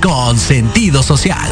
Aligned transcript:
Con 0.00 0.38
sentido 0.38 1.02
social. 1.02 1.46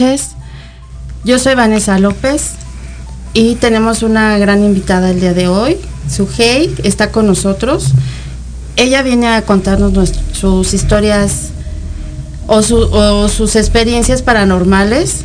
Noches. 0.00 0.28
Yo 1.24 1.38
soy 1.38 1.54
Vanessa 1.54 1.98
López 1.98 2.52
y 3.34 3.56
tenemos 3.56 4.02
una 4.02 4.38
gran 4.38 4.62
invitada 4.64 5.10
el 5.10 5.20
día 5.20 5.34
de 5.34 5.48
hoy. 5.48 5.76
Sujei 6.08 6.74
está 6.84 7.10
con 7.10 7.26
nosotros. 7.26 7.92
Ella 8.76 9.02
viene 9.02 9.26
a 9.28 9.42
contarnos 9.42 10.12
sus 10.32 10.72
historias 10.72 11.48
o, 12.46 12.62
su- 12.62 12.76
o 12.92 13.28
sus 13.28 13.56
experiencias 13.56 14.22
paranormales. 14.22 15.22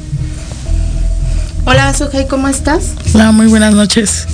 Hola 1.65 1.93
Sujei, 1.93 2.27
¿cómo 2.27 2.47
estás? 2.47 2.93
Hola, 3.13 3.31
muy 3.31 3.45
buenas 3.47 3.73
noches. 3.75 4.25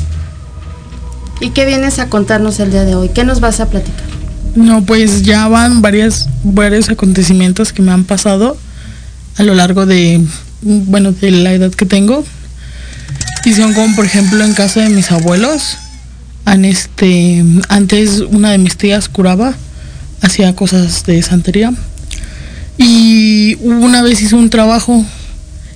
¿Y 1.41 1.49
qué 1.51 1.65
vienes 1.65 1.99
a 1.99 2.07
contarnos 2.09 2.59
el 2.59 2.71
día 2.71 2.85
de 2.85 2.95
hoy? 2.95 3.09
¿Qué 3.09 3.23
nos 3.25 3.39
vas 3.41 3.59
a 3.59 3.67
platicar? 3.67 4.03
No, 4.55 4.83
pues 4.83 5.21
ya 5.21 5.47
van 5.47 5.81
varias, 5.81 6.27
varios 6.43 6.89
acontecimientos 6.89 7.71
que 7.71 7.81
me 7.81 7.91
han 7.91 8.03
pasado 8.05 8.57
a 9.39 9.43
lo 9.43 9.55
largo 9.55 9.85
de, 9.85 10.21
bueno, 10.61 11.13
de 11.13 11.31
la 11.31 11.53
edad 11.53 11.71
que 11.71 11.85
tengo. 11.85 12.25
Y 13.45 13.53
son 13.53 13.73
como, 13.73 13.95
por 13.95 14.05
ejemplo, 14.05 14.43
en 14.43 14.53
casa 14.53 14.81
de 14.81 14.89
mis 14.89 15.11
abuelos. 15.11 15.77
Han 16.43 16.65
este, 16.65 17.43
antes 17.69 18.19
una 18.19 18.51
de 18.51 18.57
mis 18.57 18.75
tías 18.75 19.07
curaba, 19.07 19.55
hacía 20.21 20.53
cosas 20.55 21.05
de 21.05 21.21
santería. 21.21 21.73
Y 22.77 23.55
una 23.61 24.01
vez 24.01 24.21
hizo 24.21 24.35
un 24.35 24.49
trabajo 24.49 25.05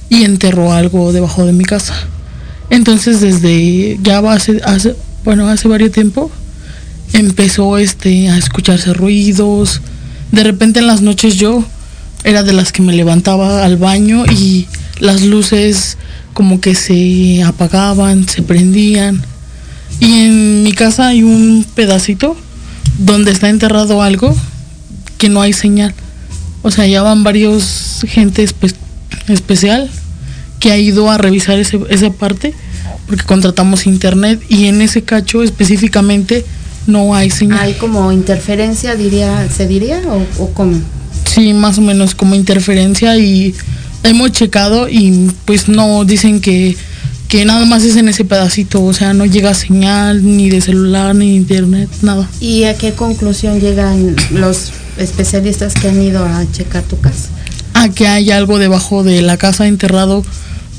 y 0.10 0.26
enterró 0.26 0.74
algo 0.74 1.14
debajo 1.14 1.46
de 1.46 1.54
mi 1.54 1.64
casa. 1.64 1.94
Entonces 2.70 3.22
desde 3.22 3.98
ya 4.04 4.20
hace, 4.20 4.62
hace 4.66 4.96
bueno, 5.24 5.48
hace 5.48 5.70
varios 5.70 5.92
tiempo 5.92 6.30
empezó 7.14 7.78
este 7.78 8.30
a 8.30 8.38
escucharse 8.38 8.94
ruidos. 8.94 9.80
De 10.34 10.44
repente 10.44 10.80
en 10.80 10.88
las 10.88 11.02
noches 11.02 11.36
yo 11.36 11.64
era 12.24 12.44
de 12.44 12.54
las 12.54 12.72
que 12.72 12.82
me 12.82 12.94
levantaba 12.94 13.66
al 13.66 13.78
baño 13.78 14.26
y 14.26 14.68
las 15.00 15.22
luces 15.24 15.98
como 16.34 16.62
que 16.62 16.74
se 16.76 17.44
apagaban, 17.44 18.28
se 18.28 18.42
prendían. 18.42 19.22
Y 20.00 20.26
en 20.26 20.64
mi 20.64 20.74
casa 20.74 21.08
hay 21.08 21.24
un 21.24 21.66
pedacito 21.76 22.36
donde 22.98 23.32
está 23.32 23.50
enterrado 23.50 24.02
algo 24.02 24.36
que 25.18 25.30
no 25.30 25.42
hay 25.42 25.54
señal. 25.54 25.94
O 26.62 26.72
sea, 26.72 26.88
ya 26.88 27.02
van 27.04 27.24
varios 27.24 28.00
gente 28.08 28.44
espe- 28.44 28.74
especial 29.28 29.90
que 30.60 30.72
ha 30.72 30.78
ido 30.78 31.12
a 31.12 31.18
revisar 31.18 31.60
ese- 31.60 31.80
esa 31.90 32.10
parte 32.12 32.54
porque 33.08 33.24
contratamos 33.26 33.86
internet 33.86 34.42
y 34.50 34.66
en 34.68 34.82
ese 34.82 35.02
cacho 35.04 35.44
específicamente 35.44 36.46
no 36.88 37.14
hay 37.16 37.30
señal. 37.30 37.60
¿Hay 37.60 37.74
como 37.74 38.12
interferencia, 38.12 38.96
diría, 38.96 39.48
se 39.50 39.68
diría, 39.68 40.02
o, 40.08 40.26
o 40.44 40.50
cómo? 40.54 40.80
Sí, 41.26 41.54
más 41.54 41.78
o 41.78 41.82
menos 41.82 42.16
como 42.16 42.36
interferencia 42.36 43.18
y 43.18 43.56
hemos 44.04 44.32
checado 44.32 44.88
y 44.90 45.32
pues 45.46 45.68
no 45.68 46.06
dicen 46.06 46.42
que, 46.42 46.76
que 47.28 47.46
nada 47.46 47.66
más 47.66 47.84
es 47.84 47.96
en 47.96 48.08
ese 48.10 48.26
pedacito, 48.26 48.84
o 48.84 48.94
sea, 48.94 49.14
no 49.14 49.26
llega 49.26 49.54
señal 49.54 50.24
ni 50.24 50.50
de 50.50 50.62
celular 50.62 51.16
ni 51.16 51.30
de 51.30 51.36
internet, 51.36 51.90
nada. 52.02 52.30
¿Y 52.40 52.66
a 52.66 52.78
qué 52.78 52.94
conclusión 52.94 53.60
llegan 53.60 54.16
los 54.32 54.72
especialistas 54.98 55.74
que 55.74 55.90
han 55.90 56.02
ido 56.02 56.24
a 56.24 56.46
checar 56.52 56.84
tu 56.84 57.00
casa? 57.00 57.30
A 57.74 57.90
que 57.90 58.08
hay 58.08 58.32
algo 58.32 58.60
debajo 58.60 59.04
de 59.04 59.22
la 59.22 59.38
casa 59.38 59.68
enterrado, 59.68 60.24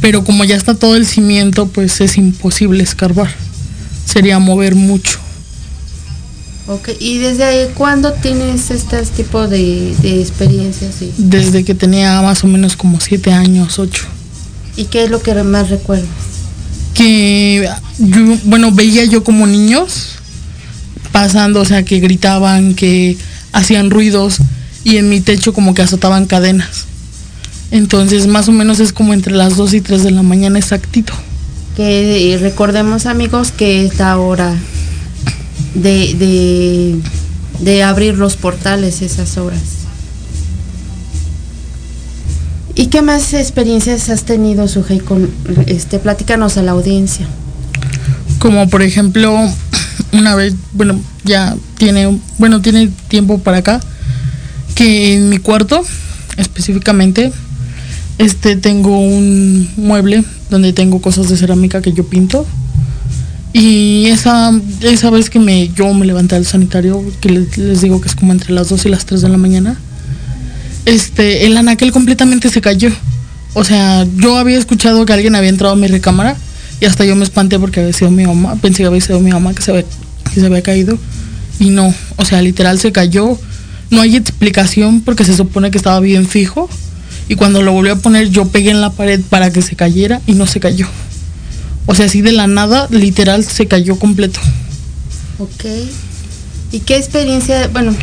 pero 0.00 0.22
como 0.24 0.44
ya 0.44 0.56
está 0.56 0.74
todo 0.74 0.96
el 0.96 1.06
cimiento, 1.06 1.66
pues 1.66 2.00
es 2.00 2.18
imposible 2.18 2.82
escarbar. 2.82 3.30
Sería 4.04 4.38
mover 4.38 4.74
mucho. 4.74 5.23
Ok, 6.66 6.90
¿y 6.98 7.18
desde 7.18 7.68
cuándo 7.74 8.12
tienes 8.12 8.70
este 8.70 9.02
tipo 9.04 9.46
de, 9.46 9.94
de 10.00 10.20
experiencias? 10.20 10.96
Desde 11.18 11.64
que 11.64 11.74
tenía 11.74 12.22
más 12.22 12.42
o 12.42 12.46
menos 12.46 12.76
como 12.76 13.00
siete 13.00 13.32
años, 13.32 13.78
ocho. 13.78 14.06
¿Y 14.76 14.84
qué 14.84 15.04
es 15.04 15.10
lo 15.10 15.20
que 15.20 15.34
más 15.42 15.68
recuerdas? 15.70 16.08
que 16.94 17.68
yo, 17.98 18.38
bueno, 18.44 18.70
veía 18.72 19.04
yo 19.04 19.22
como 19.22 19.46
niños 19.46 20.12
pasando, 21.12 21.60
o 21.60 21.64
sea, 21.64 21.82
que 21.82 22.00
gritaban, 22.00 22.74
que 22.74 23.18
hacían 23.52 23.90
ruidos 23.90 24.38
y 24.84 24.96
en 24.96 25.08
mi 25.08 25.20
techo 25.20 25.52
como 25.52 25.74
que 25.74 25.82
azotaban 25.82 26.26
cadenas. 26.26 26.86
Entonces, 27.70 28.26
más 28.26 28.48
o 28.48 28.52
menos 28.52 28.80
es 28.80 28.92
como 28.92 29.12
entre 29.12 29.34
las 29.34 29.56
2 29.56 29.74
y 29.74 29.80
3 29.80 30.04
de 30.04 30.10
la 30.12 30.22
mañana 30.22 30.58
exactito. 30.58 31.12
Que 31.76 32.32
eh, 32.32 32.38
recordemos 32.38 33.06
amigos 33.06 33.50
que 33.50 33.84
es 33.84 33.98
la 33.98 34.16
hora 34.18 34.56
de, 35.74 36.14
de, 36.14 36.96
de 37.60 37.82
abrir 37.82 38.16
los 38.16 38.36
portales 38.36 39.02
esas 39.02 39.36
horas. 39.36 39.60
¿Y 42.76 42.86
qué 42.86 43.02
más 43.02 43.34
experiencias 43.34 44.08
has 44.08 44.24
tenido, 44.24 44.66
Sujei, 44.66 44.98
con 44.98 45.30
este? 45.66 45.98
Platícanos 45.98 46.56
a 46.56 46.62
la 46.62 46.72
audiencia. 46.72 47.26
Como 48.40 48.68
por 48.68 48.82
ejemplo, 48.82 49.32
una 50.12 50.34
vez, 50.34 50.54
bueno, 50.72 51.00
ya 51.24 51.56
tiene, 51.78 52.18
bueno, 52.38 52.60
tiene 52.62 52.90
tiempo 53.08 53.38
para 53.38 53.58
acá, 53.58 53.80
que 54.74 55.14
en 55.14 55.28
mi 55.28 55.38
cuarto, 55.38 55.82
específicamente, 56.36 57.32
este 58.18 58.56
tengo 58.56 58.98
un 58.98 59.70
mueble 59.76 60.24
donde 60.50 60.72
tengo 60.72 61.00
cosas 61.00 61.28
de 61.28 61.36
cerámica 61.36 61.80
que 61.80 61.92
yo 61.92 62.04
pinto. 62.06 62.44
Y 63.56 64.06
esa, 64.06 64.52
esa 64.80 65.10
vez 65.10 65.30
que 65.30 65.38
me, 65.38 65.68
yo 65.68 65.94
me 65.94 66.04
levanté 66.04 66.34
al 66.34 66.44
sanitario, 66.44 67.04
que 67.20 67.28
les, 67.28 67.80
digo 67.80 68.00
que 68.00 68.08
es 68.08 68.16
como 68.16 68.32
entre 68.32 68.52
las 68.52 68.68
2 68.68 68.84
y 68.86 68.88
las 68.88 69.06
3 69.06 69.22
de 69.22 69.28
la 69.28 69.36
mañana, 69.38 69.78
este, 70.86 71.46
el 71.46 71.56
anaquel 71.56 71.92
completamente 71.92 72.48
se 72.48 72.60
cayó. 72.60 72.90
O 73.54 73.62
sea, 73.62 74.08
yo 74.16 74.38
había 74.38 74.58
escuchado 74.58 75.06
que 75.06 75.12
alguien 75.12 75.36
había 75.36 75.50
entrado 75.50 75.74
a 75.74 75.76
mi 75.76 75.86
recámara 75.86 76.36
y 76.80 76.86
hasta 76.86 77.04
yo 77.04 77.14
me 77.14 77.22
espanté 77.22 77.60
porque 77.60 77.78
había 77.78 77.92
sido 77.92 78.10
mi 78.10 78.26
mamá. 78.26 78.56
Pensé 78.56 78.82
que 78.82 78.88
había 78.88 79.00
sido 79.00 79.20
mi 79.20 79.30
mamá 79.30 79.54
que 79.54 79.62
se 79.62 79.70
había, 79.70 79.84
que 79.84 80.40
se 80.40 80.46
había 80.46 80.62
caído. 80.62 80.98
Y 81.60 81.70
no, 81.70 81.94
o 82.16 82.24
sea, 82.24 82.42
literal 82.42 82.80
se 82.80 82.90
cayó. 82.90 83.38
No 83.88 84.00
hay 84.00 84.16
explicación 84.16 85.00
porque 85.00 85.24
se 85.24 85.36
supone 85.36 85.70
que 85.70 85.78
estaba 85.78 86.00
bien 86.00 86.26
fijo. 86.26 86.68
Y 87.28 87.36
cuando 87.36 87.62
lo 87.62 87.70
volví 87.70 87.90
a 87.90 87.96
poner, 87.96 88.30
yo 88.30 88.48
pegué 88.48 88.70
en 88.70 88.80
la 88.80 88.90
pared 88.90 89.20
para 89.30 89.52
que 89.52 89.62
se 89.62 89.76
cayera 89.76 90.20
y 90.26 90.32
no 90.32 90.48
se 90.48 90.58
cayó. 90.58 90.88
O 91.86 91.94
sea, 91.94 92.06
así 92.06 92.22
de 92.22 92.32
la 92.32 92.46
nada, 92.46 92.88
literal 92.90 93.44
se 93.44 93.66
cayó 93.66 93.98
completo. 93.98 94.40
Ok. 95.38 95.64
¿Y 96.72 96.80
qué 96.80 96.96
experiencia, 96.96 97.68
bueno, 97.68 97.94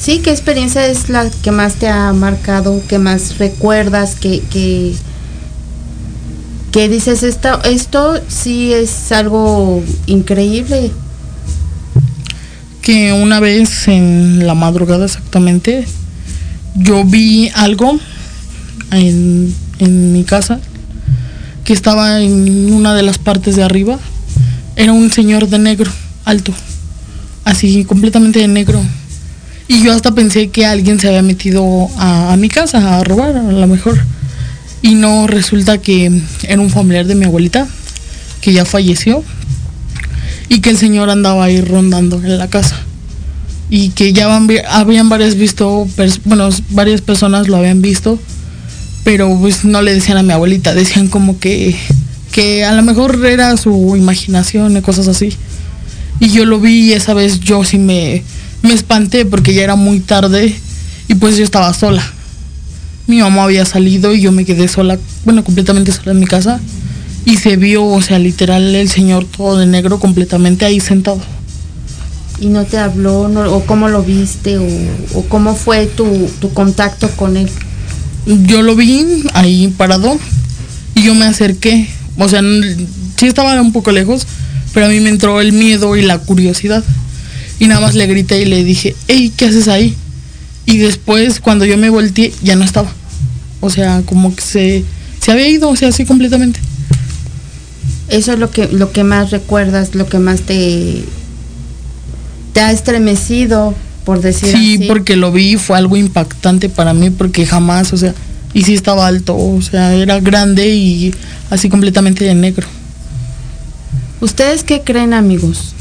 sí, 0.00 0.20
qué 0.22 0.30
experiencia 0.30 0.86
es 0.86 1.08
la 1.08 1.28
que 1.42 1.50
más 1.50 1.74
te 1.74 1.88
ha 1.88 2.12
marcado, 2.12 2.80
que 2.88 2.98
más 2.98 3.38
recuerdas, 3.38 4.14
que, 4.14 4.40
que, 4.40 4.94
que 6.72 6.88
dices, 6.88 7.22
esto, 7.22 7.62
esto 7.64 8.20
sí 8.28 8.72
es 8.72 9.12
algo 9.12 9.82
increíble? 10.06 10.92
que 12.86 13.12
una 13.12 13.40
vez 13.40 13.88
en 13.88 14.46
la 14.46 14.54
madrugada 14.54 15.06
exactamente 15.06 15.84
yo 16.76 17.02
vi 17.04 17.50
algo 17.56 17.98
en, 18.92 19.52
en 19.80 20.12
mi 20.12 20.22
casa 20.22 20.60
que 21.66 21.72
estaba 21.72 22.22
en 22.22 22.72
una 22.72 22.94
de 22.94 23.02
las 23.02 23.18
partes 23.18 23.56
de 23.56 23.64
arriba. 23.64 23.98
Era 24.76 24.92
un 24.92 25.10
señor 25.10 25.48
de 25.48 25.58
negro, 25.58 25.90
alto, 26.24 26.54
así 27.44 27.84
completamente 27.84 28.38
de 28.38 28.46
negro. 28.46 28.80
Y 29.66 29.82
yo 29.82 29.92
hasta 29.92 30.14
pensé 30.14 30.48
que 30.48 30.64
alguien 30.64 31.00
se 31.00 31.08
había 31.08 31.22
metido 31.22 31.88
a, 31.98 32.36
mi 32.38 32.48
casa 32.48 32.98
a 32.98 33.04
robar, 33.04 33.36
a 33.36 33.42
lo 33.42 33.66
mejor. 33.66 33.98
Y 34.80 34.94
no 34.94 35.26
resulta 35.26 35.78
que 35.78 36.22
era 36.44 36.60
un 36.60 36.70
familiar 36.70 37.06
de 37.06 37.16
mi 37.16 37.24
abuelita, 37.24 37.66
que 38.40 38.52
ya 38.52 38.64
falleció, 38.64 39.24
y 40.48 40.60
que 40.60 40.70
el 40.70 40.78
señor 40.78 41.10
andaba 41.10 41.44
ahí 41.44 41.60
rondando 41.62 42.22
en 42.22 42.38
la 42.38 42.48
casa. 42.48 42.76
Y 43.70 43.88
que 43.88 44.12
ya 44.12 44.32
habían 44.70 45.08
varias 45.08 45.34
visto, 45.34 45.88
bueno, 46.26 46.48
varias 46.70 47.00
personas 47.00 47.48
lo 47.48 47.56
habían 47.56 47.82
visto, 47.82 48.20
pero 49.06 49.38
pues 49.38 49.64
no 49.64 49.82
le 49.82 49.94
decían 49.94 50.18
a 50.18 50.24
mi 50.24 50.32
abuelita, 50.32 50.74
decían 50.74 51.06
como 51.06 51.38
que, 51.38 51.76
que 52.32 52.64
a 52.64 52.72
lo 52.72 52.82
mejor 52.82 53.24
era 53.24 53.56
su 53.56 53.94
imaginación 53.96 54.76
y 54.76 54.80
cosas 54.80 55.06
así. 55.06 55.32
Y 56.18 56.30
yo 56.30 56.44
lo 56.44 56.58
vi 56.58 56.86
y 56.86 56.92
esa 56.92 57.14
vez 57.14 57.38
yo 57.38 57.62
sí 57.62 57.78
me, 57.78 58.24
me 58.62 58.74
espanté 58.74 59.24
porque 59.24 59.54
ya 59.54 59.62
era 59.62 59.76
muy 59.76 60.00
tarde 60.00 60.52
y 61.06 61.14
pues 61.14 61.36
yo 61.36 61.44
estaba 61.44 61.72
sola. 61.72 62.02
Mi 63.06 63.20
mamá 63.20 63.44
había 63.44 63.64
salido 63.64 64.12
y 64.12 64.22
yo 64.22 64.32
me 64.32 64.44
quedé 64.44 64.66
sola, 64.66 64.98
bueno, 65.24 65.44
completamente 65.44 65.92
sola 65.92 66.10
en 66.10 66.18
mi 66.18 66.26
casa. 66.26 66.60
Y 67.24 67.36
se 67.36 67.56
vio, 67.56 67.84
o 67.84 68.02
sea, 68.02 68.18
literal 68.18 68.74
el 68.74 68.88
señor 68.88 69.24
todo 69.24 69.56
de 69.56 69.66
negro 69.66 70.00
completamente 70.00 70.64
ahí 70.64 70.80
sentado. 70.80 71.20
¿Y 72.40 72.48
no 72.48 72.64
te 72.64 72.78
habló? 72.78 73.20
¿O 73.54 73.64
cómo 73.66 73.88
lo 73.88 74.02
viste? 74.02 74.58
O, 74.58 74.66
o 75.14 75.22
cómo 75.28 75.54
fue 75.54 75.86
tu, 75.86 76.28
tu 76.40 76.52
contacto 76.52 77.08
con 77.10 77.36
él? 77.36 77.48
Yo 78.26 78.62
lo 78.62 78.74
vi 78.74 79.22
ahí 79.34 79.72
parado 79.76 80.18
y 80.94 81.02
yo 81.04 81.14
me 81.14 81.26
acerqué. 81.26 81.88
O 82.18 82.28
sea, 82.28 82.40
sí 83.16 83.26
estaba 83.26 83.60
un 83.60 83.72
poco 83.72 83.92
lejos, 83.92 84.26
pero 84.74 84.86
a 84.86 84.88
mí 84.88 85.00
me 85.00 85.10
entró 85.10 85.40
el 85.40 85.52
miedo 85.52 85.96
y 85.96 86.02
la 86.02 86.18
curiosidad. 86.18 86.82
Y 87.58 87.68
nada 87.68 87.80
más 87.80 87.94
le 87.94 88.06
grité 88.06 88.42
y 88.42 88.46
le 88.46 88.64
dije, 88.64 88.94
hey, 89.08 89.32
¿qué 89.36 89.46
haces 89.46 89.68
ahí? 89.68 89.94
Y 90.66 90.78
después, 90.78 91.40
cuando 91.40 91.64
yo 91.64 91.78
me 91.78 91.88
volteé, 91.88 92.32
ya 92.42 92.56
no 92.56 92.64
estaba. 92.64 92.92
O 93.60 93.70
sea, 93.70 94.02
como 94.04 94.34
que 94.34 94.42
se, 94.42 94.84
se 95.20 95.32
había 95.32 95.48
ido, 95.48 95.68
o 95.68 95.76
sea, 95.76 95.88
así 95.88 96.04
completamente. 96.04 96.60
Eso 98.08 98.32
es 98.32 98.38
lo 98.38 98.50
que, 98.50 98.68
lo 98.68 98.92
que 98.92 99.04
más 99.04 99.30
recuerdas, 99.30 99.94
lo 99.94 100.08
que 100.08 100.18
más 100.18 100.40
te, 100.42 101.04
te 102.52 102.60
ha 102.60 102.72
estremecido, 102.72 103.74
por 104.06 104.20
decir 104.22 104.48
Sí, 104.48 104.76
así. 104.76 104.86
porque 104.86 105.16
lo 105.16 105.32
vi, 105.32 105.56
fue 105.56 105.76
algo 105.76 105.96
impactante 105.98 106.68
para 106.70 106.94
mí, 106.94 107.10
porque 107.10 107.44
jamás, 107.44 107.92
o 107.92 107.96
sea, 107.98 108.14
y 108.54 108.62
sí 108.62 108.72
estaba 108.72 109.06
alto, 109.06 109.36
o 109.36 109.60
sea, 109.60 109.92
era 109.94 110.20
grande 110.20 110.68
y 110.74 111.12
así 111.50 111.68
completamente 111.68 112.24
de 112.24 112.34
negro. 112.34 112.66
¿Ustedes 114.20 114.62
qué 114.64 114.82
creen, 114.82 115.12
amigos? 115.12 115.74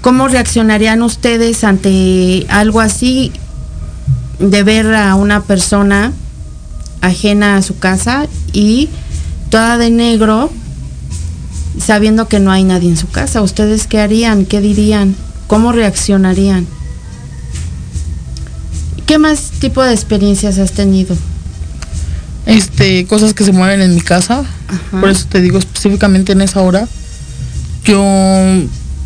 ¿Cómo 0.00 0.28
reaccionarían 0.28 1.02
ustedes 1.02 1.62
ante 1.64 2.44
algo 2.48 2.80
así 2.80 3.32
de 4.40 4.62
ver 4.64 4.92
a 4.94 5.14
una 5.14 5.42
persona 5.44 6.12
ajena 7.00 7.56
a 7.56 7.62
su 7.62 7.78
casa 7.78 8.26
y 8.52 8.88
toda 9.50 9.78
de 9.78 9.90
negro 9.90 10.50
sabiendo 11.84 12.26
que 12.28 12.40
no 12.40 12.50
hay 12.50 12.64
nadie 12.64 12.88
en 12.90 12.96
su 12.96 13.08
casa? 13.08 13.40
¿Ustedes 13.40 13.86
qué 13.86 14.00
harían? 14.00 14.44
¿Qué 14.44 14.60
dirían? 14.60 15.14
¿Cómo 15.46 15.72
reaccionarían? 15.72 16.66
¿Qué 19.08 19.16
más 19.16 19.52
tipo 19.58 19.82
de 19.82 19.94
experiencias 19.94 20.58
has 20.58 20.72
tenido? 20.72 21.16
este 22.44 23.06
cosas 23.06 23.32
que 23.32 23.42
se 23.42 23.52
mueven 23.52 23.80
en 23.80 23.94
mi 23.94 24.02
casa 24.02 24.44
Ajá. 24.68 25.00
por 25.00 25.08
eso 25.08 25.26
te 25.28 25.40
digo 25.40 25.58
específicamente 25.58 26.32
en 26.32 26.42
esa 26.42 26.60
hora 26.60 26.86
yo 27.84 28.02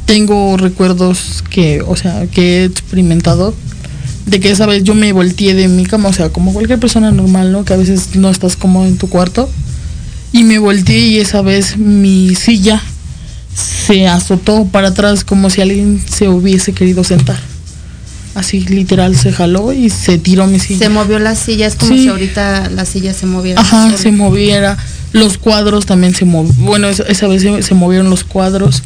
tengo 0.04 0.56
recuerdos 0.56 1.44
que 1.50 1.82
o 1.82 1.94
sea 1.97 2.26
que 2.26 2.62
he 2.62 2.64
experimentado 2.64 3.54
de 4.26 4.40
que 4.40 4.50
esa 4.50 4.66
vez 4.66 4.82
yo 4.82 4.94
me 4.94 5.12
volteé 5.12 5.54
de 5.54 5.68
mi 5.68 5.87
cama 5.87 6.09
o 6.09 6.12
sea 6.12 6.30
como 6.30 6.52
cualquier 6.52 6.80
persona 6.80 7.12
normal 7.12 7.52
no 7.52 7.64
que 7.64 7.73
a 7.73 7.76
veces 7.76 8.14
no 8.14 8.28
estás 8.28 8.56
cómodo 8.56 8.87
en 8.87 8.99
tu 8.99 9.09
cuarto 9.09 9.49
y 10.32 10.42
me 10.42 10.59
volteé 10.59 10.99
y 10.99 11.18
esa 11.18 11.42
vez 11.42 11.78
mi 11.78 12.35
silla 12.35 12.82
se 13.87 14.09
azotó 14.09 14.64
para 14.66 14.88
atrás 14.88 15.25
como 15.25 15.49
si 15.49 15.61
alguien 15.61 16.02
se 16.09 16.28
hubiese 16.28 16.73
querido 16.73 17.04
sentar 17.04 17.51
así 18.35 18.61
literal 18.61 19.17
se 19.17 19.33
jaló 19.33 19.73
y 19.73 19.91
se 19.91 20.19
tiró 20.19 20.47
mi 20.47 20.59
silla 20.59 20.79
Se 20.79 20.89
movió 20.89 21.19
la 21.19 21.35
silla, 21.35 21.67
es 21.67 21.77
como 21.77 21.93
Sí. 21.93 22.03
si 22.05 22.09
ahorita 22.09 22.71
la 22.71 22.85
silla 22.85 23.12
se 23.15 23.27
moviera. 23.27 23.61
Ajá, 23.61 23.97
se 23.97 24.12
moviera. 24.12 24.77
Los 25.12 25.37
cuadros 25.39 25.85
también 25.87 26.15
se 26.15 26.25
movieron. 26.25 26.65
Bueno, 26.65 26.89
esa, 26.89 27.27
vez 27.29 27.43
se, 27.43 27.62
se 27.62 27.75
movieron 27.75 28.09
los 28.11 28.25
cuadros. 28.25 28.83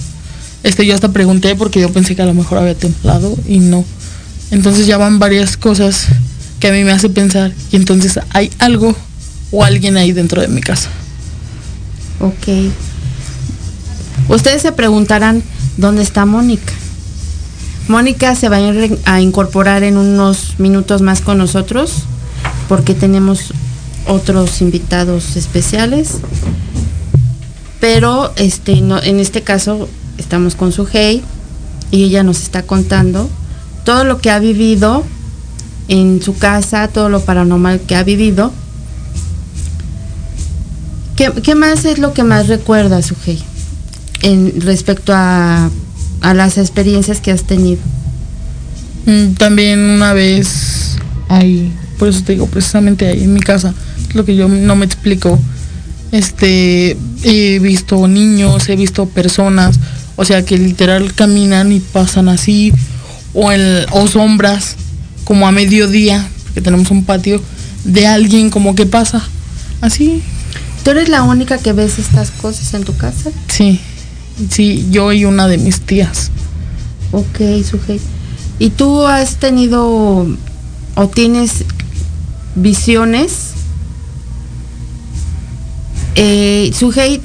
Este, 0.65 0.85
yo 0.85 0.95
hasta 0.95 1.13
pregunté 1.13 1.55
porque 1.55 1.81
yo 1.81 1.93
pensé 1.93 2.17
que 2.17 2.23
a 2.23 2.27
lo 2.27 2.35
mejor 2.35 2.59
había 2.59 2.75
temblado 2.75 3.37
y 3.47 3.59
no. 3.61 3.85
Entonces 4.51 4.87
ya 4.87 4.97
van 4.99 5.19
varias 5.19 5.57
cosas 5.57 6.07
que 6.61 6.69
a 6.69 6.73
mí 6.73 6.83
me 6.85 6.91
hace 6.93 7.09
pensar 7.09 7.53
y 7.71 7.77
entonces 7.77 8.19
hay 8.31 8.51
algo 8.59 8.97
o 9.53 9.63
alguien 9.65 9.97
ahí 9.97 10.13
dentro 10.13 10.41
de 10.41 10.49
mi 10.49 10.61
casa. 10.61 10.89
Ok. 12.21 12.73
Ustedes 14.29 14.63
se 14.63 14.73
preguntarán 14.73 15.43
dónde 15.77 16.03
está 16.03 16.25
Mónica. 16.27 16.73
Mónica 17.89 18.35
se 18.35 18.49
va 18.49 18.59
a, 19.05 19.21
incorporar 19.21 19.85
en 19.85 19.97
unos 19.97 20.59
minutos 20.59 21.03
más 21.03 21.21
con 21.21 21.39
nosotros 21.39 22.03
porque 22.69 22.95
tenemos 22.95 23.53
otros 24.09 24.61
invitados 24.61 25.37
especiales. 25.37 26.19
Pero 27.79 28.33
este 28.37 28.81
no, 28.81 29.01
en 29.01 29.21
este 29.21 29.43
caso 29.43 29.89
estamos 30.19 30.57
con 30.57 30.73
su 30.73 30.89
hey 30.91 31.23
y 31.93 32.05
ella 32.05 32.25
nos 32.25 32.43
está 32.43 32.63
contando 32.65 33.29
todo 33.85 34.03
lo 34.03 34.19
que 34.19 34.31
ha 34.31 34.41
vivido 34.41 35.05
en 35.87 36.21
su 36.21 36.37
casa, 36.37 36.89
todo 36.89 37.09
lo 37.09 37.21
paranormal 37.21 37.81
que 37.81 37.95
ha 37.95 38.03
vivido. 38.03 38.53
¿Qué, 41.15 41.31
qué 41.43 41.55
más 41.55 41.85
es 41.85 41.99
lo 41.99 42.13
que 42.13 42.25
más 42.25 42.49
recuerda, 42.49 43.01
Sujei, 43.01 43.41
en 44.23 44.61
respecto 44.61 45.13
a, 45.15 45.71
a 46.27 46.35
las 46.35 46.59
experiencias 46.59 47.21
que 47.21 47.31
has 47.31 47.45
tenido? 47.45 47.81
Mm, 49.07 49.35
También 49.35 49.79
una 49.79 50.13
vez 50.13 50.97
ahí, 51.29 51.73
por 51.99 52.09
eso 52.09 52.23
te 52.23 52.33
digo, 52.33 52.47
precisamente 52.47 53.07
ahí 53.07 53.23
en 53.23 53.33
mi 53.33 53.41
casa, 53.41 53.75
lo 54.13 54.25
que 54.25 54.35
yo 54.35 54.49
no 54.49 54.75
me 54.75 54.85
explico. 54.87 55.39
Este, 56.11 56.97
he 57.23 57.59
visto 57.61 58.09
niños, 58.09 58.69
he 58.69 58.77
visto 58.77 59.07
personas, 59.07 59.79
o 60.17 60.25
sea 60.25 60.45
que 60.45 60.59
literal 60.59 61.15
caminan 61.15 61.71
y 61.71 61.79
pasan 61.81 62.29
así, 62.29 62.73
o, 63.33 63.53
el, 63.53 63.87
o 63.93 64.09
sombras, 64.09 64.77
como 65.25 65.47
a 65.47 65.53
mediodía, 65.53 66.27
porque 66.45 66.61
tenemos 66.61 66.91
un 66.91 67.05
patio, 67.05 67.41
de 67.85 68.07
alguien 68.09 68.51
como 68.51 68.75
que 68.75 68.87
pasa, 68.87 69.23
así, 69.81 70.23
¿Tú 70.85 70.91
eres 70.93 71.09
la 71.09 71.25
única 71.25 71.59
que 71.59 71.73
ves 71.73 71.99
estas 71.99 72.31
cosas 72.31 72.73
en 72.75 72.85
tu 72.85 72.97
casa? 72.97 73.31
sí, 73.49 73.81
sí, 74.51 74.89
yo 74.91 75.13
y 75.13 75.25
una 75.25 75.47
de 75.49 75.59
mis 75.59 75.81
tías. 75.81 76.31
Ok, 77.13 77.65
Sujei. 77.69 78.01
¿Y 78.59 78.71
tú 78.71 79.07
has 79.07 79.37
tenido 79.37 80.27
o 80.95 81.09
tienes 81.09 81.65
visiones? 82.55 83.51
Eh, 86.15 86.73
Sujei, 86.77 87.21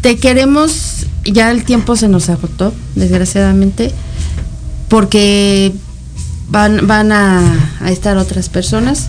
te 0.00 0.16
queremos, 0.16 1.06
ya 1.24 1.50
el 1.50 1.64
tiempo 1.64 1.96
se 1.96 2.08
nos 2.08 2.28
agotó, 2.28 2.72
desgraciadamente, 2.94 3.92
porque 4.88 5.72
van, 6.48 6.86
van 6.86 7.12
a, 7.12 7.74
a 7.80 7.90
estar 7.90 8.16
otras 8.16 8.48
personas, 8.48 9.08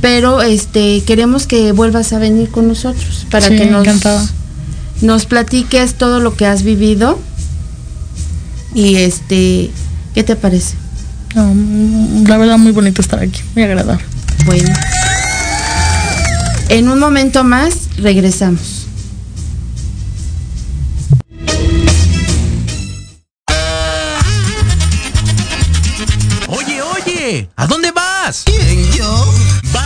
pero 0.00 0.42
este 0.42 1.02
queremos 1.04 1.46
que 1.46 1.72
vuelvas 1.72 2.12
a 2.12 2.18
venir 2.18 2.50
con 2.50 2.68
nosotros 2.68 3.26
para 3.30 3.48
Sí, 3.48 3.56
que 3.56 3.66
nos, 3.66 3.86
encantada. 3.86 4.28
Nos 5.00 5.26
platiques 5.26 5.94
todo 5.94 6.20
lo 6.20 6.36
que 6.36 6.46
has 6.46 6.62
vivido 6.62 7.18
y 8.74 8.96
este, 8.96 9.70
¿qué 10.14 10.22
te 10.22 10.36
parece? 10.36 10.76
La 11.34 12.38
verdad 12.38 12.58
muy 12.58 12.72
bonito 12.72 13.02
estar 13.02 13.20
aquí, 13.20 13.40
muy 13.54 13.64
agradable. 13.64 14.04
Bueno. 14.44 14.68
En 16.68 16.88
un 16.88 16.98
momento 16.98 17.44
más 17.44 17.74
regresamos. 17.98 18.86
Oye, 26.48 26.82
oye, 26.82 27.48
¿a 27.56 27.66
dónde 27.66 27.92
vas? 27.92 28.44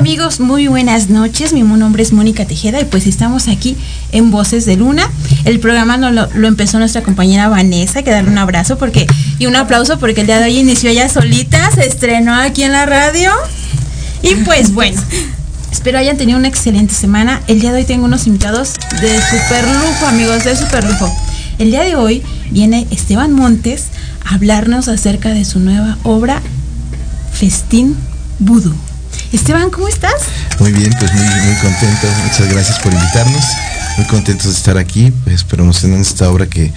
Amigos, 0.00 0.40
muy 0.40 0.66
buenas 0.66 1.10
noches. 1.10 1.52
Mi 1.52 1.60
nombre 1.62 2.02
es 2.02 2.14
Mónica 2.14 2.46
Tejeda 2.46 2.80
y 2.80 2.86
pues 2.86 3.06
estamos 3.06 3.48
aquí 3.48 3.76
en 4.12 4.30
Voces 4.30 4.64
de 4.64 4.76
Luna. 4.76 5.06
El 5.44 5.60
programa 5.60 5.98
no 5.98 6.10
lo, 6.10 6.26
empezó 6.48 6.78
nuestra 6.78 7.02
compañera 7.02 7.50
Vanessa, 7.50 8.02
que 8.02 8.10
darle 8.10 8.30
un 8.30 8.38
abrazo 8.38 8.78
porque 8.78 9.06
y 9.38 9.44
un 9.44 9.56
aplauso 9.56 9.98
porque 9.98 10.22
el 10.22 10.26
día 10.26 10.38
de 10.38 10.46
hoy 10.46 10.58
inició 10.58 10.88
ella 10.88 11.10
solita, 11.10 11.70
se 11.72 11.86
estrenó 11.86 12.34
aquí 12.34 12.62
en 12.62 12.72
la 12.72 12.86
radio. 12.86 13.30
Y 14.22 14.36
pues 14.36 14.72
bueno, 14.72 14.98
espero 15.70 15.98
hayan 15.98 16.16
tenido 16.16 16.38
una 16.38 16.48
excelente 16.48 16.94
semana. 16.94 17.42
El 17.46 17.60
día 17.60 17.70
de 17.70 17.80
hoy 17.80 17.84
tengo 17.84 18.06
unos 18.06 18.26
invitados 18.26 18.76
de 19.02 19.20
super 19.20 19.68
lujo, 19.68 20.06
amigos, 20.06 20.44
de 20.44 20.56
super 20.56 20.82
lujo. 20.82 21.14
El 21.58 21.72
día 21.72 21.82
de 21.82 21.96
hoy 21.96 22.22
viene 22.50 22.86
Esteban 22.90 23.34
Montes 23.34 23.88
a 24.24 24.36
hablarnos 24.36 24.88
acerca 24.88 25.34
de 25.34 25.44
su 25.44 25.60
nueva 25.60 25.98
obra 26.04 26.40
Festín 27.34 27.96
Voodoo. 28.38 28.89
Esteban, 29.32 29.70
¿cómo 29.70 29.86
estás? 29.86 30.22
Muy 30.58 30.72
bien, 30.72 30.92
pues 30.98 31.12
muy, 31.14 31.22
muy 31.22 31.54
contento. 31.62 32.08
Muchas 32.24 32.52
gracias 32.52 32.78
por 32.80 32.92
invitarnos. 32.92 33.44
Muy 33.96 34.06
contentos 34.06 34.46
de 34.46 34.52
estar 34.52 34.76
aquí, 34.76 35.12
pues 35.24 35.44
promocionando 35.44 36.02
esta 36.02 36.28
obra 36.30 36.48
que, 36.48 36.72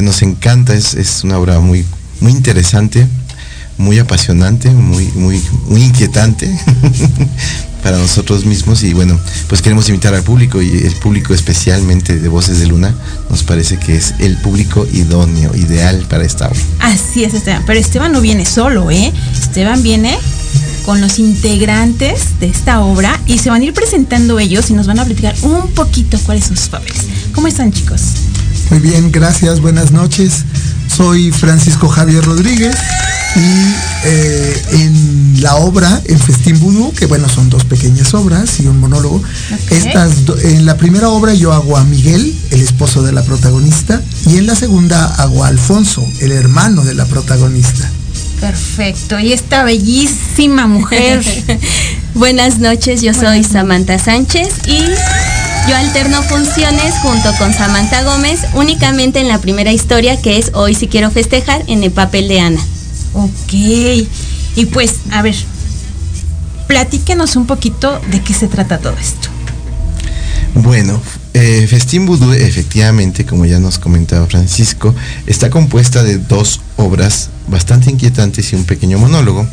nos 0.00 0.22
encanta. 0.22 0.74
Es, 0.74 0.94
es, 0.94 1.22
una 1.22 1.38
obra 1.38 1.60
muy, 1.60 1.84
muy 2.18 2.32
interesante, 2.32 3.06
muy 3.78 4.00
apasionante, 4.00 4.70
muy, 4.70 5.06
muy, 5.14 5.40
muy 5.68 5.84
inquietante 5.84 6.50
para 7.84 7.98
nosotros 7.98 8.46
mismos. 8.46 8.82
Y 8.82 8.94
bueno, 8.94 9.16
pues 9.48 9.62
queremos 9.62 9.88
invitar 9.88 10.12
al 10.12 10.24
público 10.24 10.60
y 10.60 10.78
el 10.78 10.94
público 10.96 11.34
especialmente 11.34 12.18
de 12.18 12.28
Voces 12.28 12.58
de 12.58 12.66
Luna 12.66 12.92
nos 13.30 13.44
parece 13.44 13.76
que 13.76 13.94
es 13.94 14.14
el 14.18 14.36
público 14.38 14.88
idóneo, 14.92 15.54
ideal 15.54 16.04
para 16.08 16.24
esta 16.24 16.48
obra. 16.48 16.60
Así 16.80 17.22
es, 17.22 17.32
Esteban. 17.34 17.62
Pero 17.64 17.78
Esteban 17.78 18.10
no 18.10 18.20
viene 18.20 18.44
solo, 18.44 18.90
¿eh? 18.90 19.12
Esteban 19.40 19.84
viene 19.84 20.18
con 20.84 21.00
los 21.00 21.18
integrantes 21.18 22.38
de 22.40 22.46
esta 22.46 22.80
obra 22.80 23.20
y 23.26 23.38
se 23.38 23.50
van 23.50 23.62
a 23.62 23.64
ir 23.64 23.72
presentando 23.72 24.38
ellos 24.38 24.70
y 24.70 24.74
nos 24.74 24.86
van 24.86 24.98
a 24.98 25.04
platicar 25.04 25.34
un 25.42 25.70
poquito 25.72 26.18
cuáles 26.24 26.44
son 26.46 26.56
sus 26.56 26.68
papeles. 26.68 27.06
¿Cómo 27.34 27.48
están 27.48 27.72
chicos? 27.72 28.02
Muy 28.70 28.80
bien, 28.80 29.12
gracias, 29.12 29.60
buenas 29.60 29.92
noches. 29.92 30.44
Soy 30.88 31.30
Francisco 31.30 31.88
Javier 31.88 32.24
Rodríguez 32.24 32.76
y 33.34 33.74
eh, 34.04 34.62
en 34.72 35.42
la 35.42 35.56
obra, 35.56 36.02
en 36.04 36.18
Festín 36.18 36.58
Vudú, 36.60 36.92
que 36.92 37.06
bueno, 37.06 37.28
son 37.28 37.48
dos 37.48 37.64
pequeñas 37.64 38.12
obras 38.14 38.60
y 38.60 38.66
un 38.66 38.78
monólogo, 38.78 39.22
Estas 39.70 40.12
en 40.44 40.66
la 40.66 40.76
primera 40.76 41.08
obra 41.08 41.32
yo 41.34 41.52
hago 41.52 41.76
a 41.76 41.84
Miguel, 41.84 42.34
el 42.50 42.60
esposo 42.60 43.02
de 43.02 43.12
la 43.12 43.22
protagonista, 43.24 44.02
y 44.26 44.36
en 44.36 44.46
la 44.46 44.54
segunda 44.54 45.14
hago 45.16 45.44
a 45.44 45.48
Alfonso, 45.48 46.06
el 46.20 46.32
hermano 46.32 46.84
de 46.84 46.94
la 46.94 47.06
protagonista. 47.06 47.90
Perfecto. 48.42 49.20
Y 49.20 49.32
esta 49.32 49.62
bellísima 49.62 50.66
mujer. 50.66 51.22
Buenas 52.14 52.58
noches, 52.58 53.00
yo 53.00 53.14
soy 53.14 53.44
Samantha 53.44 54.00
Sánchez 54.00 54.48
y 54.66 54.80
yo 55.70 55.76
alterno 55.76 56.20
funciones 56.24 56.92
junto 57.02 57.32
con 57.38 57.54
Samantha 57.54 58.02
Gómez 58.02 58.40
únicamente 58.54 59.20
en 59.20 59.28
la 59.28 59.38
primera 59.38 59.70
historia 59.70 60.20
que 60.20 60.38
es 60.38 60.50
Hoy 60.54 60.74
si 60.74 60.88
quiero 60.88 61.12
festejar 61.12 61.62
en 61.68 61.84
el 61.84 61.92
papel 61.92 62.26
de 62.26 62.40
Ana. 62.40 62.60
Ok. 63.12 63.52
Y 63.52 64.66
pues, 64.72 64.96
a 65.12 65.22
ver, 65.22 65.36
platíquenos 66.66 67.36
un 67.36 67.46
poquito 67.46 68.00
de 68.10 68.22
qué 68.22 68.34
se 68.34 68.48
trata 68.48 68.78
todo 68.78 68.96
esto. 68.98 69.28
Bueno, 70.56 71.00
eh, 71.34 71.66
Festín 71.66 72.06
Vudú, 72.06 72.32
efectivamente, 72.32 73.24
como 73.24 73.46
ya 73.46 73.58
nos 73.58 73.78
comentaba 73.78 74.26
Francisco, 74.26 74.94
está 75.26 75.50
compuesta 75.50 76.02
de 76.02 76.18
dos 76.18 76.60
obras 76.76 77.30
bastante 77.48 77.90
inquietantes 77.90 78.52
y 78.52 78.56
un 78.56 78.64
pequeño 78.64 78.98
monólogo. 78.98 79.46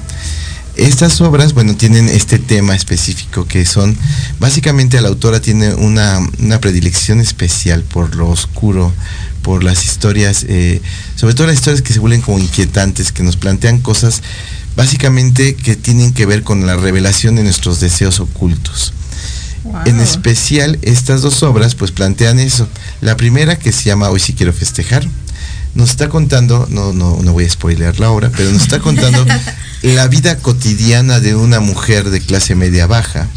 Estas 0.76 1.20
obras, 1.22 1.54
bueno, 1.54 1.76
tienen 1.76 2.08
este 2.08 2.40
tema 2.40 2.76
específico 2.76 3.46
que 3.46 3.66
son, 3.66 3.98
básicamente 4.40 5.02
la 5.02 5.10
autora 5.10 5.42
tiene 5.42 5.74
una, 5.74 6.22
predilección 6.62 7.20
especial 7.20 7.84
por 7.84 8.16
lo 8.16 8.30
oscuro, 8.30 8.94
por 9.42 9.64
las 9.64 9.84
historias, 9.84 10.46
eh, 10.48 10.82
sobre 11.16 11.34
todo 11.34 11.48
las 11.48 11.58
historias 11.58 11.82
que 11.82 11.94
se 11.94 12.00
vuelven 12.00 12.22
como 12.22 12.40
inquietantes, 12.40 13.12
que 13.12 13.24
nos 13.24 13.36
plantean 13.36 13.80
cosas 13.80 14.22
básicamente 14.76 15.56
que 15.56 15.76
tienen 15.76 16.14
que 16.14 16.26
ver 16.26 16.44
con 16.44 16.66
la 16.66 16.78
revelación 16.78 17.36
de 17.36 17.44
nuestros 17.44 17.80
deseos 17.80 18.20
ocultos. 18.20 18.94
En 19.86 20.00
especial, 20.00 20.80
estas 20.82 21.22
dos 21.22 21.44
obras 21.44 21.76
pues 21.76 21.92
plantean 21.92 22.40
eso. 22.40 22.68
La 23.02 23.18
primera 23.18 23.58
que 23.58 23.72
se 23.72 23.84
llama 23.86 24.10
Hoy 24.10 24.20
sí 24.20 24.34
quiero 24.34 24.54
festejar, 24.54 25.06
nos 25.76 25.92
está 25.92 26.10
contando, 26.10 26.68
no, 26.70 26.94
no, 26.94 27.20
no 27.22 27.34
voy 27.34 27.46
a 27.46 27.50
spoilear 27.50 28.00
la 28.00 28.10
obra, 28.10 28.32
pero 28.36 28.52
nos 28.52 28.64
está 28.64 28.80
contando 28.80 29.26
la 29.84 30.08
vida 30.08 30.38
cotidiana 30.38 31.20
de 31.20 31.36
una 31.36 31.60
mujer 31.60 32.10
de 32.10 32.22
clase 32.22 32.56
media 32.56 32.88
baja, 32.88 33.28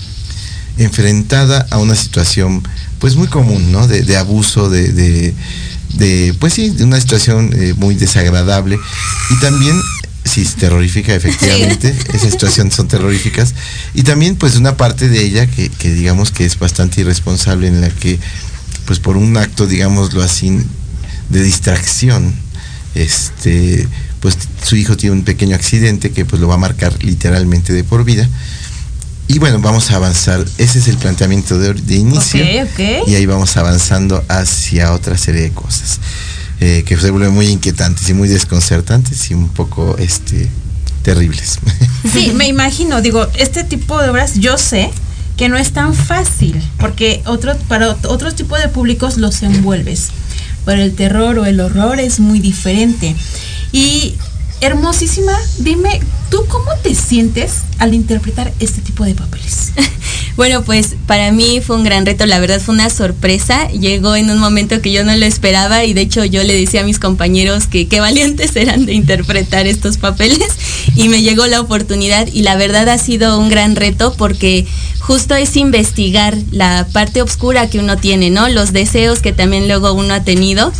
enfrentada 0.78 1.66
a 1.70 1.78
una 1.78 1.94
situación 1.94 2.62
pues 2.98 3.16
muy 3.16 3.26
común, 3.26 3.72
¿no? 3.72 3.86
De, 3.86 4.16
abuso, 4.16 4.70
de, 4.70 4.92
de, 5.94 6.34
pues 6.38 6.54
sí, 6.54 6.70
de 6.70 6.84
una 6.84 7.00
situación 7.00 7.50
eh, 7.52 7.74
muy 7.76 7.94
desagradable 7.96 8.78
y 9.30 9.40
también 9.40 9.78
sí, 10.24 10.44
terrorífica 10.58 11.14
efectivamente, 11.14 11.94
esas 12.12 12.32
situaciones 12.32 12.74
son 12.74 12.88
terroríficas 12.88 13.54
y 13.94 14.02
también 14.02 14.36
pues 14.36 14.56
una 14.56 14.76
parte 14.76 15.08
de 15.08 15.22
ella 15.22 15.46
que, 15.46 15.68
que 15.68 15.92
digamos 15.92 16.30
que 16.30 16.44
es 16.44 16.58
bastante 16.58 17.00
irresponsable 17.00 17.68
en 17.68 17.80
la 17.80 17.90
que 17.90 18.18
pues 18.86 18.98
por 18.98 19.16
un 19.16 19.36
acto 19.36 19.66
digámoslo 19.66 20.22
así 20.22 20.58
de 21.32 21.42
distracción, 21.42 22.34
este, 22.94 23.88
pues 24.20 24.36
su 24.64 24.76
hijo 24.76 24.96
tiene 24.96 25.16
un 25.16 25.24
pequeño 25.24 25.56
accidente 25.56 26.10
que 26.10 26.24
pues 26.24 26.40
lo 26.40 26.48
va 26.48 26.54
a 26.54 26.58
marcar 26.58 27.02
literalmente 27.02 27.72
de 27.72 27.84
por 27.84 28.04
vida. 28.04 28.28
Y 29.28 29.38
bueno, 29.38 29.60
vamos 29.60 29.90
a 29.90 29.96
avanzar. 29.96 30.44
Ese 30.58 30.78
es 30.78 30.88
el 30.88 30.98
planteamiento 30.98 31.58
de, 31.58 31.94
inicio. 31.94 32.44
Y 33.06 33.14
ahí 33.14 33.24
vamos 33.24 33.56
avanzando 33.56 34.22
hacia 34.28 34.92
otra 34.92 35.16
serie 35.16 35.42
de 35.42 35.52
cosas. 35.52 36.00
Eh, 36.64 36.84
que 36.84 36.96
se 36.96 37.10
vuelven 37.10 37.34
muy 37.34 37.46
inquietantes 37.48 38.08
y 38.08 38.14
muy 38.14 38.28
desconcertantes 38.28 39.32
y 39.32 39.34
un 39.34 39.48
poco 39.48 39.96
este, 39.98 40.48
terribles. 41.02 41.58
Sí, 42.12 42.30
me 42.36 42.46
imagino. 42.46 43.00
Digo, 43.02 43.26
este 43.36 43.64
tipo 43.64 44.00
de 44.00 44.10
obras 44.10 44.34
yo 44.38 44.56
sé 44.56 44.92
que 45.36 45.48
no 45.48 45.56
es 45.56 45.72
tan 45.72 45.92
fácil, 45.92 46.62
porque 46.78 47.20
otro, 47.26 47.56
para 47.66 47.96
otros 48.06 48.36
tipos 48.36 48.60
de 48.60 48.68
públicos 48.68 49.16
los 49.16 49.42
envuelves 49.42 50.10
pero 50.64 50.82
el 50.82 50.94
terror 50.94 51.38
o 51.38 51.44
el 51.44 51.60
horror 51.60 51.98
es 51.98 52.20
muy 52.20 52.38
diferente. 52.38 53.16
Y 53.72 54.14
hermosísima, 54.62 55.36
dime, 55.58 56.00
¿tú 56.30 56.46
cómo 56.48 56.70
te 56.84 56.94
sientes 56.94 57.62
al 57.78 57.94
interpretar 57.94 58.52
este 58.60 58.80
tipo 58.80 59.04
de 59.04 59.12
papeles? 59.12 59.72
bueno, 60.36 60.62
pues 60.62 60.94
para 61.06 61.32
mí 61.32 61.60
fue 61.60 61.74
un 61.74 61.82
gran 61.82 62.06
reto, 62.06 62.26
la 62.26 62.38
verdad 62.38 62.60
fue 62.60 62.72
una 62.72 62.88
sorpresa, 62.88 63.68
llegó 63.70 64.14
en 64.14 64.30
un 64.30 64.38
momento 64.38 64.80
que 64.80 64.92
yo 64.92 65.04
no 65.04 65.16
lo 65.16 65.26
esperaba 65.26 65.84
y 65.84 65.94
de 65.94 66.02
hecho 66.02 66.24
yo 66.24 66.44
le 66.44 66.54
decía 66.54 66.82
a 66.82 66.84
mis 66.84 67.00
compañeros 67.00 67.66
que 67.66 67.88
qué 67.88 67.98
valientes 67.98 68.54
eran 68.56 68.86
de 68.86 68.94
interpretar 68.94 69.66
estos 69.66 69.98
papeles 69.98 70.48
y 70.94 71.08
me 71.08 71.22
llegó 71.22 71.46
la 71.48 71.60
oportunidad 71.60 72.28
y 72.32 72.42
la 72.42 72.54
verdad 72.54 72.88
ha 72.88 72.98
sido 72.98 73.40
un 73.40 73.48
gran 73.48 73.74
reto 73.74 74.14
porque 74.16 74.64
justo 75.00 75.34
es 75.34 75.56
investigar 75.56 76.38
la 76.52 76.86
parte 76.92 77.20
oscura 77.20 77.68
que 77.68 77.80
uno 77.80 77.96
tiene, 77.96 78.30
¿no? 78.30 78.48
Los 78.48 78.72
deseos 78.72 79.18
que 79.18 79.32
también 79.32 79.66
luego 79.66 79.92
uno 79.92 80.14
ha 80.14 80.22
tenido 80.22 80.72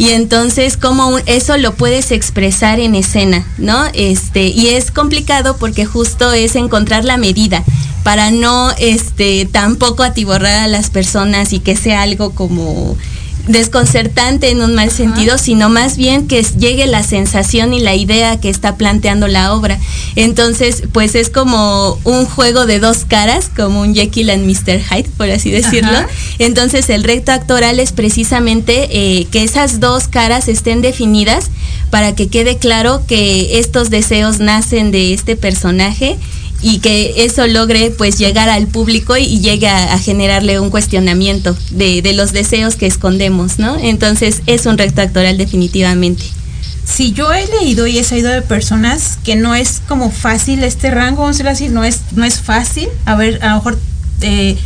y 0.00 0.12
entonces 0.12 0.78
cómo 0.78 1.18
eso 1.26 1.58
lo 1.58 1.74
puedes 1.74 2.10
expresar 2.10 2.80
en 2.80 2.94
escena, 2.94 3.46
¿no? 3.58 3.84
Este, 3.92 4.46
y 4.46 4.68
es 4.68 4.90
complicado 4.90 5.58
porque 5.58 5.84
justo 5.84 6.32
es 6.32 6.56
encontrar 6.56 7.04
la 7.04 7.18
medida 7.18 7.62
para 8.02 8.30
no 8.30 8.70
este 8.78 9.44
tampoco 9.44 10.02
atiborrar 10.02 10.60
a 10.60 10.68
las 10.68 10.88
personas 10.88 11.52
y 11.52 11.60
que 11.60 11.76
sea 11.76 12.00
algo 12.00 12.30
como 12.30 12.96
desconcertante 13.46 14.50
en 14.50 14.62
un 14.62 14.74
mal 14.74 14.90
sentido, 14.90 15.38
sino 15.38 15.68
más 15.68 15.96
bien 15.96 16.26
que 16.26 16.42
llegue 16.42 16.86
la 16.86 17.02
sensación 17.02 17.72
y 17.72 17.80
la 17.80 17.94
idea 17.94 18.40
que 18.40 18.48
está 18.48 18.76
planteando 18.76 19.28
la 19.28 19.54
obra. 19.54 19.78
Entonces, 20.16 20.84
pues 20.92 21.14
es 21.14 21.30
como 21.30 21.98
un 22.04 22.26
juego 22.26 22.66
de 22.66 22.78
dos 22.78 23.04
caras, 23.04 23.50
como 23.54 23.80
un 23.80 23.94
Jekyll 23.94 24.30
and 24.30 24.46
Mr. 24.46 24.80
Hyde, 24.80 25.10
por 25.16 25.30
así 25.30 25.50
decirlo. 25.50 25.98
Entonces, 26.38 26.90
el 26.90 27.04
recto 27.04 27.32
actoral 27.32 27.80
es 27.80 27.92
precisamente 27.92 28.88
eh, 28.90 29.26
que 29.30 29.42
esas 29.42 29.80
dos 29.80 30.08
caras 30.08 30.48
estén 30.48 30.82
definidas 30.82 31.50
para 31.90 32.14
que 32.14 32.28
quede 32.28 32.56
claro 32.58 33.02
que 33.06 33.58
estos 33.58 33.90
deseos 33.90 34.38
nacen 34.38 34.90
de 34.90 35.12
este 35.12 35.36
personaje 35.36 36.16
y 36.62 36.78
que 36.78 37.24
eso 37.24 37.46
logre 37.46 37.90
pues 37.90 38.18
llegar 38.18 38.48
al 38.48 38.66
público 38.66 39.16
y, 39.16 39.40
llegue 39.40 39.68
a, 39.68 39.98
generarle 39.98 40.60
un 40.60 40.70
cuestionamiento 40.70 41.56
de, 41.70 42.12
los 42.14 42.32
deseos 42.32 42.76
que 42.76 42.86
escondemos, 42.86 43.58
¿no? 43.58 43.76
Entonces 43.78 44.42
es 44.46 44.66
un 44.66 44.76
recto 44.76 45.00
actoral 45.00 45.38
definitivamente. 45.38 46.24
Si 46.84 47.12
yo 47.12 47.32
he 47.32 47.46
leído 47.46 47.86
y 47.86 47.98
he 47.98 48.04
sabido 48.04 48.30
de 48.30 48.42
personas 48.42 49.18
que 49.24 49.36
no 49.36 49.54
es 49.54 49.80
como 49.86 50.10
fácil 50.10 50.64
este 50.64 50.90
rango, 50.90 51.22
vamos 51.22 51.40
a 51.40 51.44
decirlo 51.44 51.50
así, 51.52 51.68
no 51.68 51.84
es, 51.84 52.00
no 52.16 52.24
es 52.24 52.40
fácil, 52.40 52.88
a 53.04 53.14
ver, 53.14 53.42
a 53.42 53.50
lo 53.50 53.54
mejor 53.56 53.78
eh, 54.22 54.56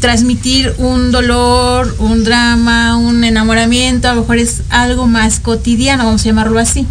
transmitir 0.00 0.74
un 0.78 1.10
dolor, 1.10 1.96
un 1.98 2.22
drama, 2.22 2.96
un 2.96 3.24
enamoramiento, 3.24 4.08
a 4.08 4.14
lo 4.14 4.20
mejor 4.20 4.38
es 4.38 4.62
algo 4.68 5.06
más 5.06 5.40
cotidiano, 5.40 6.04
vamos 6.04 6.22
a 6.22 6.24
llamarlo 6.26 6.58
así. 6.58 6.86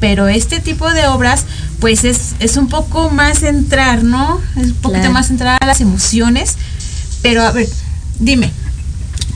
Pero 0.00 0.28
este 0.28 0.60
tipo 0.60 0.90
de 0.92 1.06
obras, 1.06 1.44
pues 1.80 2.04
es, 2.04 2.34
es 2.40 2.56
un 2.56 2.68
poco 2.68 3.10
más 3.10 3.42
entrar, 3.42 4.02
¿no? 4.04 4.40
Es 4.56 4.68
un 4.68 4.74
poquito 4.74 5.00
Claro. 5.00 5.12
más 5.12 5.30
entrar 5.30 5.58
a 5.60 5.66
las 5.66 5.80
emociones. 5.80 6.54
Pero 7.22 7.42
a 7.42 7.52
ver, 7.52 7.68
dime, 8.20 8.52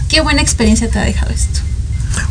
¿qué 0.08 0.20
buena 0.20 0.42
experiencia 0.42 0.88
te 0.88 0.98
ha 0.98 1.02
dejado 1.02 1.32
esto? 1.32 1.60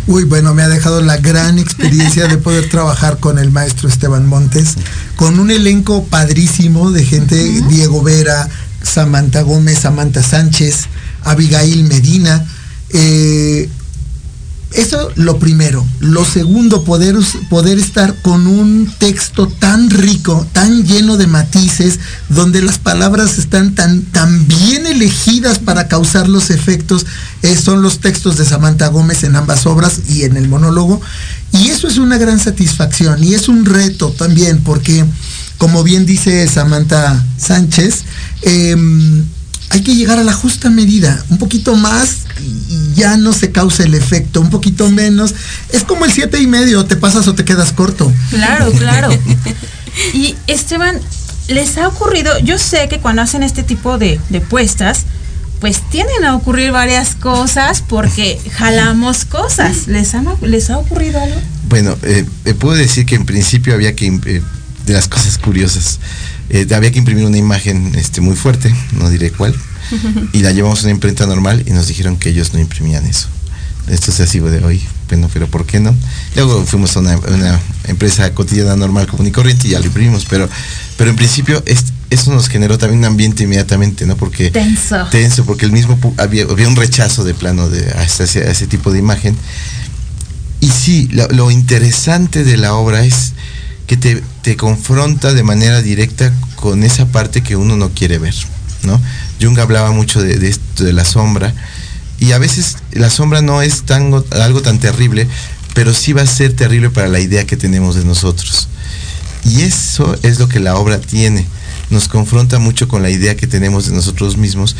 Uy, 0.08 0.24
bueno, 0.26 0.54
me 0.54 0.62
ha 0.64 0.68
dejado 0.70 1.02
la 1.02 1.18
gran 1.18 1.58
experiencia 1.60 2.28
de 2.28 2.38
poder 2.38 2.70
trabajar 2.72 3.20
con 3.20 3.40
el 3.40 3.52
maestro 3.52 3.88
Esteban 3.90 4.28
Montes, 4.28 4.76
con 5.16 5.40
un 5.40 5.52
elenco 5.52 6.04
padrísimo 6.06 6.92
de 6.92 7.06
gente, 7.06 7.36
Diego 7.70 8.02
Vera, 8.02 8.50
Samantha 8.84 9.42
Gómez, 9.42 9.80
Samantha 9.80 10.24
Sánchez, 10.24 10.86
Abigail 11.24 11.84
Medina. 11.84 12.46
eh, 12.92 13.70
eso 14.72 15.12
lo 15.16 15.40
primero. 15.40 15.86
Lo 16.00 16.24
segundo, 16.26 16.84
poder, 16.84 17.16
poder 17.50 17.80
estar 17.80 18.16
con 18.22 18.46
un 18.46 18.94
texto 19.00 19.48
tan 19.48 19.90
rico, 19.90 20.46
tan 20.54 20.86
lleno 20.86 21.18
de 21.18 21.26
matices, 21.26 22.00
donde 22.30 22.62
las 22.62 22.78
palabras 22.78 23.40
están 23.40 23.74
tan, 23.74 24.04
tan 24.04 24.48
bien 24.48 24.86
elegidas 24.86 25.58
para 25.60 25.88
causar 25.88 26.30
los 26.30 26.52
efectos. 26.52 27.06
eh, 27.42 27.56
son 27.56 27.82
los 27.82 28.00
textos 28.00 28.38
de 28.38 28.46
Samantha 28.46 28.88
Gómez 28.90 29.24
en 29.24 29.36
ambas 29.36 29.66
obras 29.66 30.02
y 30.08 30.24
en 30.24 30.38
el 30.38 30.48
monólogo. 30.48 31.02
Y 31.52 31.70
eso 31.70 31.88
es 31.88 31.98
una 31.98 32.18
gran 32.18 32.40
satisfacción 32.40 33.24
y 33.24 33.34
es 33.34 33.48
un 33.48 33.66
reto 33.66 34.12
también, 34.12 34.62
porque 34.64 35.04
como 35.58 35.84
bien 35.84 36.06
dice 36.06 36.48
Samantha 36.48 37.26
Sánchez, 37.38 38.04
em, 38.44 39.26
hay 39.72 39.82
que 39.82 39.96
llegar 39.96 40.20
a 40.20 40.24
la 40.24 40.34
justa 40.34 40.70
medida, 40.70 41.24
un 41.30 41.38
poquito 41.38 41.76
más 41.76 42.29
y 42.42 42.94
ya 42.96 43.18
no 43.18 43.34
se 43.34 43.52
causa 43.52 43.84
el 43.84 43.94
efecto, 43.96 44.42
un 44.42 44.50
poquito 44.50 44.90
menos. 44.90 45.34
Es 45.72 45.84
como 45.84 46.06
el 46.06 46.12
siete 46.12 46.40
y 46.42 46.48
medio, 46.48 46.86
te 46.86 46.96
pasas 46.96 47.28
o 47.28 47.36
te 47.36 47.46
quedas 47.46 47.72
corto. 47.72 48.12
Claro, 48.30 48.72
claro. 48.72 49.10
Y 50.14 50.36
Esteban, 50.48 50.98
¿les 51.48 51.78
ha 51.78 51.88
ocurrido? 51.88 52.38
Yo 52.40 52.58
sé 52.58 52.88
que 52.90 53.00
cuando 53.00 53.22
hacen 53.22 53.44
este 53.44 53.64
tipo 53.64 53.98
de, 53.98 54.20
de 54.30 54.42
puestas, 54.42 55.04
pues 55.60 55.82
tienden 55.90 56.24
a 56.24 56.36
ocurrir 56.36 56.72
varias 56.72 57.16
cosas 57.16 57.84
porque 57.88 58.40
jalamos 58.54 59.26
cosas. 59.26 59.88
¿Les, 59.88 60.14
han- 60.16 60.28
les 60.42 60.70
ha 60.70 60.78
ocurrido 60.78 61.20
algo? 61.22 61.36
Bueno, 61.68 61.98
eh, 62.04 62.26
eh, 62.46 62.54
puedo 62.54 62.76
decir 62.78 63.06
que 63.06 63.16
en 63.16 63.26
principio 63.26 63.74
había 63.74 63.94
que, 63.96 64.08
eh, 64.08 64.42
de 64.86 64.94
las 64.94 65.08
cosas 65.08 65.38
curiosas, 65.38 66.00
eh, 66.50 66.66
había 66.74 66.92
que 66.92 67.00
imprimir 67.00 67.26
una 67.26 67.38
imagen 67.38 67.94
este, 67.96 68.22
muy 68.22 68.36
fuerte, 68.36 68.74
no 68.94 69.10
diré 69.10 69.32
cuál, 69.32 69.54
y 70.34 70.40
la 70.42 70.52
llevamos 70.52 70.80
a 70.80 70.84
una 70.84 70.92
imprenta 70.92 71.26
normal 71.26 71.64
y 71.66 71.72
nos 71.72 71.88
dijeron 71.88 72.18
que 72.18 72.30
ellos 72.30 72.54
no 72.54 72.60
imprimían 72.60 73.06
eso. 73.06 73.28
Esto 73.88 74.12
se 74.12 74.24
así 74.24 74.40
de 74.40 74.64
hoy, 74.64 74.82
bueno, 75.08 75.30
pero 75.34 75.48
¿por 75.48 75.66
qué 75.66 75.80
no? 75.80 75.96
Luego 76.36 76.64
fuimos 76.64 76.96
a 76.96 77.00
una, 77.00 77.18
una 77.18 77.60
empresa 77.88 78.32
cotidiana 78.36 78.76
normal, 78.76 79.08
común 79.08 79.26
y 79.26 79.32
corriente 79.32 79.68
y 79.68 79.72
ya 79.72 79.80
lo 79.80 79.86
imprimimos, 79.86 80.26
pero, 80.30 80.48
pero 80.96 81.10
en 81.10 81.16
principio 81.16 81.64
es- 81.66 81.86
eso 82.12 82.32
nos 82.32 82.50
generó 82.50 82.78
también 82.78 83.00
un 83.00 83.06
ambiente 83.06 83.44
inmediatamente, 83.44 84.06
¿no? 84.06 84.16
Porque 84.16 84.52
Tenso. 84.52 85.06
tenso, 85.12 85.44
porque 85.46 85.66
el 85.66 85.72
mismo 85.72 85.98
había, 86.18 86.44
había 86.44 86.68
un 86.68 86.76
rechazo 86.76 87.24
de 87.24 87.34
plano 87.34 87.68
de, 87.70 87.88
a, 87.92 88.04
ese, 88.04 88.24
a 88.44 88.52
ese 88.52 88.68
tipo 88.68 88.92
de 88.92 89.00
imagen. 89.00 89.36
Y 90.62 90.70
sí, 90.70 91.08
lo, 91.12 91.28
lo 91.30 91.50
interesante 91.52 92.44
de 92.44 92.58
la 92.58 92.74
obra 92.76 93.06
es 93.06 93.34
que 93.88 93.96
te, 93.98 94.22
te 94.44 94.56
confronta 94.56 95.34
de 95.34 95.42
manera 95.44 95.82
directa 95.82 96.32
con 96.58 96.84
esa 96.84 97.06
parte 97.08 97.42
que 97.42 97.56
uno 97.56 97.76
no 97.76 97.90
quiere 97.90 98.18
ver, 98.20 98.36
¿no? 98.84 99.02
Jung 99.42 99.60
hablaba 99.60 99.92
mucho 99.92 100.22
de, 100.22 100.38
de 100.38 100.50
esto, 100.50 100.84
de 100.84 100.94
la 100.94 101.06
sombra, 101.06 101.54
y 102.20 102.34
a 102.34 102.38
veces 102.38 102.78
la 102.92 103.10
sombra 103.10 103.42
no 103.42 103.62
es 103.62 103.84
tan, 103.84 104.12
algo 104.32 104.62
tan 104.62 104.80
terrible, 104.80 105.28
pero 105.74 105.94
sí 105.94 106.14
va 106.14 106.24
a 106.24 106.28
ser 106.28 106.54
terrible 106.54 106.90
para 106.90 107.08
la 107.08 107.20
idea 107.20 107.46
que 107.46 107.58
tenemos 107.58 107.96
de 107.96 108.04
nosotros. 108.04 108.68
Y 109.46 109.62
eso 109.62 110.18
es 110.24 110.40
lo 110.40 110.50
que 110.50 110.60
la 110.60 110.76
obra 110.76 111.00
tiene. 111.00 111.46
Nos 111.90 112.08
confronta 112.08 112.60
mucho 112.60 112.88
con 112.88 113.02
la 113.02 113.10
idea 113.10 113.38
que 113.38 113.48
tenemos 113.48 113.88
de 113.88 113.94
nosotros 113.94 114.38
mismos 114.38 114.76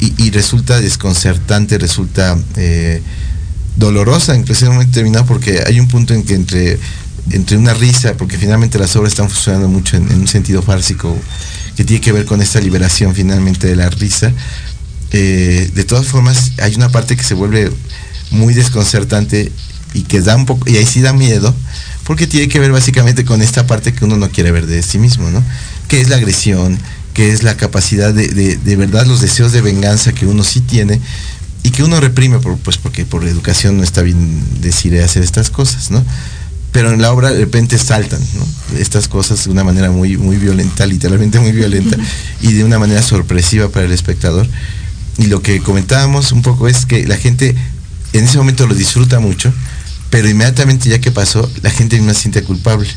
y, 0.00 0.12
y 0.22 0.30
resulta 0.30 0.80
desconcertante, 0.80 1.78
resulta 1.78 2.38
eh, 2.56 3.02
dolorosa, 3.76 4.34
en 4.34 4.44
un 4.68 4.78
determinado, 4.80 5.24
porque 5.24 5.62
hay 5.66 5.80
un 5.80 5.88
punto 5.88 6.12
en 6.12 6.24
que 6.24 6.34
entre, 6.34 6.78
entre 7.30 7.56
una 7.56 7.72
risa, 7.72 8.14
porque 8.18 8.36
finalmente 8.36 8.78
las 8.78 8.94
obras 8.96 9.12
están 9.12 9.30
funcionando 9.30 9.68
mucho 9.68 9.96
en, 9.96 10.10
en 10.12 10.20
un 10.20 10.28
sentido 10.28 10.60
fársico, 10.62 11.16
que 11.76 11.84
tiene 11.84 12.00
que 12.00 12.12
ver 12.12 12.24
con 12.26 12.40
esta 12.42 12.60
liberación 12.60 13.14
finalmente 13.14 13.66
de 13.66 13.76
la 13.76 13.90
risa. 13.90 14.32
eh, 15.12 15.70
de 15.74 15.84
todas 15.84 16.06
formas, 16.06 16.52
hay 16.58 16.74
una 16.74 16.88
parte 16.90 17.16
que 17.16 17.22
se 17.22 17.34
vuelve 17.34 17.70
muy 18.30 18.54
desconcertante 18.54 19.52
y 19.94 20.02
que 20.02 20.20
da 20.22 20.36
un 20.36 20.46
poco, 20.46 20.68
y 20.70 20.76
ahí 20.76 20.86
sí 20.86 21.00
da 21.02 21.12
miedo, 21.12 21.54
porque 22.04 22.26
tiene 22.26 22.48
que 22.48 22.58
ver 22.58 22.72
básicamente 22.72 23.24
con 23.24 23.42
esta 23.42 23.66
parte 23.66 23.92
que 23.92 24.04
uno 24.04 24.16
no 24.16 24.30
quiere 24.30 24.50
ver 24.52 24.66
de 24.66 24.82
sí 24.82 24.98
mismo, 24.98 25.30
¿no? 25.30 25.42
Que 25.88 26.00
es 26.00 26.08
la 26.08 26.16
agresión, 26.16 26.78
que 27.14 27.30
es 27.32 27.42
la 27.42 27.56
capacidad 27.56 28.14
de, 28.14 28.28
de, 28.28 28.56
de 28.56 28.76
verdad 28.76 29.06
los 29.06 29.20
deseos 29.20 29.52
de 29.52 29.60
venganza 29.60 30.12
que 30.12 30.26
uno 30.26 30.44
sí 30.44 30.62
tiene 30.62 30.98
y 31.62 31.70
que 31.70 31.82
uno 31.84 32.00
reprime 32.00 32.38
pues 32.38 32.78
porque 32.78 33.04
por 33.04 33.26
educación 33.28 33.76
no 33.76 33.84
está 33.84 34.02
bien 34.02 34.42
decir 34.62 34.98
hacer 35.00 35.22
estas 35.22 35.50
cosas, 35.50 35.90
¿no? 35.90 36.02
Pero 36.72 36.90
en 36.90 37.02
la 37.02 37.12
obra 37.12 37.30
de 37.30 37.38
repente 37.38 37.78
saltan, 37.78 38.20
¿no? 38.34 38.78
Estas 38.78 39.06
cosas 39.06 39.44
de 39.44 39.50
una 39.50 39.62
manera 39.62 39.90
muy, 39.90 40.16
muy 40.16 40.36
violenta, 40.36 40.86
literalmente 40.86 41.38
muy 41.38 41.52
violenta, 41.52 41.96
y 42.40 42.52
de 42.52 42.64
una 42.64 42.78
manera 42.78 43.02
sorpresiva 43.02 43.68
para 43.68 43.84
el 43.84 43.92
espectador. 43.92 44.48
Y 45.18 45.26
lo 45.26 45.42
que 45.42 45.60
comentábamos 45.60 46.32
un 46.32 46.40
poco 46.40 46.68
es 46.68 46.86
que 46.86 47.06
la 47.06 47.18
gente 47.18 47.54
en 48.14 48.24
ese 48.24 48.38
momento 48.38 48.66
lo 48.66 48.74
disfruta 48.74 49.20
mucho, 49.20 49.52
pero 50.10 50.28
inmediatamente 50.28 50.88
ya 50.88 50.98
que 50.98 51.10
pasó, 51.10 51.50
la 51.62 51.70
gente 51.70 51.96
misma 51.96 52.14
se 52.14 52.20
siente 52.20 52.42
culpable. 52.42 52.88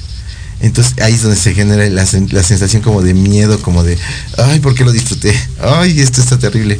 Entonces 0.61 0.93
ahí 1.01 1.13
es 1.13 1.21
donde 1.21 1.37
se 1.37 1.53
genera 1.53 1.85
la, 1.89 2.05
la 2.31 2.43
sensación 2.43 2.81
como 2.81 3.01
de 3.01 3.13
miedo, 3.13 3.61
como 3.61 3.83
de, 3.83 3.97
ay, 4.37 4.59
¿por 4.59 4.73
qué 4.73 4.85
lo 4.85 4.91
disfruté? 4.93 5.37
Ay, 5.61 5.99
esto 5.99 6.21
está 6.21 6.39
terrible. 6.39 6.79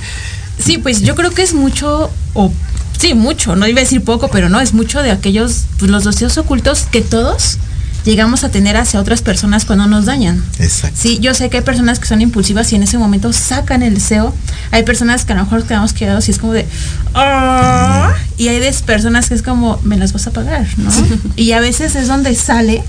Sí, 0.63 0.77
pues 0.77 1.01
yo 1.01 1.15
creo 1.15 1.31
que 1.31 1.43
es 1.43 1.53
mucho, 1.53 2.09
sí, 2.97 3.13
mucho, 3.13 3.55
no 3.55 3.67
iba 3.67 3.79
a 3.79 3.83
decir 3.83 4.03
poco, 4.03 4.29
pero 4.29 4.49
no, 4.49 4.59
es 4.59 4.73
mucho 4.73 5.01
de 5.01 5.11
aquellos, 5.11 5.63
pues 5.79 5.91
los 5.91 6.03
deseos 6.03 6.37
ocultos 6.37 6.87
que 6.91 7.01
todos 7.01 7.57
llegamos 8.05 8.43
a 8.43 8.49
tener 8.49 8.77
hacia 8.77 8.99
otras 8.99 9.21
personas 9.23 9.65
cuando 9.65 9.87
nos 9.87 10.05
dañan. 10.05 10.43
Exacto. 10.59 10.95
Sí, 11.01 11.17
yo 11.19 11.33
sé 11.33 11.49
que 11.49 11.57
hay 11.57 11.63
personas 11.63 11.97
que 11.99 12.05
son 12.05 12.21
impulsivas 12.21 12.71
y 12.71 12.75
en 12.75 12.83
ese 12.83 12.97
momento 12.99 13.33
sacan 13.33 13.81
el 13.81 13.95
deseo. 13.95 14.31
Hay 14.71 14.83
personas 14.83 15.25
que 15.25 15.33
a 15.33 15.35
lo 15.37 15.43
mejor 15.43 15.63
quedamos 15.63 15.93
quedados 15.93 16.27
y 16.27 16.31
es 16.31 16.37
como 16.37 16.53
de. 16.53 16.67
"Ah", 17.15 18.13
Y 18.37 18.49
hay 18.49 18.59
des- 18.59 18.81
personas 18.83 19.27
que 19.27 19.33
es 19.35 19.41
como, 19.41 19.79
me 19.83 19.97
las 19.97 20.13
vas 20.13 20.27
a 20.27 20.31
pagar, 20.31 20.67
¿no? 20.77 20.91
y 21.35 21.53
a 21.53 21.59
veces 21.59 21.95
es 21.95 22.07
donde 22.07 22.35
sale 22.35 22.83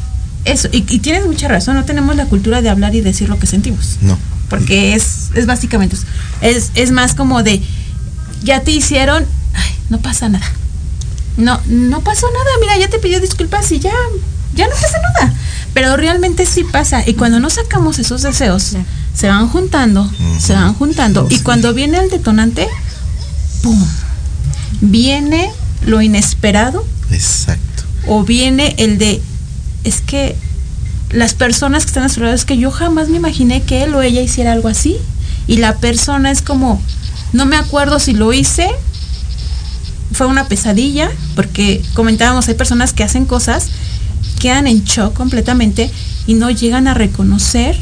eso. 0.44 0.68
Y, 0.72 0.84
y 0.88 0.98
tienes 0.98 1.24
mucha 1.24 1.48
razón, 1.48 1.76
no 1.76 1.84
tenemos 1.84 2.14
la 2.16 2.26
cultura 2.26 2.60
de 2.60 2.68
hablar 2.68 2.94
y 2.94 3.00
decir 3.00 3.28
lo 3.28 3.38
que 3.38 3.46
sentimos. 3.46 3.96
No. 4.02 4.18
Porque 4.50 4.94
es, 4.94 5.30
es 5.34 5.46
básicamente. 5.46 5.96
Es, 6.40 6.72
es 6.74 6.90
más 6.90 7.14
como 7.14 7.42
de, 7.42 7.62
ya 8.44 8.60
te 8.60 8.70
hicieron, 8.70 9.24
ay, 9.56 9.76
no 9.90 9.98
pasa 9.98 10.28
nada. 10.28 10.46
No, 11.36 11.60
no 11.66 12.00
pasó 12.00 12.26
nada, 12.32 12.50
mira, 12.60 12.78
ya 12.78 12.88
te 12.88 12.98
pidió 12.98 13.20
disculpas 13.20 13.70
y 13.72 13.78
ya, 13.78 13.92
ya 14.54 14.66
no 14.66 14.74
pasa 14.74 14.98
nada. 14.98 15.34
Pero 15.74 15.96
realmente 15.96 16.46
sí 16.46 16.64
pasa. 16.64 17.02
Y 17.06 17.14
cuando 17.14 17.40
no 17.40 17.50
sacamos 17.50 17.98
esos 17.98 18.22
deseos, 18.22 18.76
se 19.14 19.28
van 19.28 19.48
juntando, 19.48 20.10
se 20.38 20.54
van 20.54 20.74
juntando. 20.74 21.26
Y 21.28 21.40
cuando 21.40 21.74
viene 21.74 21.98
el 21.98 22.08
detonante, 22.08 22.66
¡pum! 23.62 23.84
Viene 24.80 25.50
lo 25.84 26.00
inesperado 26.02 26.86
Exacto. 27.10 27.84
o 28.06 28.24
viene 28.24 28.74
el 28.78 28.98
de, 28.98 29.22
es 29.84 30.00
que 30.00 30.36
las 31.10 31.34
personas 31.34 31.84
que 31.84 31.88
están 31.88 32.02
a 32.02 32.08
su 32.08 32.20
lado, 32.20 32.34
es 32.34 32.44
que 32.44 32.58
yo 32.58 32.70
jamás 32.70 33.08
me 33.08 33.16
imaginé 33.16 33.62
que 33.62 33.82
él 33.82 33.94
o 33.94 34.02
ella 34.02 34.20
hiciera 34.22 34.52
algo 34.52 34.68
así. 34.68 34.96
Y 35.46 35.58
la 35.58 35.76
persona 35.76 36.30
es 36.30 36.42
como, 36.42 36.82
no 37.32 37.46
me 37.46 37.56
acuerdo 37.56 38.00
si 38.00 38.12
lo 38.12 38.32
hice, 38.32 38.68
fue 40.16 40.26
una 40.26 40.48
pesadilla, 40.48 41.10
porque 41.34 41.82
comentábamos, 41.92 42.48
hay 42.48 42.54
personas 42.54 42.94
que 42.94 43.04
hacen 43.04 43.26
cosas, 43.26 43.66
quedan 44.40 44.66
en 44.66 44.82
shock 44.84 45.12
completamente 45.12 45.90
y 46.26 46.34
no 46.34 46.50
llegan 46.50 46.88
a 46.88 46.94
reconocer 46.94 47.78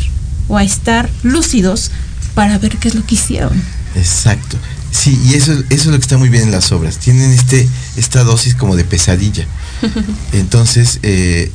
o 0.48 0.56
a 0.56 0.64
estar 0.64 1.08
lúcidos 1.22 1.92
para 2.34 2.58
ver 2.58 2.76
qué 2.78 2.88
es 2.88 2.96
lo 2.96 3.06
que 3.06 3.14
hicieron. 3.14 3.62
Exacto. 3.94 4.56
Sí, 4.90 5.18
y 5.24 5.34
eso, 5.34 5.52
eso 5.52 5.64
es 5.70 5.86
lo 5.86 5.92
que 5.92 6.02
está 6.02 6.18
muy 6.18 6.28
bien 6.28 6.44
en 6.44 6.50
las 6.50 6.72
obras. 6.72 6.98
Tienen 6.98 7.30
este, 7.30 7.68
esta 7.96 8.24
dosis 8.24 8.54
como 8.54 8.74
de 8.74 8.84
pesadilla. 8.84 9.46
Entonces, 10.32 10.98
eh, 11.02 11.52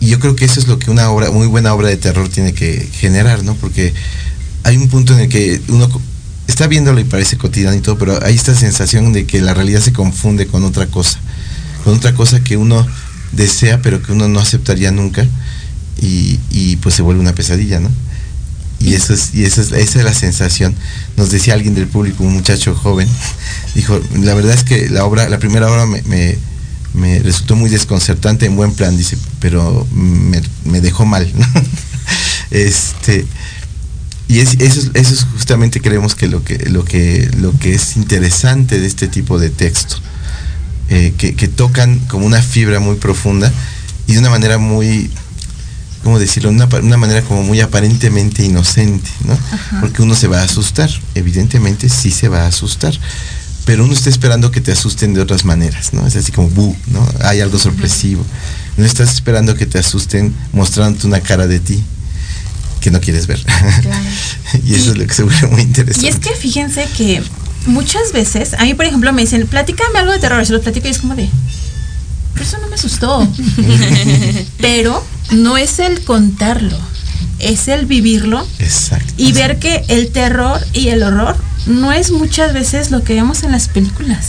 y 0.00 0.06
yo 0.06 0.20
creo 0.20 0.36
que 0.36 0.44
eso 0.44 0.60
es 0.60 0.68
lo 0.68 0.78
que 0.78 0.90
una 0.92 1.10
obra, 1.10 1.30
muy 1.32 1.48
buena 1.48 1.74
obra 1.74 1.88
de 1.88 1.96
terror 1.96 2.28
tiene 2.28 2.54
que 2.54 2.88
generar, 2.92 3.42
¿no? 3.42 3.54
Porque 3.56 3.92
hay 4.62 4.76
un 4.76 4.88
punto 4.88 5.12
en 5.14 5.20
el 5.20 5.28
que 5.28 5.60
uno 5.68 5.88
está 6.48 6.66
viéndolo 6.66 6.98
y 6.98 7.04
parece 7.04 7.36
cotidiano 7.36 7.76
y 7.76 7.80
todo, 7.80 7.98
pero 7.98 8.18
hay 8.24 8.34
esta 8.34 8.54
sensación 8.54 9.12
de 9.12 9.26
que 9.26 9.40
la 9.40 9.54
realidad 9.54 9.80
se 9.80 9.92
confunde 9.92 10.46
con 10.48 10.64
otra 10.64 10.86
cosa, 10.86 11.20
con 11.84 11.94
otra 11.94 12.14
cosa 12.14 12.42
que 12.42 12.56
uno 12.56 12.84
desea, 13.32 13.80
pero 13.82 14.02
que 14.02 14.12
uno 14.12 14.28
no 14.28 14.40
aceptaría 14.40 14.90
nunca, 14.90 15.24
y, 16.00 16.40
y 16.50 16.76
pues 16.76 16.94
se 16.94 17.02
vuelve 17.02 17.20
una 17.20 17.34
pesadilla, 17.34 17.78
¿no? 17.78 17.90
Y 18.80 18.94
eso 18.94 19.12
es, 19.12 19.34
y 19.34 19.44
eso 19.44 19.60
es, 19.60 19.72
esa 19.72 19.98
es 19.98 20.04
la 20.04 20.14
sensación. 20.14 20.74
Nos 21.16 21.30
decía 21.30 21.54
alguien 21.54 21.74
del 21.74 21.88
público, 21.88 22.24
un 22.24 22.34
muchacho 22.34 22.74
joven, 22.74 23.08
dijo, 23.74 24.00
la 24.20 24.34
verdad 24.34 24.54
es 24.54 24.64
que 24.64 24.88
la 24.88 25.04
obra, 25.04 25.28
la 25.28 25.38
primera 25.38 25.70
obra 25.70 25.84
me, 25.84 26.02
me, 26.02 26.38
me 26.94 27.18
resultó 27.18 27.56
muy 27.56 27.70
desconcertante 27.70 28.46
en 28.46 28.56
buen 28.56 28.72
plan, 28.72 28.96
dice, 28.96 29.18
pero 29.40 29.86
me, 29.92 30.40
me 30.64 30.80
dejó 30.80 31.04
mal. 31.04 31.30
¿no? 31.34 31.46
este, 32.50 33.26
y 34.28 34.40
es, 34.40 34.54
eso, 34.60 34.80
es, 34.80 34.90
eso 34.94 35.14
es 35.14 35.26
justamente 35.32 35.80
creemos 35.80 36.14
que 36.14 36.28
lo 36.28 36.44
que, 36.44 36.58
lo 36.68 36.84
que 36.84 37.30
lo 37.38 37.52
que 37.58 37.74
es 37.74 37.96
interesante 37.96 38.78
de 38.78 38.86
este 38.86 39.08
tipo 39.08 39.38
de 39.38 39.48
texto, 39.48 39.96
eh, 40.90 41.14
que, 41.16 41.34
que 41.34 41.48
tocan 41.48 41.98
como 42.00 42.26
una 42.26 42.42
fibra 42.42 42.78
muy 42.78 42.96
profunda 42.96 43.50
y 44.06 44.12
de 44.12 44.18
una 44.18 44.30
manera 44.30 44.58
muy 44.58 45.10
¿cómo 46.04 46.18
decirlo? 46.18 46.50
Una, 46.50 46.66
una 46.66 46.96
manera 46.96 47.22
como 47.22 47.42
muy 47.42 47.60
aparentemente 47.60 48.44
inocente, 48.44 49.10
¿no? 49.24 49.36
Porque 49.80 50.02
uno 50.02 50.14
se 50.14 50.28
va 50.28 50.40
a 50.40 50.44
asustar, 50.44 50.90
evidentemente 51.14 51.88
sí 51.88 52.10
se 52.10 52.28
va 52.28 52.42
a 52.42 52.48
asustar, 52.48 52.94
pero 53.64 53.84
uno 53.84 53.92
está 53.92 54.08
esperando 54.08 54.50
que 54.50 54.60
te 54.60 54.72
asusten 54.72 55.14
de 55.14 55.20
otras 55.20 55.44
maneras, 55.44 55.92
¿no? 55.92 56.06
Es 56.06 56.16
así 56.16 56.32
como, 56.32 56.48
bu, 56.48 56.76
¿no? 56.86 57.06
Hay 57.22 57.40
algo 57.40 57.58
sorpresivo. 57.58 58.24
No 58.76 58.84
estás 58.84 59.12
esperando 59.12 59.54
que 59.54 59.66
te 59.66 59.78
asusten 59.78 60.34
mostrándote 60.52 61.06
una 61.06 61.20
cara 61.20 61.46
de 61.46 61.60
ti 61.60 61.82
que 62.80 62.90
no 62.90 63.00
quieres 63.00 63.26
ver. 63.26 63.38
y 64.66 64.74
eso 64.74 64.92
es 64.92 64.98
lo 64.98 65.06
que 65.06 65.14
se 65.14 65.22
vuelve 65.22 65.46
muy 65.48 65.62
interesante. 65.62 66.06
Y 66.06 66.08
es 66.10 66.16
que 66.16 66.30
fíjense 66.30 66.86
que 66.96 67.22
muchas 67.66 68.12
veces, 68.12 68.54
a 68.54 68.64
mí 68.64 68.74
por 68.74 68.86
ejemplo 68.86 69.12
me 69.12 69.22
dicen, 69.22 69.46
platícame 69.46 69.98
algo 69.98 70.12
de 70.12 70.18
terror, 70.18 70.44
se 70.44 70.52
lo 70.52 70.60
platico 70.60 70.88
y 70.88 70.90
es 70.90 70.98
como 70.98 71.14
de, 71.14 71.28
pero 72.34 72.44
eso 72.44 72.58
no 72.58 72.68
me 72.68 72.74
asustó. 72.74 73.28
pero 74.60 75.04
no 75.32 75.56
es 75.56 75.78
el 75.78 76.02
contarlo, 76.04 76.78
es 77.38 77.68
el 77.68 77.86
vivirlo 77.86 78.46
Exacto. 78.58 79.12
y 79.16 79.32
ver 79.32 79.58
que 79.58 79.84
el 79.88 80.10
terror 80.10 80.60
y 80.72 80.88
el 80.88 81.02
horror 81.02 81.36
no 81.66 81.92
es 81.92 82.10
muchas 82.10 82.52
veces 82.54 82.90
lo 82.90 83.02
que 83.02 83.14
vemos 83.14 83.42
en 83.42 83.52
las 83.52 83.68
películas. 83.68 84.26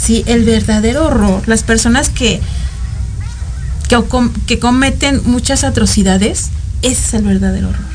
Sí, 0.00 0.24
el 0.26 0.44
verdadero 0.44 1.06
horror, 1.06 1.46
las 1.46 1.62
personas 1.62 2.08
que, 2.08 2.40
que, 3.88 4.02
que 4.46 4.58
cometen 4.58 5.22
muchas 5.24 5.62
atrocidades, 5.62 6.48
ese 6.82 7.02
es 7.02 7.14
el 7.14 7.22
verdadero 7.22 7.68
horror. 7.68 7.92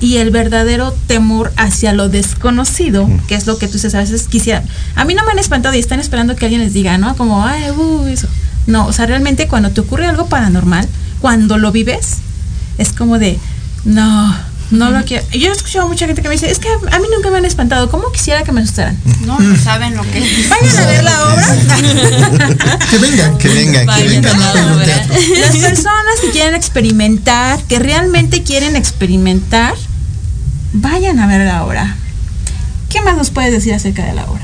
Y 0.00 0.16
el 0.16 0.30
verdadero 0.30 0.92
temor 1.06 1.52
hacia 1.56 1.92
lo 1.92 2.08
desconocido, 2.08 3.08
que 3.28 3.34
es 3.34 3.46
lo 3.46 3.58
que 3.58 3.66
tú 3.66 3.74
dices, 3.74 3.94
a 3.94 3.98
veces 3.98 4.28
quisiera. 4.28 4.62
A 4.94 5.04
mí 5.04 5.14
no 5.14 5.24
me 5.24 5.32
han 5.32 5.38
espantado 5.38 5.74
y 5.74 5.78
están 5.78 6.00
esperando 6.00 6.36
que 6.36 6.46
alguien 6.46 6.62
les 6.62 6.72
diga, 6.72 6.96
¿no? 6.98 7.16
Como, 7.16 7.44
ay, 7.44 7.70
uh, 7.70 8.06
eso. 8.06 8.28
No, 8.66 8.86
o 8.86 8.92
sea, 8.92 9.06
realmente 9.06 9.46
cuando 9.46 9.70
te 9.70 9.80
ocurre 9.80 10.06
algo 10.06 10.26
paranormal, 10.26 10.88
cuando 11.20 11.58
lo 11.58 11.70
vives, 11.70 12.18
es 12.78 12.92
como 12.92 13.18
de, 13.18 13.38
no, 13.84 14.34
no 14.74 14.90
lo 14.90 15.04
quiero. 15.04 15.24
Yo 15.30 15.48
he 15.48 15.52
escuchado 15.52 15.86
a 15.86 15.88
mucha 15.88 16.06
gente 16.06 16.20
que 16.22 16.28
me 16.28 16.34
dice, 16.34 16.50
es 16.50 16.58
que 16.58 16.68
a 16.68 16.98
mí 16.98 17.06
nunca 17.14 17.30
me 17.30 17.38
han 17.38 17.44
espantado, 17.44 17.90
¿cómo 17.90 18.10
quisiera 18.12 18.42
que 18.42 18.52
me 18.52 18.60
asustaran? 18.60 18.98
No, 19.24 19.38
no 19.38 19.56
saben 19.56 19.96
lo 19.96 20.02
que 20.02 20.18
es. 20.18 20.48
Vayan 20.50 20.76
a 20.76 20.86
ver 20.86 21.04
la 21.04 21.24
obra. 21.28 21.46
Que 22.90 22.98
vengan. 22.98 23.38
Que 23.38 23.48
vengan, 23.48 23.80
que 23.80 23.86
Vayan 23.86 24.22
vengan. 24.22 24.42
a 24.42 24.54
la 24.54 24.74
obra. 24.74 25.06
Las 25.40 25.56
personas 25.56 26.20
que 26.20 26.30
quieren 26.30 26.54
experimentar, 26.54 27.62
que 27.64 27.78
realmente 27.78 28.42
quieren 28.42 28.76
experimentar, 28.76 29.74
vayan 30.72 31.18
a 31.20 31.26
ver 31.26 31.46
la 31.46 31.64
obra. 31.64 31.96
¿Qué 32.88 33.00
más 33.00 33.16
nos 33.16 33.30
puedes 33.30 33.52
decir 33.52 33.74
acerca 33.74 34.04
de 34.04 34.12
la 34.14 34.24
obra? 34.26 34.42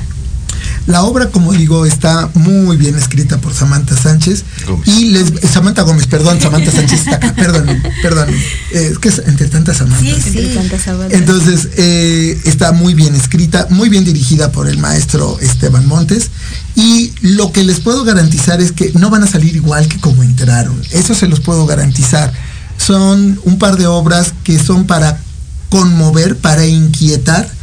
La 0.91 1.05
obra, 1.05 1.29
como 1.29 1.53
digo, 1.53 1.87
está 1.87 2.31
muy 2.35 2.77
bien 2.77 2.97
escrita 2.97 3.39
por 3.41 3.55
Samantha 3.55 3.97
Sánchez. 3.97 4.45
Gómez. 4.67 4.89
Y 4.89 5.05
les, 5.07 5.33
Samantha 5.53 5.83
Gómez, 5.83 6.09
perdón, 6.09 6.41
Samantha 6.41 6.73
Sánchez 6.73 7.01
está 7.01 7.17
acá, 7.17 7.33
perdón, 7.37 7.81
perdón. 8.03 8.29
Eh, 8.73 8.89
es 8.91 8.99
que 8.99 9.09
es 9.09 9.23
entre 9.25 9.47
tantas 9.47 9.77
Samantha. 9.77 10.09
Entre 10.09 10.49
tantas 10.49 10.89
aguas. 10.89 11.13
Entonces, 11.13 11.69
eh, 11.77 12.41
está 12.45 12.73
muy 12.73 12.95
bien 12.95 13.15
escrita, 13.15 13.69
muy 13.71 13.89
bien 13.89 14.05
dirigida 14.05 14.51
por 14.51 14.69
el 14.69 14.79
maestro 14.79 15.39
Esteban 15.41 15.87
Montes. 15.87 16.31
Y 16.75 17.13
lo 17.21 17.53
que 17.53 17.63
les 17.63 17.79
puedo 17.79 18.03
garantizar 18.03 18.61
es 18.61 18.73
que 18.73 18.91
no 18.95 19.11
van 19.11 19.23
a 19.23 19.29
salir 19.29 19.55
igual 19.55 19.87
que 19.87 20.01
como 20.01 20.25
entraron. 20.25 20.83
Eso 20.91 21.15
se 21.15 21.29
los 21.29 21.39
puedo 21.39 21.67
garantizar. 21.67 22.33
Son 22.79 23.39
un 23.45 23.59
par 23.59 23.77
de 23.77 23.87
obras 23.87 24.35
que 24.43 24.59
son 24.59 24.87
para 24.87 25.21
conmover, 25.69 26.37
para 26.37 26.67
inquietar. 26.67 27.60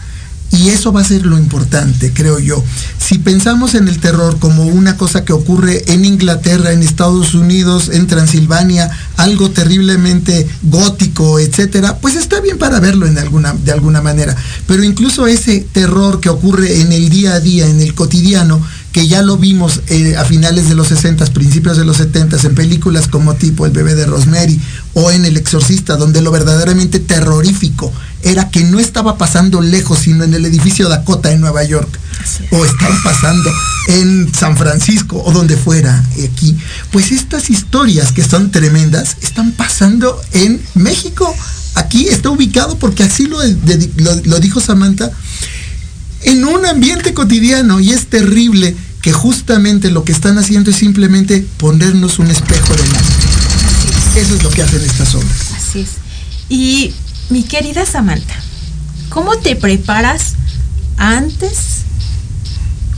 Y 0.52 0.70
eso 0.70 0.94
va 0.94 1.02
a 1.02 1.04
ser 1.04 1.26
lo 1.26 1.38
importante, 1.38 2.14
creo 2.14 2.40
yo. 2.40 2.64
Si 2.98 3.20
pensamos 3.20 3.76
en 3.76 3.88
el 3.88 4.00
terror 4.00 4.40
como 4.40 4.66
una 4.66 4.98
cosa 4.98 5.26
que 5.26 5.34
ocurre 5.34 5.84
en 5.92 6.06
Inglaterra, 6.06 6.72
en 6.72 6.84
Estados 6.84 7.34
Unidos, 7.36 7.90
en 7.92 8.08
Transilvania, 8.08 8.90
algo 9.18 9.52
terriblemente 9.52 10.48
gótico, 10.64 11.40
etcétera, 11.40 11.98
pues 12.00 12.16
está 12.16 12.40
bien 12.40 12.58
para 12.58 12.80
verlo 12.80 13.06
en 13.06 13.18
alguna, 13.18 13.54
de 13.54 13.72
alguna 13.72 14.02
manera. 14.02 14.36
Pero 14.68 14.84
incluso 14.84 15.28
ese 15.28 15.68
terror 15.72 16.22
que 16.22 16.30
ocurre 16.30 16.82
en 16.82 16.92
el 16.92 17.10
día 17.10 17.34
a 17.34 17.40
día, 17.40 17.68
en 17.68 17.82
el 17.82 17.94
cotidiano, 17.94 18.62
que 18.94 19.08
ya 19.08 19.22
lo 19.22 19.38
vimos 19.38 19.82
eh, 19.88 20.16
a 20.18 20.26
finales 20.26 20.70
de 20.70 20.76
los 20.76 20.88
60, 20.88 21.26
principios 21.28 21.78
de 21.78 21.86
los 21.86 21.98
70 21.98 22.38
en 22.42 22.56
películas 22.56 23.08
como 23.08 23.36
tipo 23.36 23.66
El 23.66 23.72
bebé 23.72 23.94
de 23.96 24.06
Rosemary 24.06 24.60
o 24.94 25.12
en 25.12 25.26
El 25.26 25.38
exorcista, 25.38 25.98
donde 25.98 26.22
lo 26.22 26.32
verdaderamente 26.32 27.00
terrorífico 27.00 27.94
era 28.24 28.50
que 28.50 28.64
no 28.64 28.80
estaba 28.80 29.18
pasando 29.18 29.62
lejos, 29.62 30.00
sino 30.00 30.24
en 30.24 30.34
el 30.34 30.46
edificio 30.46 30.90
Dakota 30.90 31.32
en 31.32 31.40
Nueva 31.42 31.64
York, 31.64 32.00
o 32.52 32.66
estaba 32.66 32.96
pasando 33.04 33.50
en 33.90 34.34
San 34.34 34.58
Francisco 34.58 35.22
o 35.24 35.32
donde 35.32 35.56
fuera 35.56 36.04
aquí. 36.32 36.58
Pues 36.92 37.12
estas 37.12 37.50
historias 37.50 38.12
que 38.12 38.24
son 38.24 38.52
tremendas 38.52 39.18
están 39.22 39.52
pasando 39.52 40.20
en 40.34 40.62
México. 40.76 41.34
Aquí 41.76 42.08
está 42.08 42.30
ubicado 42.32 42.78
porque 42.80 43.04
así 43.04 43.28
lo, 43.28 43.40
de- 43.40 43.90
lo- 43.98 44.16
lo 44.26 44.40
dijo 44.40 44.60
Samantha 44.60 45.12
en 46.24 46.44
un 46.44 46.66
ambiente 46.66 47.14
cotidiano 47.14 47.80
y 47.80 47.92
es 47.92 48.08
terrible 48.08 48.76
que 49.02 49.14
justamente 49.14 49.92
lo 49.92 50.04
que 50.04 50.12
están 50.12 50.38
haciendo 50.40 50.72
es 50.72 50.78
simplemente 50.78 51.46
ponernos 51.58 52.18
un 52.20 52.28
espejo 52.32 52.74
delante. 52.74 53.14
Eso 54.20 54.36
es 54.36 54.44
lo 54.44 54.50
que 54.50 54.64
hacen 54.64 54.82
estas 54.84 55.14
obras. 55.14 55.32
Así 55.56 55.82
es. 55.82 55.90
Y 56.50 56.94
mi 57.30 57.44
querida 57.44 57.86
Samantha, 57.86 58.36
¿cómo 59.10 59.38
te 59.38 59.56
preparas 59.56 60.36
antes 60.98 61.84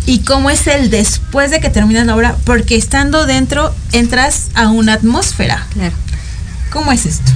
y 0.06 0.20
cómo 0.20 0.50
es 0.50 0.68
el 0.68 0.89
después 0.89 1.52
de 1.52 1.60
que 1.60 1.70
terminas 1.70 2.06
la 2.06 2.15
obra? 2.15 2.36
Porque 2.46 2.76
estando 2.76 3.26
dentro 3.26 3.74
entras 3.92 4.48
a 4.56 4.70
una 4.70 4.94
atmósfera. 4.94 5.68
Claro. 5.74 5.96
¿Cómo 6.72 6.92
es 6.92 7.06
esto? 7.06 7.32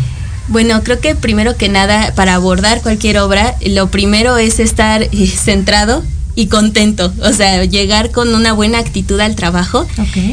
Bueno, 0.47 0.83
creo 0.83 0.99
que 0.99 1.15
primero 1.15 1.55
que 1.55 1.69
nada, 1.69 2.13
para 2.15 2.35
abordar 2.35 2.81
cualquier 2.81 3.17
obra, 3.19 3.55
lo 3.65 3.89
primero 3.89 4.37
es 4.37 4.59
estar 4.59 5.03
eh, 5.03 5.27
centrado 5.27 6.03
y 6.35 6.47
contento, 6.47 7.13
o 7.21 7.31
sea, 7.33 7.63
llegar 7.65 8.11
con 8.11 8.33
una 8.33 8.53
buena 8.53 8.79
actitud 8.79 9.19
al 9.19 9.35
trabajo, 9.35 9.85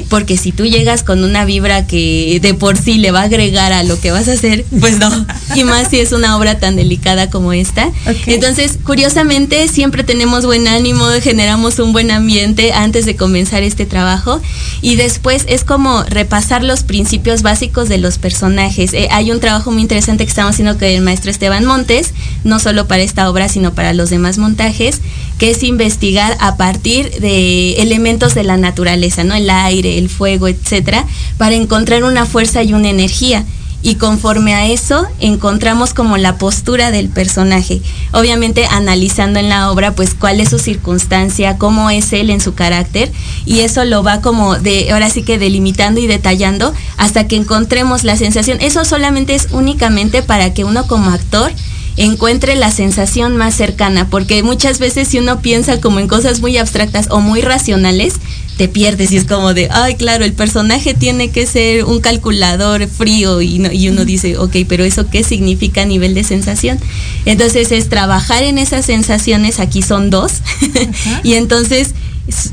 porque 0.09 0.37
si 0.37 0.53
tú 0.53 0.65
llegas 0.65 1.03
con 1.03 1.25
una 1.25 1.45
vibra 1.45 1.87
que 1.87 2.39
de 2.41 2.55
por 2.55 2.79
sí 2.79 2.99
le 2.99 3.11
va 3.11 3.21
a 3.21 3.25
agregar 3.25 3.73
a 3.73 3.83
lo 3.83 4.01
que 4.01 4.11
vas 4.11 4.29
a 4.29 4.33
hacer, 4.33 4.65
pues 4.81 4.99
no, 4.99 5.11
y 5.55 5.65
más 5.65 5.89
si 5.89 6.01
es 6.01 6.13
una 6.13 6.37
obra 6.37 6.59
tan 6.59 6.77
delicada 6.77 7.29
como 7.29 7.53
esta. 7.53 7.91
Entonces, 8.27 8.79
curiosamente, 8.83 9.69
siempre 9.69 10.05
tenemos 10.05 10.47
buen 10.47 10.69
ánimo, 10.69 11.05
generamos 11.23 11.79
un 11.79 11.93
buen 11.93 12.11
ambiente 12.11 12.73
antes 12.73 13.05
de 13.05 13.17
comenzar 13.17 13.63
este 13.63 13.87
trabajo. 13.87 14.41
Y 14.81 14.97
después 14.97 15.45
es 15.49 15.65
como 15.65 16.03
repasar 16.05 16.65
los 16.65 16.83
principios 16.83 17.43
básicos 17.43 17.89
de 17.89 17.99
los 17.99 18.19
personajes. 18.19 18.95
Eh, 18.95 19.09
hay 19.11 19.31
un 19.31 19.41
trabajo 19.41 19.71
muy 19.71 19.83
interesante 19.83 20.25
que 20.25 20.31
estamos 20.31 20.55
haciendo 20.55 20.75
con 20.75 20.85
el 20.85 21.03
maestro 21.03 21.31
Esteban 21.31 21.65
Montes, 21.65 22.13
no 22.45 22.59
solo 22.59 22.87
para 22.87 23.03
esta 23.03 23.29
obra, 23.29 23.49
sino 23.49 23.75
para 23.75 23.93
los 23.93 24.11
demás 24.11 24.39
montajes, 24.39 25.01
que 25.41 25.51
es 25.51 25.63
investigar 25.63 26.37
a 26.39 26.59
partir 26.59 27.11
de 27.19 27.73
elementos 27.81 28.35
de 28.35 28.45
la 28.45 28.59
naturaleza, 28.59 29.25
¿no? 29.25 29.35
El 29.35 29.49
aire, 29.49 29.97
el 29.97 30.11
fuego, 30.11 30.49
etcétera, 30.49 31.07
para 31.39 31.55
encontrar 31.55 32.05
una 32.05 32.27
fuerza 32.27 32.63
y 32.63 32.75
una 32.75 32.91
energía 32.91 33.47
y 33.83 33.95
conforme 33.95 34.55
a 34.55 34.67
eso 34.67 35.07
encontramos 35.19 35.95
como 35.95 36.19
la 36.19 36.37
postura 36.37 36.91
del 36.91 37.09
personaje. 37.09 37.81
Obviamente 38.13 38.67
analizando 38.67 39.39
en 39.39 39.49
la 39.49 39.71
obra 39.71 39.95
pues 39.95 40.13
cuál 40.13 40.41
es 40.41 40.51
su 40.51 40.59
circunstancia, 40.59 41.57
cómo 41.57 41.89
es 41.89 42.13
él 42.13 42.29
en 42.29 42.43
su 42.43 42.53
carácter 42.53 43.11
y 43.47 43.61
eso 43.61 43.87
lo 43.87 44.03
va 44.03 44.21
como 44.21 44.57
de 44.59 44.93
ahora 44.93 45.09
sí 45.09 45.23
que 45.23 45.39
delimitando 45.39 46.01
y 46.01 46.07
detallando 46.07 46.75
hasta 46.99 47.27
que 47.27 47.37
encontremos 47.37 48.05
la 48.05 48.19
sensación. 48.19 48.59
Eso 48.61 48.85
solamente 48.85 49.35
es 49.35 49.49
únicamente 49.53 50.23
para 50.23 50.53
que 50.53 50.65
uno 50.65 50.87
como 50.87 51.11
actor 51.11 51.51
encuentre 52.01 52.57
la 52.57 52.71
sensación 52.71 53.37
más 53.37 53.55
cercana, 53.55 54.09
porque 54.09 54.43
muchas 54.43 54.79
veces 54.79 55.09
si 55.09 55.19
uno 55.19 55.41
piensa 55.41 55.81
como 55.81 56.01
en 56.01 56.09
cosas 56.09 56.41
muy 56.41 56.57
abstractas 56.57 57.09
o 57.11 57.21
muy 57.21 57.43
racionales, 57.43 58.15
te 58.57 58.69
pierdes 58.69 59.13
y 59.13 59.17
es 59.17 59.25
como 59.25 59.55
de, 59.55 59.69
ay, 59.71 59.95
claro, 59.95 60.25
el 60.25 60.33
personaje 60.33 60.93
tiene 60.95 61.31
que 61.31 61.47
ser 61.47 61.85
un 61.85 62.01
calculador 62.01 62.87
frío 62.89 63.41
y, 63.41 63.59
no- 63.59 63.73
y 63.73 63.89
uno 63.89 64.05
dice, 64.05 64.37
ok, 64.39 64.57
pero 64.69 64.85
eso 64.85 65.09
qué 65.11 65.23
significa 65.25 65.83
a 65.83 65.87
nivel 65.87 66.15
de 66.15 66.25
sensación. 66.25 66.79
Entonces 67.27 67.71
es 67.73 67.89
trabajar 67.89 68.43
en 68.45 68.59
esas 68.59 68.85
sensaciones, 68.87 69.61
aquí 69.61 69.83
son 69.83 70.11
dos, 70.11 70.41
y 71.23 71.35
entonces 71.35 71.95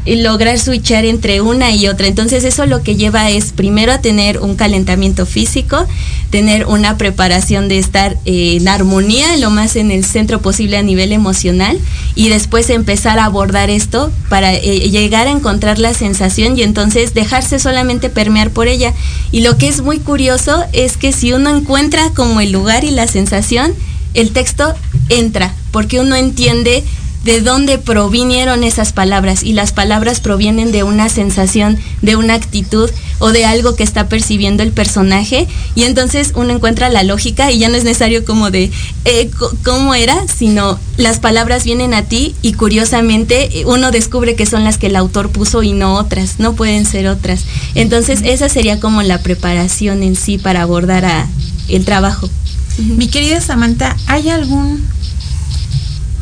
lograr 0.05 0.57
switchar 0.59 1.05
entre 1.05 1.41
una 1.41 1.71
y 1.71 1.87
otra. 1.87 2.07
Entonces 2.07 2.43
eso 2.43 2.65
lo 2.65 2.81
que 2.81 2.95
lleva 2.95 3.29
es 3.29 3.51
primero 3.51 3.91
a 3.91 4.01
tener 4.01 4.39
un 4.39 4.55
calentamiento 4.55 5.25
físico, 5.25 5.85
tener 6.29 6.65
una 6.65 6.97
preparación 6.97 7.67
de 7.67 7.77
estar 7.77 8.17
eh, 8.25 8.57
en 8.59 8.67
armonía, 8.67 9.37
lo 9.37 9.49
más 9.49 9.75
en 9.75 9.91
el 9.91 10.03
centro 10.05 10.41
posible 10.41 10.77
a 10.77 10.81
nivel 10.81 11.11
emocional, 11.11 11.77
y 12.15 12.29
después 12.29 12.69
empezar 12.69 13.19
a 13.19 13.25
abordar 13.25 13.69
esto 13.69 14.11
para 14.29 14.53
eh, 14.53 14.89
llegar 14.89 15.27
a 15.27 15.31
encontrar 15.31 15.79
la 15.79 15.93
sensación 15.93 16.57
y 16.57 16.63
entonces 16.63 17.13
dejarse 17.13 17.59
solamente 17.59 18.09
permear 18.09 18.49
por 18.49 18.67
ella. 18.67 18.93
Y 19.31 19.41
lo 19.41 19.57
que 19.57 19.67
es 19.67 19.81
muy 19.81 19.99
curioso 19.99 20.63
es 20.73 20.97
que 20.97 21.11
si 21.11 21.33
uno 21.33 21.55
encuentra 21.55 22.09
como 22.15 22.41
el 22.41 22.51
lugar 22.51 22.83
y 22.83 22.91
la 22.91 23.07
sensación, 23.07 23.73
el 24.13 24.31
texto 24.31 24.73
entra, 25.09 25.53
porque 25.71 25.99
uno 25.99 26.15
entiende 26.15 26.83
de 27.27 27.41
dónde 27.41 27.77
provinieron 27.77 28.63
esas 28.63 28.93
palabras 28.93 29.43
y 29.43 29.51
las 29.51 29.73
palabras 29.73 30.21
provienen 30.21 30.71
de 30.71 30.83
una 30.83 31.09
sensación, 31.09 31.77
de 32.01 32.15
una 32.15 32.35
actitud 32.35 32.89
o 33.19 33.33
de 33.33 33.43
algo 33.43 33.75
que 33.75 33.83
está 33.83 34.07
percibiendo 34.07 34.63
el 34.63 34.71
personaje 34.71 35.45
y 35.75 35.83
entonces 35.83 36.31
uno 36.35 36.53
encuentra 36.53 36.87
la 36.87 37.03
lógica 37.03 37.51
y 37.51 37.59
ya 37.59 37.67
no 37.67 37.75
es 37.75 37.83
necesario 37.83 38.23
como 38.23 38.49
de 38.49 38.71
eh, 39.03 39.29
cómo 39.65 39.93
era, 39.93 40.15
sino 40.29 40.79
las 40.95 41.19
palabras 41.19 41.65
vienen 41.65 41.93
a 41.93 42.03
ti 42.03 42.33
y 42.41 42.53
curiosamente 42.53 43.59
eh, 43.59 43.65
uno 43.65 43.91
descubre 43.91 44.37
que 44.37 44.45
son 44.45 44.63
las 44.63 44.77
que 44.77 44.87
el 44.87 44.95
autor 44.95 45.29
puso 45.29 45.63
y 45.63 45.73
no 45.73 45.95
otras, 45.95 46.39
no 46.39 46.53
pueden 46.53 46.85
ser 46.85 47.09
otras. 47.09 47.41
Entonces 47.75 48.21
esa 48.23 48.47
sería 48.47 48.79
como 48.79 49.03
la 49.03 49.21
preparación 49.21 50.01
en 50.01 50.15
sí 50.15 50.37
para 50.37 50.61
abordar 50.61 51.27
el 51.67 51.83
trabajo. 51.83 52.29
Mi 52.77 53.09
querida 53.09 53.41
Samantha, 53.41 53.97
¿hay 54.05 54.29
algún 54.29 54.87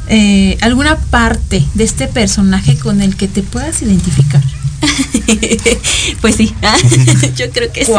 eh, 0.08 0.58
alguna 0.62 0.98
parte 0.98 1.64
de 1.74 1.84
este 1.84 2.08
personaje 2.08 2.78
con 2.78 3.02
el 3.02 3.16
que 3.16 3.28
te 3.28 3.42
puedas 3.42 3.82
identificar? 3.82 4.42
pues 6.22 6.36
sí, 6.36 6.54
yo 7.36 7.50
creo 7.52 7.72
que 7.72 7.86
sí. 7.86 7.92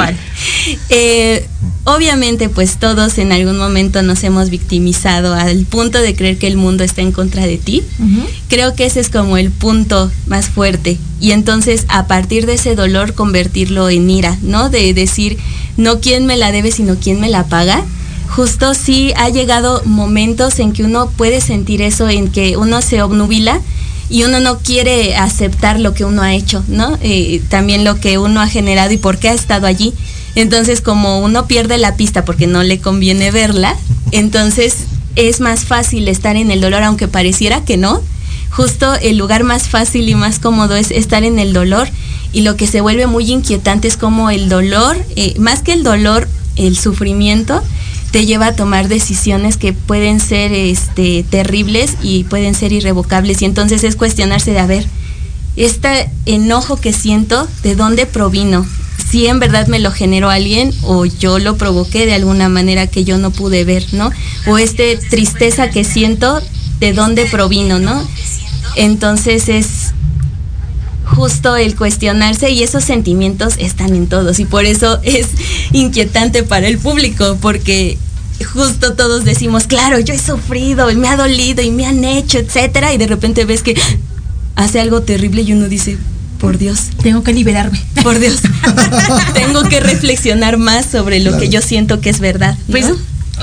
Eh, 0.88 1.46
obviamente, 1.84 2.48
pues 2.48 2.78
todos 2.78 3.18
en 3.18 3.32
algún 3.32 3.58
momento 3.58 4.02
nos 4.02 4.22
hemos 4.24 4.50
victimizado 4.50 5.34
al 5.34 5.64
punto 5.64 6.00
de 6.00 6.14
creer 6.14 6.38
que 6.38 6.46
el 6.46 6.56
mundo 6.56 6.84
está 6.84 7.02
en 7.02 7.12
contra 7.12 7.46
de 7.46 7.58
ti. 7.58 7.82
Creo 8.48 8.74
que 8.74 8.86
ese 8.86 9.00
es 9.00 9.10
como 9.10 9.36
el 9.36 9.50
punto 9.50 10.10
más 10.26 10.48
fuerte. 10.48 10.98
Y 11.20 11.32
entonces, 11.32 11.86
a 11.88 12.06
partir 12.06 12.46
de 12.46 12.54
ese 12.54 12.74
dolor, 12.74 13.14
convertirlo 13.14 13.88
en 13.88 14.08
ira, 14.08 14.36
¿no? 14.42 14.70
De 14.70 14.92
decir, 14.94 15.38
no 15.76 16.00
quién 16.00 16.26
me 16.26 16.36
la 16.36 16.52
debe, 16.52 16.70
sino 16.70 16.96
quién 16.96 17.20
me 17.20 17.28
la 17.28 17.44
paga 17.46 17.84
justo 18.28 18.74
sí 18.74 19.12
ha 19.16 19.28
llegado 19.28 19.82
momentos 19.84 20.58
en 20.58 20.72
que 20.72 20.84
uno 20.84 21.08
puede 21.10 21.40
sentir 21.40 21.82
eso, 21.82 22.08
en 22.08 22.28
que 22.30 22.56
uno 22.56 22.82
se 22.82 23.02
obnubila 23.02 23.60
y 24.08 24.22
uno 24.24 24.40
no 24.40 24.58
quiere 24.58 25.16
aceptar 25.16 25.80
lo 25.80 25.94
que 25.94 26.04
uno 26.04 26.22
ha 26.22 26.34
hecho, 26.34 26.62
¿no? 26.68 26.98
Eh, 27.02 27.42
también 27.48 27.84
lo 27.84 27.98
que 27.98 28.18
uno 28.18 28.40
ha 28.40 28.48
generado 28.48 28.92
y 28.92 28.98
por 28.98 29.18
qué 29.18 29.30
ha 29.30 29.34
estado 29.34 29.66
allí. 29.66 29.94
Entonces, 30.34 30.80
como 30.80 31.20
uno 31.20 31.46
pierde 31.46 31.78
la 31.78 31.96
pista 31.96 32.24
porque 32.24 32.46
no 32.46 32.62
le 32.62 32.78
conviene 32.78 33.30
verla, 33.30 33.76
entonces 34.12 34.84
es 35.16 35.40
más 35.40 35.64
fácil 35.64 36.08
estar 36.08 36.36
en 36.36 36.50
el 36.50 36.60
dolor, 36.60 36.82
aunque 36.82 37.08
pareciera 37.08 37.64
que 37.64 37.76
no. 37.76 38.00
Justo 38.50 38.94
el 38.94 39.18
lugar 39.18 39.44
más 39.44 39.68
fácil 39.68 40.08
y 40.08 40.14
más 40.14 40.38
cómodo 40.38 40.76
es 40.76 40.90
estar 40.90 41.24
en 41.24 41.38
el 41.38 41.52
dolor 41.52 41.88
y 42.32 42.42
lo 42.42 42.56
que 42.56 42.66
se 42.66 42.80
vuelve 42.80 43.06
muy 43.06 43.30
inquietante 43.30 43.88
es 43.88 43.96
como 43.96 44.30
el 44.30 44.48
dolor, 44.48 44.96
eh, 45.16 45.34
más 45.38 45.62
que 45.62 45.72
el 45.72 45.82
dolor, 45.82 46.28
el 46.56 46.76
sufrimiento, 46.76 47.62
te 48.16 48.24
lleva 48.24 48.46
a 48.46 48.56
tomar 48.56 48.88
decisiones 48.88 49.58
que 49.58 49.74
pueden 49.74 50.20
ser 50.20 50.50
este, 50.50 51.22
terribles 51.22 51.98
y 52.00 52.24
pueden 52.24 52.54
ser 52.54 52.72
irrevocables. 52.72 53.42
Y 53.42 53.44
entonces 53.44 53.84
es 53.84 53.94
cuestionarse 53.94 54.52
de, 54.52 54.58
a 54.58 54.66
ver, 54.66 54.86
este 55.56 56.08
enojo 56.24 56.76
que 56.78 56.94
siento, 56.94 57.46
¿de 57.62 57.74
dónde 57.74 58.06
provino? 58.06 58.64
Si 59.10 59.26
en 59.26 59.38
verdad 59.38 59.66
me 59.66 59.80
lo 59.80 59.92
generó 59.92 60.30
alguien 60.30 60.72
o 60.80 61.04
yo 61.04 61.38
lo 61.38 61.58
provoqué 61.58 62.06
de 62.06 62.14
alguna 62.14 62.48
manera 62.48 62.86
que 62.86 63.04
yo 63.04 63.18
no 63.18 63.32
pude 63.32 63.64
ver, 63.64 63.84
¿no? 63.92 64.10
O 64.46 64.56
esta 64.56 64.84
tristeza 65.10 65.68
que 65.68 65.84
siento, 65.84 66.40
¿de 66.80 66.94
dónde 66.94 67.26
provino, 67.26 67.78
no? 67.78 68.02
Entonces 68.76 69.50
es 69.50 69.85
justo 71.06 71.56
el 71.56 71.76
cuestionarse 71.76 72.50
y 72.50 72.62
esos 72.62 72.84
sentimientos 72.84 73.54
están 73.58 73.94
en 73.94 74.06
todos 74.06 74.38
y 74.40 74.44
por 74.44 74.64
eso 74.64 74.98
es 75.02 75.28
inquietante 75.72 76.42
para 76.42 76.68
el 76.68 76.78
público 76.78 77.38
porque 77.40 77.96
justo 78.44 78.94
todos 78.94 79.24
decimos, 79.24 79.66
claro, 79.66 79.98
yo 80.00 80.12
he 80.12 80.18
sufrido 80.18 80.90
y 80.90 80.96
me 80.96 81.08
ha 81.08 81.16
dolido 81.16 81.62
y 81.62 81.70
me 81.70 81.86
han 81.86 82.04
hecho, 82.04 82.38
etcétera, 82.38 82.92
y 82.92 82.98
de 82.98 83.06
repente 83.06 83.44
ves 83.44 83.62
que 83.62 83.74
hace 84.56 84.80
algo 84.80 85.02
terrible 85.02 85.42
y 85.42 85.52
uno 85.52 85.68
dice, 85.68 85.96
por 86.36 86.58
Dios. 86.58 86.90
Tengo 87.02 87.22
que 87.22 87.32
liberarme. 87.32 87.80
Por 88.02 88.18
Dios. 88.18 88.40
Tengo 89.34 89.62
que 89.64 89.80
reflexionar 89.80 90.58
más 90.58 90.86
sobre 90.86 91.20
lo 91.20 91.38
que 91.38 91.48
yo 91.48 91.62
siento 91.62 92.00
que 92.00 92.10
es 92.10 92.20
verdad. 92.20 92.58
Pues 92.70 92.86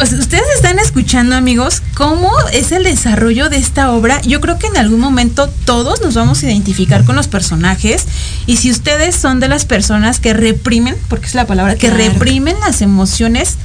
ustedes 0.02 0.44
están 0.56 0.80
escuchando, 0.80 1.36
amigos, 1.36 1.82
cómo 1.96 2.32
es 2.52 2.72
el 2.72 2.84
desarrollo 2.84 3.50
de 3.50 3.58
esta 3.58 3.92
obra. 3.92 4.22
Yo 4.22 4.42
creo 4.42 4.58
que 4.58 4.68
en 4.68 4.78
algún 4.78 5.00
momento 5.00 5.48
todos 5.66 6.02
nos 6.02 6.16
vamos 6.16 6.42
a 6.42 6.48
identificar 6.48 7.04
con 7.06 7.16
los 7.16 7.28
personajes. 7.28 8.06
Y 8.46 8.58
si 8.58 8.72
ustedes 8.72 9.16
son 9.16 9.40
de 9.40 9.48
las 9.48 9.66
personas 9.66 10.20
que 10.20 10.34
reprimen, 10.34 10.98
porque 11.10 11.28
es 11.28 11.36
la 11.36 11.48
palabra, 11.48 11.76
que 11.76 11.92
reprimen 11.92 12.60
las 12.60 12.82
emociones, 12.82 13.58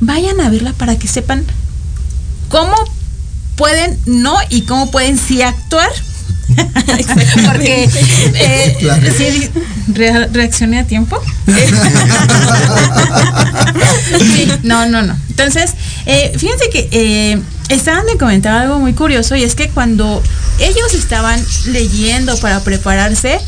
vayan 0.00 0.40
a 0.40 0.50
verla 0.50 0.72
para 0.72 0.98
que 0.98 1.08
sepan 1.08 1.44
cómo 2.48 2.74
pueden 3.56 3.98
no 4.06 4.36
y 4.50 4.62
cómo 4.62 4.90
pueden 4.90 5.18
sí 5.18 5.42
actuar. 5.42 5.90
Porque 7.46 7.84
eh, 8.34 9.50
reaccioné 10.32 10.80
a 10.80 10.86
tiempo. 10.86 11.20
no, 14.62 14.86
no, 14.86 15.02
no. 15.02 15.16
Entonces, 15.28 15.74
eh, 16.06 16.32
fíjense 16.38 16.70
que 16.70 16.88
eh, 16.92 17.38
estaban 17.68 18.06
de 18.06 18.16
comentar 18.16 18.54
algo 18.54 18.78
muy 18.78 18.94
curioso 18.94 19.36
y 19.36 19.42
es 19.42 19.54
que 19.54 19.68
cuando 19.70 20.22
ellos 20.60 20.94
estaban 20.94 21.44
leyendo 21.66 22.38
para 22.38 22.60
prepararse, 22.60 23.38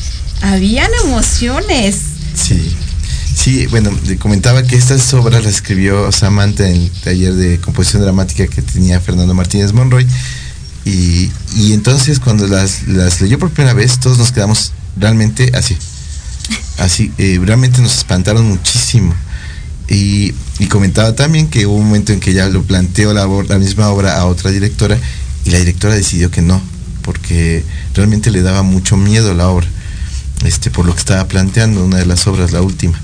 habían 0.43 0.91
emociones. 1.05 1.97
Sí. 2.35 2.77
Sí, 3.35 3.67
bueno, 3.69 3.91
comentaba 4.19 4.65
que 4.65 4.75
estas 4.75 5.15
obras 5.15 5.45
las 5.45 5.55
escribió 5.55 6.11
Samantha 6.11 6.69
en 6.69 6.75
el 6.75 6.91
taller 6.91 7.35
de 7.35 7.61
composición 7.61 8.03
dramática 8.03 8.49
que 8.49 8.63
tenía 8.63 9.01
Fernando 9.01 9.33
Martínez 9.33 9.73
Monroy. 9.73 10.05
Y, 10.85 11.31
entonces 11.73 12.19
cuando 12.19 12.47
las, 12.47 12.87
leyó 13.21 13.39
por 13.39 13.51
primera 13.51 13.75
vez, 13.75 13.99
todos 14.01 14.19
nos 14.19 14.33
quedamos 14.33 14.73
realmente 14.97 15.51
así. 15.55 15.77
Así, 16.79 17.13
eh, 17.19 17.39
realmente 17.43 17.83
nos 17.83 17.97
espantaron 17.97 18.47
muchísimo. 18.49 19.15
Y, 19.89 20.33
comentaba 20.69 21.15
también 21.15 21.49
que 21.49 21.67
hubo 21.67 21.77
un 21.77 21.87
momento 21.87 22.13
en 22.13 22.21
que 22.21 22.35
ya 22.35 22.49
lo 22.49 22.63
planteó 22.63 23.15
la, 23.15 23.27
la 23.27 23.59
misma 23.59 23.89
obra 23.89 24.19
a 24.19 24.27
otra 24.27 24.51
directora 24.51 24.99
y 25.45 25.51
la 25.51 25.59
directora 25.59 25.95
decidió 25.95 26.31
que 26.31 26.43
no, 26.43 26.61
porque 27.03 27.65
realmente 27.95 28.31
le 28.31 28.43
daba 28.43 28.63
mucho 28.63 28.97
miedo 28.97 29.33
la 29.33 29.49
obra, 29.49 29.67
este, 30.45 30.71
por 30.71 30.85
lo 30.85 30.93
que 30.93 31.01
estaba 31.01 31.27
planteando, 31.27 31.85
una 31.85 31.97
de 31.97 32.07
las 32.07 32.27
obras, 32.27 32.53
la 32.53 32.61
última. 32.61 33.01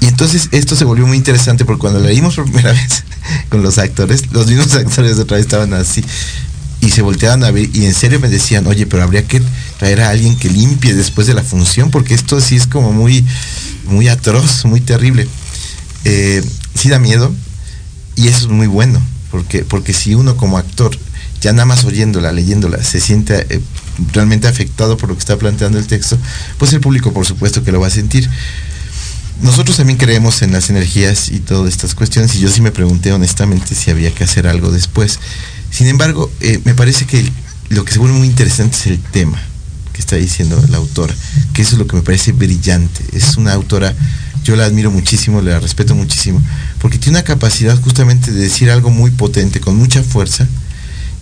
Y 0.00 0.06
entonces 0.06 0.48
esto 0.52 0.76
se 0.76 0.84
volvió 0.84 1.06
muy 1.06 1.16
interesante 1.16 1.64
porque 1.64 1.80
cuando 1.80 1.98
leímos 2.00 2.36
por 2.36 2.44
primera 2.44 2.72
vez 2.72 3.04
con 3.48 3.62
los 3.62 3.78
actores, 3.78 4.30
los 4.32 4.46
mismos 4.46 4.74
actores 4.74 5.16
de 5.16 5.22
otra 5.22 5.38
vez 5.38 5.46
estaban 5.46 5.74
así 5.74 6.04
y 6.80 6.90
se 6.90 7.02
volteaban 7.02 7.42
a 7.44 7.50
ver 7.50 7.68
y 7.74 7.84
en 7.84 7.94
serio 7.94 8.20
me 8.20 8.28
decían, 8.28 8.66
oye, 8.66 8.86
pero 8.86 9.02
habría 9.02 9.26
que 9.26 9.42
traer 9.78 10.00
a 10.02 10.10
alguien 10.10 10.36
que 10.36 10.48
limpie 10.48 10.94
después 10.94 11.26
de 11.26 11.34
la 11.34 11.42
función 11.42 11.90
porque 11.90 12.14
esto 12.14 12.40
sí 12.40 12.56
es 12.56 12.66
como 12.66 12.92
muy, 12.92 13.24
muy 13.86 14.08
atroz, 14.08 14.64
muy 14.64 14.80
terrible. 14.80 15.26
Eh, 16.04 16.44
sí 16.74 16.88
da 16.88 16.98
miedo 16.98 17.34
y 18.14 18.28
eso 18.28 18.38
es 18.38 18.48
muy 18.48 18.66
bueno 18.66 19.00
porque, 19.30 19.64
porque 19.64 19.92
si 19.92 20.14
uno 20.14 20.36
como 20.36 20.58
actor 20.58 20.96
ya 21.40 21.52
nada 21.52 21.66
más 21.66 21.84
oyéndola, 21.84 22.32
leyéndola, 22.32 22.82
se 22.82 23.00
siente 23.00 23.46
eh, 23.50 23.60
realmente 24.12 24.48
afectado 24.48 24.96
por 24.96 25.08
lo 25.08 25.14
que 25.14 25.20
está 25.20 25.36
planteando 25.36 25.78
el 25.78 25.86
texto, 25.86 26.18
pues 26.58 26.72
el 26.72 26.80
público 26.80 27.12
por 27.12 27.26
supuesto 27.26 27.64
que 27.64 27.72
lo 27.72 27.80
va 27.80 27.88
a 27.88 27.90
sentir 27.90 28.28
nosotros 29.42 29.76
también 29.76 29.98
creemos 29.98 30.42
en 30.42 30.52
las 30.52 30.70
energías 30.70 31.28
y 31.28 31.40
todas 31.40 31.70
estas 31.70 31.94
cuestiones 31.94 32.34
y 32.34 32.40
yo 32.40 32.48
sí 32.48 32.62
me 32.62 32.72
pregunté 32.72 33.12
honestamente 33.12 33.74
si 33.74 33.90
había 33.90 34.10
que 34.14 34.24
hacer 34.24 34.46
algo 34.46 34.70
después. 34.70 35.18
Sin 35.76 35.88
embargo, 35.88 36.30
eh, 36.40 36.58
me 36.64 36.74
parece 36.74 37.04
que 37.04 37.22
lo 37.68 37.84
que 37.84 37.92
se 37.92 37.98
vuelve 37.98 38.16
muy 38.16 38.28
interesante 38.28 38.78
es 38.78 38.86
el 38.86 38.98
tema 38.98 39.38
que 39.92 40.00
está 40.00 40.16
diciendo 40.16 40.58
la 40.70 40.78
autora, 40.78 41.14
que 41.52 41.60
eso 41.60 41.72
es 41.72 41.78
lo 41.78 41.86
que 41.86 41.96
me 41.96 42.00
parece 42.00 42.32
brillante. 42.32 43.04
Es 43.12 43.36
una 43.36 43.52
autora, 43.52 43.94
yo 44.42 44.56
la 44.56 44.64
admiro 44.64 44.90
muchísimo, 44.90 45.42
la 45.42 45.60
respeto 45.60 45.94
muchísimo, 45.94 46.40
porque 46.80 46.96
tiene 46.96 47.18
una 47.18 47.24
capacidad 47.24 47.78
justamente 47.82 48.32
de 48.32 48.40
decir 48.40 48.70
algo 48.70 48.88
muy 48.88 49.10
potente, 49.10 49.60
con 49.60 49.76
mucha 49.76 50.02
fuerza, 50.02 50.48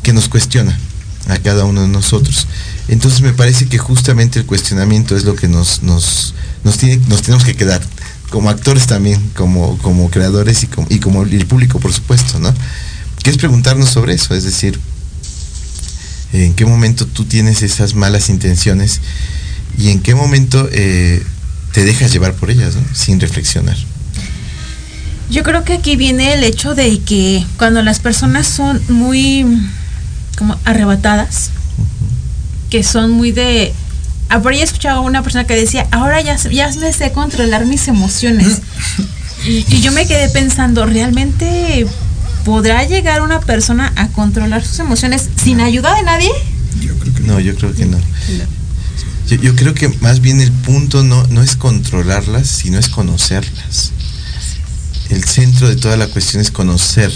que 0.04 0.12
nos 0.12 0.28
cuestiona 0.28 0.78
a 1.26 1.36
cada 1.38 1.64
uno 1.64 1.82
de 1.82 1.88
nosotros. 1.88 2.46
Entonces 2.86 3.22
me 3.22 3.32
parece 3.32 3.66
que 3.66 3.78
justamente 3.78 4.38
el 4.38 4.46
cuestionamiento 4.46 5.16
es 5.16 5.24
lo 5.24 5.34
que 5.34 5.48
nos, 5.48 5.82
nos, 5.82 6.32
nos, 6.62 6.78
tiene, 6.78 7.04
nos 7.08 7.22
tenemos 7.22 7.42
que 7.42 7.56
quedar 7.56 7.82
como 8.30 8.50
actores 8.50 8.86
también, 8.86 9.20
como, 9.34 9.76
como 9.78 10.10
creadores 10.10 10.62
y 10.62 10.68
como, 10.68 10.86
y 10.90 11.00
como 11.00 11.24
el 11.24 11.44
público, 11.46 11.80
por 11.80 11.92
supuesto, 11.92 12.38
¿no? 12.38 12.54
Que 13.24 13.30
es 13.30 13.38
preguntarnos 13.38 13.90
sobre 13.90 14.14
eso, 14.14 14.34
es 14.34 14.44
decir, 14.44 14.78
¿En 16.34 16.52
qué 16.54 16.66
momento 16.66 17.06
tú 17.06 17.24
tienes 17.24 17.62
esas 17.62 17.94
malas 17.94 18.28
intenciones? 18.28 19.00
¿Y 19.78 19.90
en 19.90 20.00
qué 20.00 20.16
momento 20.16 20.68
eh, 20.72 21.22
te 21.72 21.84
dejas 21.84 22.12
llevar 22.12 22.34
por 22.34 22.50
ellas, 22.50 22.74
¿no? 22.74 22.82
sin 22.92 23.20
reflexionar? 23.20 23.76
Yo 25.30 25.44
creo 25.44 25.62
que 25.62 25.74
aquí 25.74 25.94
viene 25.94 26.34
el 26.34 26.42
hecho 26.42 26.74
de 26.74 26.98
que 26.98 27.46
cuando 27.56 27.82
las 27.82 28.00
personas 28.00 28.48
son 28.48 28.82
muy 28.88 29.46
como 30.36 30.58
arrebatadas, 30.64 31.50
que 32.68 32.82
son 32.82 33.12
muy 33.12 33.30
de... 33.30 33.72
Ah, 34.28 34.42
por 34.42 34.52
ahí 34.52 34.60
he 34.60 34.64
escuchado 34.64 34.98
a 34.98 35.02
una 35.02 35.22
persona 35.22 35.46
que 35.46 35.54
decía, 35.54 35.86
ahora 35.92 36.20
ya, 36.20 36.36
ya 36.36 36.68
me 36.80 36.92
sé 36.92 37.12
controlar 37.12 37.64
mis 37.64 37.86
emociones. 37.86 38.60
y, 39.46 39.64
y 39.72 39.80
yo 39.82 39.92
me 39.92 40.08
quedé 40.08 40.30
pensando, 40.30 40.84
¿realmente 40.84 41.86
podrá 42.44 42.84
llegar 42.84 43.22
una 43.22 43.40
persona 43.40 43.92
a 43.96 44.08
controlar 44.08 44.64
sus 44.64 44.78
emociones 44.78 45.28
sin 45.42 45.60
ayuda 45.60 45.94
de 45.94 46.02
nadie? 46.02 46.30
No, 47.26 47.40
yo 47.40 47.54
creo 47.56 47.74
que 47.74 47.86
no. 47.86 47.98
Yo, 49.28 49.36
yo 49.36 49.56
creo 49.56 49.74
que 49.74 49.88
más 50.00 50.20
bien 50.20 50.40
el 50.40 50.52
punto 50.52 51.02
no, 51.02 51.26
no 51.28 51.42
es 51.42 51.56
controlarlas, 51.56 52.46
sino 52.46 52.78
es 52.78 52.88
conocerlas. 52.88 53.92
El 55.10 55.24
centro 55.24 55.68
de 55.68 55.76
toda 55.76 55.96
la 55.96 56.06
cuestión 56.08 56.42
es 56.42 56.50
conocer. 56.50 57.10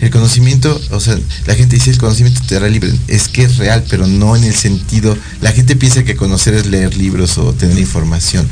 El 0.00 0.10
conocimiento, 0.10 0.80
o 0.90 1.00
sea, 1.00 1.18
la 1.46 1.54
gente 1.54 1.76
dice 1.76 1.90
el 1.90 1.98
conocimiento 1.98 2.40
te 2.46 2.56
hará 2.56 2.68
libre. 2.68 2.92
Es 3.08 3.28
que 3.28 3.42
es 3.44 3.56
real, 3.58 3.84
pero 3.88 4.06
no 4.06 4.36
en 4.36 4.44
el 4.44 4.54
sentido. 4.54 5.16
La 5.40 5.52
gente 5.52 5.76
piensa 5.76 6.04
que 6.04 6.16
conocer 6.16 6.54
es 6.54 6.66
leer 6.66 6.96
libros 6.96 7.38
o 7.38 7.52
tener 7.52 7.78
información. 7.78 8.48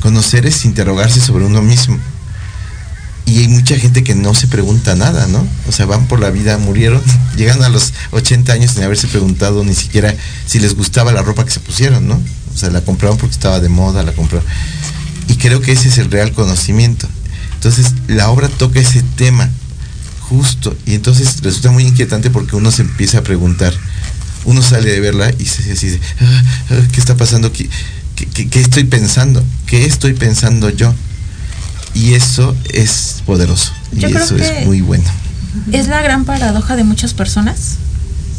Conocer 0.00 0.46
es 0.46 0.64
interrogarse 0.64 1.20
sobre 1.20 1.44
uno 1.44 1.62
mismo. 1.62 1.98
Y 3.38 3.42
hay 3.42 3.48
mucha 3.48 3.78
gente 3.78 4.02
que 4.02 4.16
no 4.16 4.34
se 4.34 4.48
pregunta 4.48 4.96
nada, 4.96 5.28
¿no? 5.28 5.46
O 5.68 5.72
sea, 5.72 5.86
van 5.86 6.08
por 6.08 6.18
la 6.18 6.30
vida, 6.30 6.58
murieron, 6.58 7.00
llegan 7.36 7.62
a 7.62 7.68
los 7.68 7.92
80 8.10 8.52
años 8.52 8.72
sin 8.72 8.82
haberse 8.82 9.06
preguntado 9.06 9.62
ni 9.62 9.74
siquiera 9.74 10.12
si 10.44 10.58
les 10.58 10.74
gustaba 10.74 11.12
la 11.12 11.22
ropa 11.22 11.44
que 11.44 11.52
se 11.52 11.60
pusieron, 11.60 12.08
¿no? 12.08 12.20
O 12.52 12.58
sea, 12.58 12.70
la 12.70 12.80
compraron 12.80 13.16
porque 13.16 13.34
estaba 13.34 13.60
de 13.60 13.68
moda, 13.68 14.02
la 14.02 14.12
compraron. 14.12 14.44
Y 15.28 15.36
creo 15.36 15.60
que 15.60 15.70
ese 15.70 15.86
es 15.86 15.98
el 15.98 16.10
real 16.10 16.32
conocimiento. 16.32 17.06
Entonces, 17.54 17.92
la 18.08 18.28
obra 18.28 18.48
toca 18.48 18.80
ese 18.80 19.04
tema, 19.14 19.48
justo, 20.28 20.76
y 20.84 20.94
entonces 20.94 21.40
resulta 21.40 21.70
muy 21.70 21.84
inquietante 21.84 22.30
porque 22.30 22.56
uno 22.56 22.72
se 22.72 22.82
empieza 22.82 23.18
a 23.18 23.22
preguntar. 23.22 23.72
Uno 24.46 24.62
sale 24.62 24.90
de 24.90 24.98
verla 24.98 25.32
y 25.38 25.44
se 25.44 25.62
dice, 25.62 26.00
ah, 26.20 26.42
ah, 26.70 26.82
¿qué 26.90 26.98
está 26.98 27.16
pasando 27.16 27.46
aquí? 27.46 27.70
¿Qué, 28.16 28.60
estoy 28.60 28.82
pensando? 28.82 29.44
¿Qué 29.66 29.84
estoy 29.84 30.14
pensando 30.14 30.70
yo? 30.70 30.92
Y 31.94 32.14
eso 32.14 32.54
es 32.72 33.22
poderoso. 33.26 33.72
Yo 33.92 34.08
y 34.08 34.12
creo 34.12 34.24
eso 34.24 34.36
que 34.36 34.60
es 34.60 34.66
muy 34.66 34.80
bueno. 34.80 35.04
Es 35.72 35.88
la 35.88 36.00
gran 36.02 36.24
paradoja 36.24 36.76
de 36.76 36.84
muchas 36.84 37.14
personas 37.14 37.76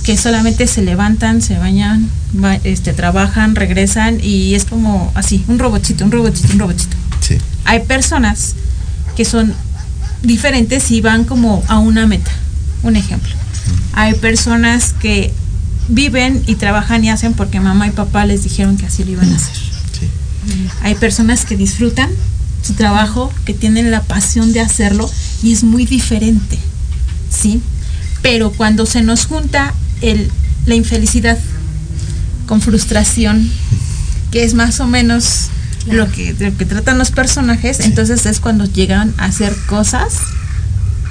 que 0.04 0.18
solamente 0.18 0.66
se 0.68 0.82
levantan, 0.82 1.42
se 1.42 1.58
bañan, 1.58 2.10
va- 2.42 2.56
este, 2.64 2.94
trabajan, 2.94 3.56
regresan 3.56 4.20
y 4.24 4.56
es 4.56 4.66
como 4.66 5.12
así, 5.16 5.44
un 5.48 5.60
robotito, 5.60 6.06
un 6.06 6.12
robotito, 6.12 6.54
un 6.54 6.60
robotito. 6.60 6.96
Sí. 7.20 7.38
Hay 7.66 7.82
personas 7.82 8.56
que 9.18 9.26
son 9.26 9.54
diferentes 10.24 10.90
y 10.92 11.02
van 11.02 11.26
como 11.26 11.64
a 11.68 11.80
una 11.80 12.08
meta. 12.08 12.32
Un 12.84 12.96
ejemplo. 12.96 13.30
Hay 13.94 14.14
personas 14.16 14.94
que 14.94 15.34
viven 15.90 16.42
y 16.48 16.56
trabajan 16.56 17.04
y 17.04 17.10
hacen 17.10 17.34
porque 17.34 17.60
mamá 17.60 17.88
y 17.88 17.92
papá 17.92 18.26
les 18.26 18.44
dijeron 18.44 18.78
que 18.78 18.86
así 18.86 19.04
lo 19.04 19.12
iban 19.12 19.32
a 19.32 19.36
hacer. 19.36 19.58
Hay 20.82 20.96
personas 20.96 21.46
que 21.46 21.58
disfrutan 21.58 22.10
su 22.62 22.74
trabajo, 22.74 23.32
que 23.46 23.54
tienen 23.54 23.92
la 23.92 24.02
pasión 24.02 24.54
de 24.54 24.60
hacerlo 24.60 25.10
y 25.44 25.54
es 25.54 25.64
muy 25.64 25.86
diferente, 25.86 26.60
¿sí? 27.30 27.62
Pero 28.22 28.52
cuando 28.52 28.86
se 28.86 29.02
nos 29.02 29.26
junta 29.26 29.74
el, 30.02 30.30
la 30.66 30.76
infelicidad 30.76 31.38
con 32.48 32.62
frustración, 32.62 33.50
que 34.32 34.44
es 34.44 34.54
más 34.54 34.80
o 34.80 34.88
menos 34.88 35.50
lo, 35.88 36.12
que, 36.12 36.36
lo 36.38 36.56
que 36.58 36.66
tratan 36.66 36.98
los 36.98 37.12
personajes, 37.12 37.80
entonces 37.80 38.26
es 38.26 38.40
cuando 38.40 38.66
llegan 38.66 39.14
a 39.18 39.26
hacer 39.26 39.56
cosas 39.68 40.14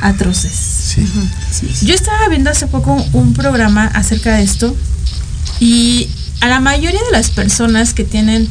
atroces. 0.00 0.96
Yo 1.82 1.94
estaba 1.94 2.28
viendo 2.28 2.50
hace 2.50 2.66
poco 2.66 2.94
un 3.12 3.34
programa 3.34 3.86
acerca 3.86 4.36
de 4.36 4.42
esto 4.42 4.76
y 5.60 6.08
a 6.40 6.48
la 6.48 6.60
mayoría 6.60 7.00
de 7.00 7.12
las 7.12 7.30
personas 7.30 7.94
que 7.94 8.04
tienen 8.04 8.48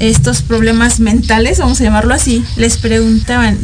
estos 0.00 0.42
problemas 0.42 1.00
mentales, 1.00 1.58
vamos 1.58 1.80
a 1.80 1.84
llamarlo 1.84 2.14
así, 2.14 2.44
les 2.56 2.76
preguntaban, 2.76 3.58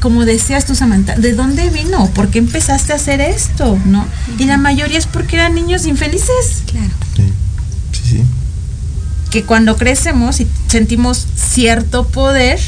como 0.00 0.24
decías 0.24 0.64
tú, 0.64 0.74
Samantha, 0.74 1.16
¿de 1.16 1.32
dónde 1.32 1.70
vino? 1.70 2.08
¿Por 2.14 2.28
qué 2.28 2.38
empezaste 2.38 2.92
a 2.92 2.96
hacer 2.96 3.20
esto? 3.20 3.78
¿No? 3.86 4.06
Y 4.38 4.44
la 4.44 4.56
mayoría 4.56 4.98
es 4.98 5.06
porque 5.06 5.36
eran 5.36 5.54
niños 5.54 5.86
infelices. 5.86 6.62
Claro. 6.66 6.90
Sí, 7.92 8.02
sí. 8.08 8.22
Que 9.30 9.44
cuando 9.44 9.76
crecemos 9.76 10.40
y 10.40 10.46
sentimos 10.68 11.26
cierto 11.36 12.06
poder, 12.06 12.60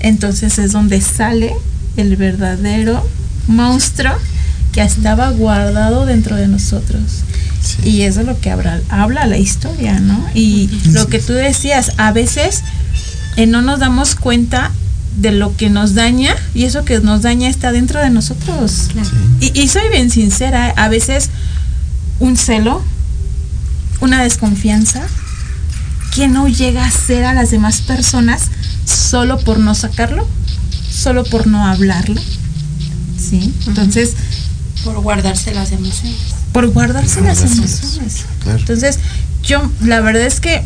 entonces 0.00 0.58
es 0.58 0.72
donde 0.72 1.00
sale 1.00 1.54
el 1.96 2.16
verdadero 2.16 3.04
monstruo 3.48 4.12
que 4.72 4.82
estaba 4.82 5.30
guardado 5.30 6.06
dentro 6.06 6.36
de 6.36 6.46
nosotros. 6.46 7.02
Y 7.84 8.02
eso 8.02 8.20
es 8.20 8.26
lo 8.26 8.40
que 8.40 8.50
habla, 8.50 8.80
habla 8.88 9.26
la 9.26 9.38
historia, 9.38 10.00
¿no? 10.00 10.24
Y 10.34 10.68
lo 10.92 11.06
que 11.08 11.18
tú 11.18 11.32
decías, 11.32 11.92
a 11.96 12.12
veces 12.12 12.62
eh, 13.36 13.46
no 13.46 13.62
nos 13.62 13.80
damos 13.80 14.14
cuenta 14.14 14.72
de 15.16 15.32
lo 15.32 15.56
que 15.56 15.68
nos 15.68 15.94
daña 15.94 16.34
y 16.54 16.64
eso 16.64 16.84
que 16.84 17.00
nos 17.00 17.22
daña 17.22 17.48
está 17.48 17.72
dentro 17.72 18.00
de 18.00 18.10
nosotros. 18.10 18.88
Y, 19.40 19.60
y 19.60 19.68
soy 19.68 19.88
bien 19.90 20.10
sincera, 20.10 20.72
a 20.76 20.88
veces 20.88 21.30
un 22.20 22.36
celo, 22.36 22.82
una 24.00 24.22
desconfianza, 24.22 25.02
que 26.14 26.28
no 26.28 26.48
llega 26.48 26.84
a 26.84 26.90
ser 26.90 27.24
a 27.24 27.34
las 27.34 27.50
demás 27.50 27.80
personas 27.80 28.42
solo 28.84 29.38
por 29.38 29.58
no 29.58 29.74
sacarlo, 29.74 30.26
solo 30.90 31.24
por 31.24 31.46
no 31.46 31.66
hablarlo. 31.66 32.20
¿Sí? 33.18 33.52
Entonces, 33.66 34.14
Por 34.84 35.00
guardarse 35.00 35.52
las 35.52 35.72
emociones. 35.72 36.37
Por 36.52 36.66
guardarse 36.68 37.20
las 37.20 37.42
emociones. 37.42 38.24
Claro. 38.42 38.58
Entonces, 38.58 38.98
yo, 39.42 39.70
la 39.80 40.00
verdad 40.00 40.22
es 40.22 40.40
que 40.40 40.62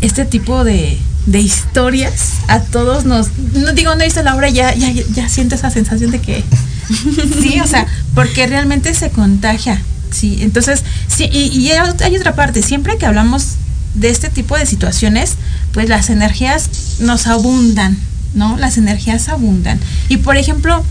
este 0.00 0.24
tipo 0.24 0.64
de, 0.64 0.98
de 1.26 1.40
historias 1.40 2.34
a 2.48 2.60
todos 2.60 3.04
nos. 3.04 3.28
No 3.54 3.72
digo, 3.72 3.94
no 3.94 4.04
hice 4.04 4.22
la 4.22 4.34
obra, 4.34 4.50
ya, 4.50 4.74
ya, 4.74 4.90
ya 4.90 5.28
siento 5.28 5.54
esa 5.54 5.70
sensación 5.70 6.10
de 6.10 6.20
que. 6.20 6.44
sí, 7.42 7.60
o 7.60 7.66
sea, 7.66 7.86
porque 8.14 8.46
realmente 8.46 8.94
se 8.94 9.10
contagia. 9.10 9.80
Sí, 10.10 10.38
entonces, 10.42 10.84
sí, 11.08 11.28
y, 11.32 11.46
y 11.58 11.70
hay 11.72 12.16
otra 12.16 12.34
parte, 12.36 12.62
siempre 12.62 12.98
que 12.98 13.06
hablamos 13.06 13.56
de 13.94 14.10
este 14.10 14.28
tipo 14.28 14.56
de 14.56 14.66
situaciones, 14.66 15.34
pues 15.72 15.88
las 15.88 16.10
energías 16.10 16.68
nos 17.00 17.26
abundan, 17.26 17.96
¿no? 18.34 18.56
Las 18.56 18.76
energías 18.76 19.28
abundan. 19.28 19.80
Y 20.08 20.18
por 20.18 20.36
ejemplo, 20.36 20.84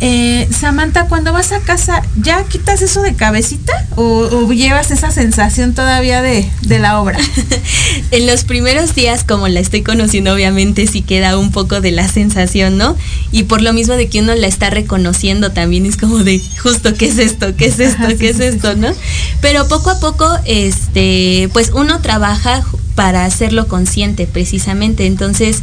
eh, 0.00 0.48
Samantha, 0.50 1.06
cuando 1.06 1.32
vas 1.32 1.52
a 1.52 1.60
casa, 1.60 2.02
¿ya 2.16 2.44
quitas 2.44 2.82
eso 2.82 3.02
de 3.02 3.14
cabecita 3.14 3.72
o, 3.96 4.02
o 4.02 4.52
llevas 4.52 4.90
esa 4.90 5.10
sensación 5.10 5.74
todavía 5.74 6.22
de, 6.22 6.48
de 6.62 6.78
la 6.78 7.00
obra? 7.00 7.18
En 8.10 8.26
los 8.26 8.44
primeros 8.44 8.94
días, 8.94 9.24
como 9.24 9.48
la 9.48 9.60
estoy 9.60 9.82
conociendo, 9.82 10.32
obviamente 10.32 10.86
sí 10.86 11.02
queda 11.02 11.38
un 11.38 11.50
poco 11.50 11.80
de 11.80 11.90
la 11.90 12.06
sensación, 12.08 12.78
¿no? 12.78 12.96
Y 13.32 13.44
por 13.44 13.60
lo 13.60 13.72
mismo 13.72 13.94
de 13.94 14.08
que 14.08 14.20
uno 14.20 14.34
la 14.34 14.46
está 14.46 14.70
reconociendo 14.70 15.52
también 15.52 15.84
es 15.86 15.96
como 15.96 16.18
de, 16.18 16.40
justo, 16.62 16.94
¿qué 16.94 17.06
es 17.06 17.18
esto? 17.18 17.56
¿Qué 17.56 17.66
es 17.66 17.80
esto? 17.80 18.04
Ajá, 18.04 18.14
¿Qué 18.14 18.18
sí, 18.18 18.26
es 18.26 18.36
sí, 18.36 18.42
esto? 18.44 18.76
¿No? 18.76 18.88
Pero 19.40 19.68
poco 19.68 19.90
a 19.90 20.00
poco, 20.00 20.28
este, 20.44 21.48
pues 21.52 21.72
uno 21.74 22.00
trabaja 22.00 22.62
para 22.94 23.24
hacerlo 23.24 23.68
consciente, 23.68 24.26
precisamente. 24.26 25.06
Entonces, 25.06 25.62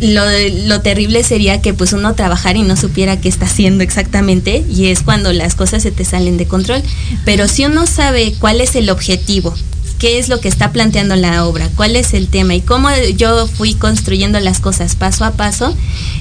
lo, 0.00 0.22
lo 0.66 0.80
terrible 0.80 1.22
sería 1.24 1.60
que 1.62 1.74
pues 1.74 1.92
uno 1.92 2.14
trabajara 2.14 2.58
y 2.58 2.62
no 2.62 2.76
supiera 2.76 3.20
qué 3.20 3.28
está 3.28 3.46
haciendo 3.46 3.82
exactamente 3.82 4.64
y 4.70 4.86
es 4.86 5.02
cuando 5.02 5.32
las 5.32 5.54
cosas 5.54 5.82
se 5.82 5.90
te 5.90 6.04
salen 6.04 6.36
de 6.36 6.46
control. 6.46 6.82
Pero 7.24 7.48
si 7.48 7.64
uno 7.64 7.86
sabe 7.86 8.34
cuál 8.38 8.60
es 8.60 8.76
el 8.76 8.90
objetivo, 8.90 9.54
qué 9.98 10.18
es 10.18 10.28
lo 10.28 10.40
que 10.40 10.48
está 10.48 10.72
planteando 10.72 11.16
la 11.16 11.44
obra, 11.46 11.68
cuál 11.74 11.96
es 11.96 12.12
el 12.14 12.28
tema 12.28 12.54
y 12.54 12.60
cómo 12.60 12.88
yo 13.16 13.46
fui 13.46 13.74
construyendo 13.74 14.38
las 14.40 14.60
cosas 14.60 14.94
paso 14.94 15.24
a 15.24 15.32
paso, 15.32 15.74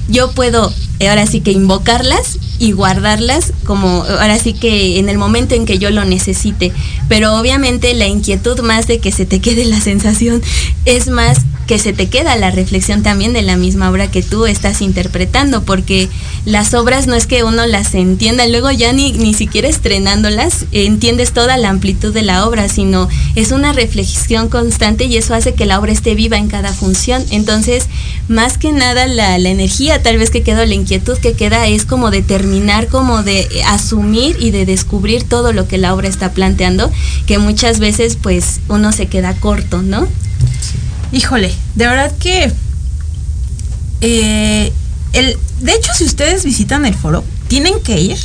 yo 0.07 0.31
puedo 0.31 0.73
eh, 0.99 1.09
ahora 1.09 1.27
sí 1.27 1.41
que 1.41 1.51
invocarlas 1.51 2.39
y 2.57 2.71
guardarlas 2.71 3.51
como 3.65 4.03
ahora 4.03 4.39
sí 4.39 4.53
que 4.53 4.99
en 4.99 5.09
el 5.09 5.17
momento 5.17 5.55
en 5.55 5.65
que 5.65 5.77
yo 5.77 5.89
lo 5.89 6.05
necesite. 6.05 6.71
Pero 7.09 7.35
obviamente 7.35 7.93
la 7.93 8.07
inquietud 8.07 8.59
más 8.61 8.87
de 8.87 8.99
que 8.99 9.11
se 9.11 9.25
te 9.25 9.39
quede 9.39 9.65
la 9.65 9.81
sensación 9.81 10.41
es 10.85 11.07
más 11.07 11.39
que 11.67 11.79
se 11.79 11.93
te 11.93 12.07
queda 12.07 12.35
la 12.35 12.51
reflexión 12.51 13.03
también 13.03 13.33
de 13.33 13.41
la 13.41 13.57
misma 13.57 13.89
obra 13.89 14.11
que 14.11 14.21
tú 14.21 14.45
estás 14.45 14.81
interpretando, 14.81 15.63
porque 15.63 16.09
las 16.45 16.73
obras 16.73 17.07
no 17.07 17.15
es 17.15 17.25
que 17.27 17.43
uno 17.43 17.65
las 17.65 17.95
entienda, 17.95 18.47
luego 18.47 18.71
ya 18.71 18.93
ni, 18.93 19.11
ni 19.13 19.33
siquiera 19.33 19.67
estrenándolas 19.67 20.65
entiendes 20.71 21.31
toda 21.31 21.57
la 21.57 21.69
amplitud 21.69 22.13
de 22.13 22.21
la 22.21 22.45
obra, 22.45 22.69
sino 22.69 23.09
es 23.35 23.51
una 23.51 23.73
reflexión 23.73 24.49
constante 24.49 25.05
y 25.05 25.17
eso 25.17 25.33
hace 25.33 25.53
que 25.53 25.65
la 25.65 25.79
obra 25.79 25.91
esté 25.91 26.15
viva 26.15 26.37
en 26.37 26.47
cada 26.47 26.73
función. 26.73 27.23
Entonces, 27.31 27.87
más 28.27 28.57
que 28.57 28.71
nada 28.71 29.07
la, 29.07 29.37
la 29.37 29.49
energía 29.49 30.01
tal 30.03 30.17
vez 30.17 30.29
que 30.29 30.43
queda, 30.43 30.65
la 30.65 30.75
inquietud 30.75 31.17
que 31.17 31.33
queda 31.33 31.67
es 31.67 31.85
como 31.85 32.11
de 32.11 32.21
terminar, 32.21 32.87
como 32.87 33.23
de 33.23 33.47
asumir 33.67 34.37
y 34.39 34.51
de 34.51 34.65
descubrir 34.65 35.23
todo 35.23 35.53
lo 35.53 35.67
que 35.67 35.77
la 35.77 35.93
obra 35.93 36.07
está 36.07 36.31
planteando, 36.31 36.91
que 37.25 37.39
muchas 37.39 37.79
veces 37.79 38.17
pues 38.21 38.59
uno 38.67 38.91
se 38.91 39.07
queda 39.07 39.33
corto, 39.33 39.81
¿no? 39.81 40.07
Híjole, 41.11 41.53
de 41.75 41.87
verdad 41.87 42.11
que 42.17 42.51
eh, 44.01 44.73
el, 45.13 45.37
de 45.61 45.73
hecho, 45.73 45.91
si 45.93 46.03
ustedes 46.03 46.43
visitan 46.43 46.85
el 46.85 46.93
foro, 46.93 47.23
tienen 47.47 47.79
que 47.81 47.99
ir. 48.01 48.17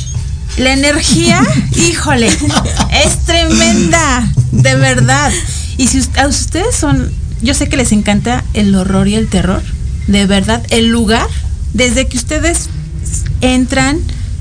La 0.57 0.73
energía, 0.73 1.41
híjole, 1.75 2.27
es 2.27 3.25
tremenda, 3.25 4.27
de 4.51 4.75
verdad. 4.75 5.31
Y 5.77 5.87
si 5.87 6.01
a 6.19 6.27
ustedes 6.27 6.75
son, 6.75 7.11
yo 7.41 7.53
sé 7.53 7.69
que 7.69 7.77
les 7.77 7.93
encanta 7.93 8.43
el 8.53 8.75
horror 8.75 9.07
y 9.07 9.15
el 9.15 9.27
terror, 9.27 9.63
de 10.07 10.25
verdad, 10.25 10.61
el 10.69 10.89
lugar, 10.89 11.27
desde 11.73 12.07
que 12.07 12.17
ustedes 12.17 12.67
entran 13.39 13.99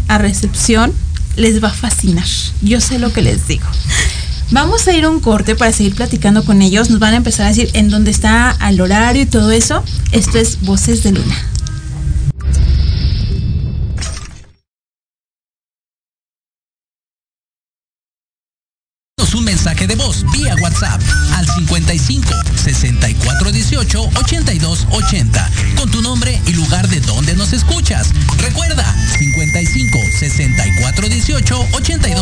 a 0.09 0.18
recepción, 0.18 0.93
les 1.36 1.62
va 1.62 1.68
a 1.68 1.72
fascinar. 1.72 2.26
Yo 2.61 2.80
sé 2.80 2.99
lo 2.99 3.12
que 3.12 3.22
les 3.22 3.47
digo. 3.47 3.66
Vamos 4.53 4.88
a 4.88 4.92
ir 4.92 5.05
a 5.05 5.11
un 5.11 5.20
corte 5.20 5.55
para 5.55 5.72
seguir 5.72 5.94
platicando 5.94 6.44
con 6.44 6.61
ellos. 6.61 6.90
Nos 6.90 6.98
van 6.98 7.14
a 7.14 7.18
empezar 7.18 7.46
a 7.46 7.51
decir 7.51 7.70
en 7.74 7.88
dónde 7.88 8.11
está 8.11 8.57
el 8.68 8.80
horario 8.80 9.22
y 9.22 9.26
todo 9.26 9.53
eso. 9.53 9.84
Esto 10.11 10.38
es 10.38 10.61
Voces 10.62 11.05
de 11.05 11.12
Luna. 11.12 11.36
un 19.34 19.44
mensaje 19.44 19.86
de 19.86 19.94
voz 19.94 20.24
vía 20.32 20.55
WhatsApp 20.61 21.01
al 21.34 21.46
55 21.46 22.30
64 22.57 23.53
18 23.53 24.11
82 24.16 24.86
80 24.90 25.51
con 25.76 25.90
tu 25.90 26.03
nombre 26.03 26.40
y 26.46 26.53
lugar 26.53 26.88
de 26.88 27.01
donde 27.01 27.34
nos 27.34 27.53
escuchas. 27.53 28.11
Recuerda 28.38 28.84
55 29.18 29.98
64 30.18 31.09
18 31.09 31.66
82 31.72 32.19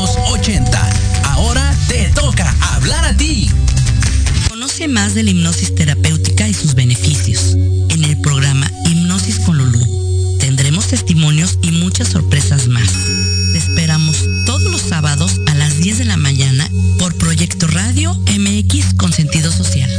muchas 11.99 12.13
sorpresas 12.13 12.69
más. 12.69 12.89
Te 13.51 13.59
esperamos 13.59 14.25
todos 14.47 14.71
los 14.71 14.81
sábados 14.81 15.41
a 15.49 15.55
las 15.55 15.79
10 15.79 15.99
de 15.99 16.05
la 16.05 16.17
mañana 16.17 16.71
por 16.97 17.13
Proyecto 17.17 17.67
Radio 17.67 18.15
MX 18.39 18.95
con 18.97 19.13
sentido 19.13 19.51
social. 19.51 19.91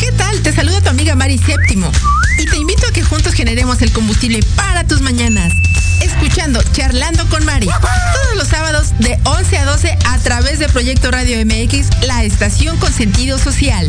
¿Qué 0.00 0.10
tal? 0.16 0.42
Te 0.42 0.52
saluda 0.52 0.80
tu 0.80 0.88
amiga 0.88 1.14
Mari 1.14 1.38
Séptimo 1.38 1.92
y 2.40 2.46
te 2.46 2.56
invito 2.56 2.88
a 2.88 2.92
que 2.92 3.04
juntos 3.04 3.34
generemos 3.34 3.80
el 3.80 3.92
combustible 3.92 4.40
para 4.56 4.84
tus 4.84 5.00
mañanas. 5.00 5.52
Escuchando 6.00 6.60
Charlando 6.72 7.24
con 7.28 7.44
Mari 7.44 7.68
todos 7.68 8.36
los 8.36 8.48
sábados 8.48 8.98
de 8.98 9.16
11 9.22 9.58
a 9.58 9.64
12 9.64 9.96
a 10.06 10.18
través 10.18 10.58
de 10.58 10.68
Proyecto 10.68 11.12
Radio 11.12 11.38
MX, 11.46 12.04
la 12.04 12.24
estación 12.24 12.78
con 12.78 12.92
sentido 12.92 13.38
social. 13.38 13.88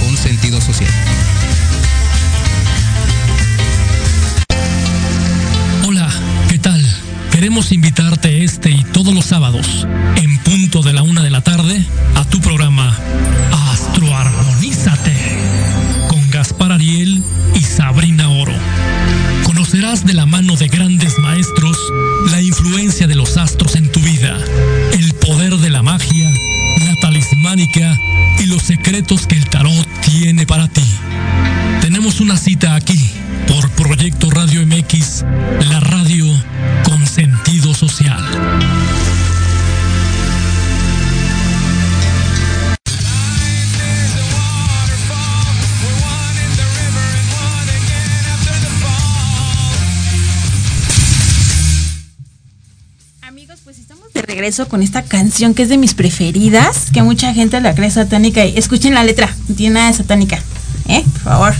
con 0.00 0.16
sentido 0.16 0.60
social. 0.60 0.90
Hola, 5.86 6.08
¿qué 6.48 6.58
tal? 6.58 6.84
Queremos 7.30 7.72
invitarte 7.72 8.44
este 8.44 8.70
y 8.70 8.84
todos 8.84 9.14
los 9.14 9.26
sábados, 9.26 9.86
en 10.16 10.38
punto 10.38 10.82
de 10.82 10.92
la 10.92 11.02
una 11.02 11.22
de 11.22 11.30
la 11.30 11.40
tarde, 11.40 11.84
a 12.16 12.24
tu 12.24 12.40
programa 12.40 12.96
Astroarmonízate, 13.72 15.16
con 16.08 16.30
Gaspar 16.30 16.72
Ariel 16.72 17.22
y 17.54 17.60
Sabrina 17.60 18.28
Oro. 18.28 18.54
Conocerás 19.44 20.04
de 20.04 20.14
la 20.14 20.26
mano 20.26 20.56
de 20.56 20.68
grandes 20.68 21.18
maestros 21.18 21.76
la 22.30 22.40
influencia 22.42 23.06
de 23.06 23.14
los 23.14 23.36
astros 23.36 23.74
en 23.74 23.90
tu 23.90 24.00
vida, 24.00 24.36
el 24.92 25.14
poder 25.14 25.56
de 25.56 25.70
la 25.70 25.82
magia, 25.82 26.30
la 26.86 26.94
talismánica 26.96 27.98
los 28.50 28.62
secretos 28.64 29.28
que 29.28 29.36
el 29.36 29.48
tarot 29.48 29.86
tiene 30.00 30.44
para 30.44 30.66
ti. 30.66 30.82
Tenemos 31.80 32.20
una 32.20 32.36
cita 32.36 32.74
aquí 32.74 32.98
por 33.46 33.70
Proyecto 33.70 34.28
Radio 34.28 34.66
MX, 34.66 35.24
la 35.68 35.78
radio 35.78 36.26
regreso 54.40 54.68
con 54.68 54.82
esta 54.82 55.02
canción 55.02 55.52
que 55.52 55.64
es 55.64 55.68
de 55.68 55.76
mis 55.76 55.92
preferidas, 55.92 56.90
que 56.92 57.02
mucha 57.02 57.34
gente 57.34 57.60
la 57.60 57.74
cree 57.74 57.90
satánica. 57.90 58.44
Y 58.46 58.56
escuchen 58.56 58.94
la 58.94 59.04
letra, 59.04 59.28
no 59.48 59.54
tiene 59.54 59.74
nada 59.74 59.88
de 59.88 59.98
satánica, 59.98 60.38
¿eh? 60.88 61.04
Por 61.12 61.22
favor. 61.22 61.54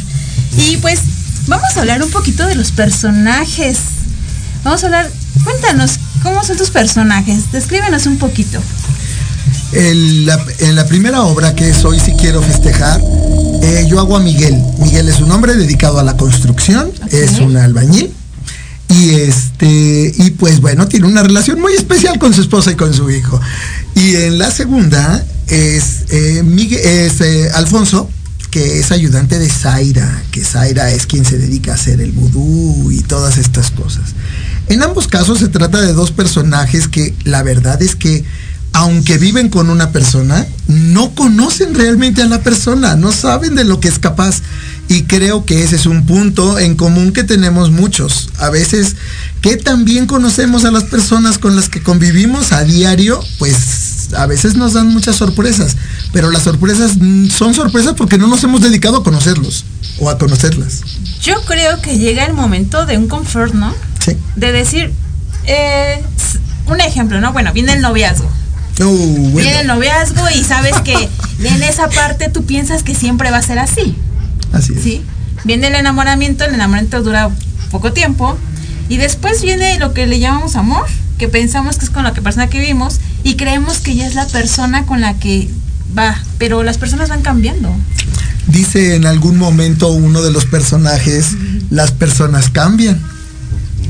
Y 0.56 0.78
pues 0.78 1.00
vamos 1.46 1.68
a 1.76 1.80
hablar 1.80 2.02
un 2.02 2.10
poquito 2.10 2.46
de 2.46 2.54
los 2.54 2.72
personajes. 2.72 3.78
Vamos 4.64 4.82
a 4.82 4.86
hablar, 4.86 5.10
cuéntanos, 5.44 5.98
¿cómo 6.22 6.42
son 6.42 6.56
tus 6.56 6.70
personajes? 6.70 7.52
Descríbenos 7.52 8.06
un 8.06 8.16
poquito. 8.16 8.58
En 9.72 10.24
la, 10.24 10.42
en 10.60 10.74
la 10.74 10.86
primera 10.86 11.22
obra 11.22 11.54
que 11.54 11.68
es 11.68 11.84
Hoy 11.84 12.00
si 12.00 12.12
quiero 12.12 12.40
festejar, 12.40 12.98
eh, 13.62 13.84
yo 13.86 14.00
hago 14.00 14.16
a 14.16 14.20
Miguel. 14.20 14.58
Miguel 14.78 15.06
es 15.10 15.20
un 15.20 15.30
hombre 15.30 15.54
dedicado 15.54 15.98
a 15.98 16.02
la 16.02 16.16
construcción, 16.16 16.90
es 17.10 17.40
un 17.40 17.58
albañil. 17.58 18.10
Y 18.90 19.10
este, 19.10 20.12
y 20.16 20.30
pues 20.32 20.60
bueno, 20.60 20.88
tiene 20.88 21.06
una 21.06 21.22
relación 21.22 21.60
muy 21.60 21.74
especial 21.74 22.18
con 22.18 22.34
su 22.34 22.40
esposa 22.40 22.72
y 22.72 22.74
con 22.74 22.92
su 22.92 23.10
hijo. 23.10 23.40
Y 23.94 24.16
en 24.16 24.38
la 24.38 24.50
segunda 24.50 25.24
es, 25.46 26.04
eh, 26.10 26.42
es 26.82 27.20
eh, 27.20 27.50
Alfonso, 27.54 28.10
que 28.50 28.80
es 28.80 28.90
ayudante 28.90 29.38
de 29.38 29.48
Zaira, 29.48 30.22
que 30.32 30.44
Zaira 30.44 30.90
es 30.90 31.06
quien 31.06 31.24
se 31.24 31.38
dedica 31.38 31.72
a 31.72 31.74
hacer 31.76 32.00
el 32.00 32.10
vudú 32.10 32.90
y 32.90 33.00
todas 33.02 33.38
estas 33.38 33.70
cosas. 33.70 34.10
En 34.68 34.82
ambos 34.82 35.06
casos 35.06 35.38
se 35.38 35.48
trata 35.48 35.80
de 35.80 35.92
dos 35.92 36.10
personajes 36.10 36.88
que 36.88 37.14
la 37.24 37.42
verdad 37.44 37.80
es 37.82 37.94
que 37.94 38.24
aunque 38.72 39.18
viven 39.18 39.48
con 39.48 39.68
una 39.68 39.90
persona, 39.90 40.46
no 40.68 41.14
conocen 41.14 41.74
realmente 41.74 42.22
a 42.22 42.26
la 42.26 42.42
persona, 42.42 42.94
no 42.96 43.12
saben 43.12 43.54
de 43.54 43.64
lo 43.64 43.80
que 43.80 43.88
es 43.88 43.98
capaz. 43.98 44.42
Y 44.90 45.04
creo 45.04 45.44
que 45.44 45.62
ese 45.62 45.76
es 45.76 45.86
un 45.86 46.04
punto 46.04 46.58
en 46.58 46.74
común 46.74 47.12
que 47.12 47.22
tenemos 47.22 47.70
muchos. 47.70 48.28
A 48.38 48.50
veces, 48.50 48.96
que 49.40 49.56
también 49.56 50.06
conocemos 50.06 50.64
a 50.64 50.72
las 50.72 50.82
personas 50.82 51.38
con 51.38 51.54
las 51.54 51.68
que 51.68 51.80
convivimos 51.80 52.50
a 52.50 52.64
diario, 52.64 53.22
pues 53.38 54.08
a 54.16 54.26
veces 54.26 54.56
nos 54.56 54.72
dan 54.72 54.88
muchas 54.88 55.14
sorpresas. 55.14 55.76
Pero 56.12 56.32
las 56.32 56.42
sorpresas 56.42 56.94
son 57.32 57.54
sorpresas 57.54 57.94
porque 57.96 58.18
no 58.18 58.26
nos 58.26 58.42
hemos 58.42 58.62
dedicado 58.62 58.96
a 58.96 59.04
conocerlos 59.04 59.64
o 60.00 60.10
a 60.10 60.18
conocerlas. 60.18 60.80
Yo 61.22 61.40
creo 61.42 61.80
que 61.80 61.96
llega 61.96 62.24
el 62.24 62.32
momento 62.32 62.84
de 62.84 62.98
un 62.98 63.06
confort, 63.06 63.54
¿no? 63.54 63.72
Sí. 64.04 64.16
De 64.34 64.50
decir, 64.50 64.92
eh, 65.46 66.02
un 66.66 66.80
ejemplo, 66.80 67.20
¿no? 67.20 67.32
Bueno, 67.32 67.52
viene 67.52 67.74
el 67.74 67.80
noviazgo. 67.80 68.28
Uh, 68.80 69.30
bueno. 69.30 69.36
Viene 69.36 69.60
el 69.60 69.68
noviazgo 69.68 70.28
y 70.34 70.42
sabes 70.42 70.74
que 70.80 71.08
en 71.44 71.62
esa 71.62 71.88
parte 71.90 72.28
tú 72.28 72.44
piensas 72.44 72.82
que 72.82 72.96
siempre 72.96 73.30
va 73.30 73.36
a 73.36 73.42
ser 73.42 73.60
así. 73.60 73.96
Así 74.52 74.74
es. 74.74 74.82
¿Sí? 74.82 75.02
Viene 75.44 75.68
el 75.68 75.74
enamoramiento, 75.74 76.44
el 76.44 76.54
enamoramiento 76.54 77.02
dura 77.02 77.30
poco 77.70 77.92
tiempo. 77.92 78.36
Y 78.88 78.96
después 78.96 79.42
viene 79.42 79.78
lo 79.78 79.94
que 79.94 80.06
le 80.06 80.18
llamamos 80.18 80.56
amor, 80.56 80.84
que 81.18 81.28
pensamos 81.28 81.78
que 81.78 81.84
es 81.84 81.90
con 81.90 82.02
la 82.02 82.12
que 82.12 82.22
persona 82.22 82.48
que 82.48 82.58
vivimos 82.58 82.98
y 83.22 83.36
creemos 83.36 83.78
que 83.78 83.94
ya 83.94 84.06
es 84.06 84.14
la 84.14 84.26
persona 84.26 84.86
con 84.86 85.00
la 85.00 85.14
que 85.14 85.48
va, 85.96 86.20
pero 86.38 86.62
las 86.62 86.78
personas 86.78 87.08
van 87.08 87.22
cambiando. 87.22 87.74
Dice 88.46 88.96
en 88.96 89.06
algún 89.06 89.36
momento 89.36 89.88
uno 89.88 90.22
de 90.22 90.32
los 90.32 90.46
personajes, 90.46 91.28
las 91.70 91.92
personas 91.92 92.48
cambian. 92.50 93.00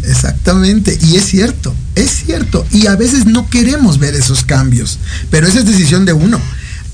Exactamente, 0.03 0.99
y 1.03 1.17
es 1.17 1.27
cierto, 1.27 1.75
es 1.95 2.11
cierto, 2.11 2.67
y 2.73 2.87
a 2.87 2.97
veces 2.97 3.27
no 3.27 3.49
queremos 3.51 3.99
ver 3.99 4.15
esos 4.15 4.45
cambios, 4.45 4.99
pero 5.31 5.47
esa 5.47 5.59
es 5.59 5.67
decisión 5.67 6.05
de 6.05 6.15
uno. 6.15 6.41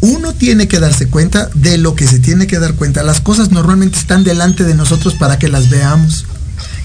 Uno 0.01 0.33
tiene 0.35 0.69
que 0.69 0.79
darse 0.79 1.09
cuenta 1.09 1.49
de 1.55 1.79
lo 1.79 1.95
que 1.95 2.07
se 2.07 2.19
tiene 2.19 2.47
que 2.47 2.59
dar 2.59 2.75
cuenta. 2.75 3.03
Las 3.03 3.21
cosas 3.21 3.51
normalmente 3.51 3.99
están 3.99 4.25
delante 4.25 4.65
de 4.65 4.75
nosotros 4.75 5.15
para 5.15 5.39
que 5.39 5.49
las 5.49 5.71
veamos 5.71 6.27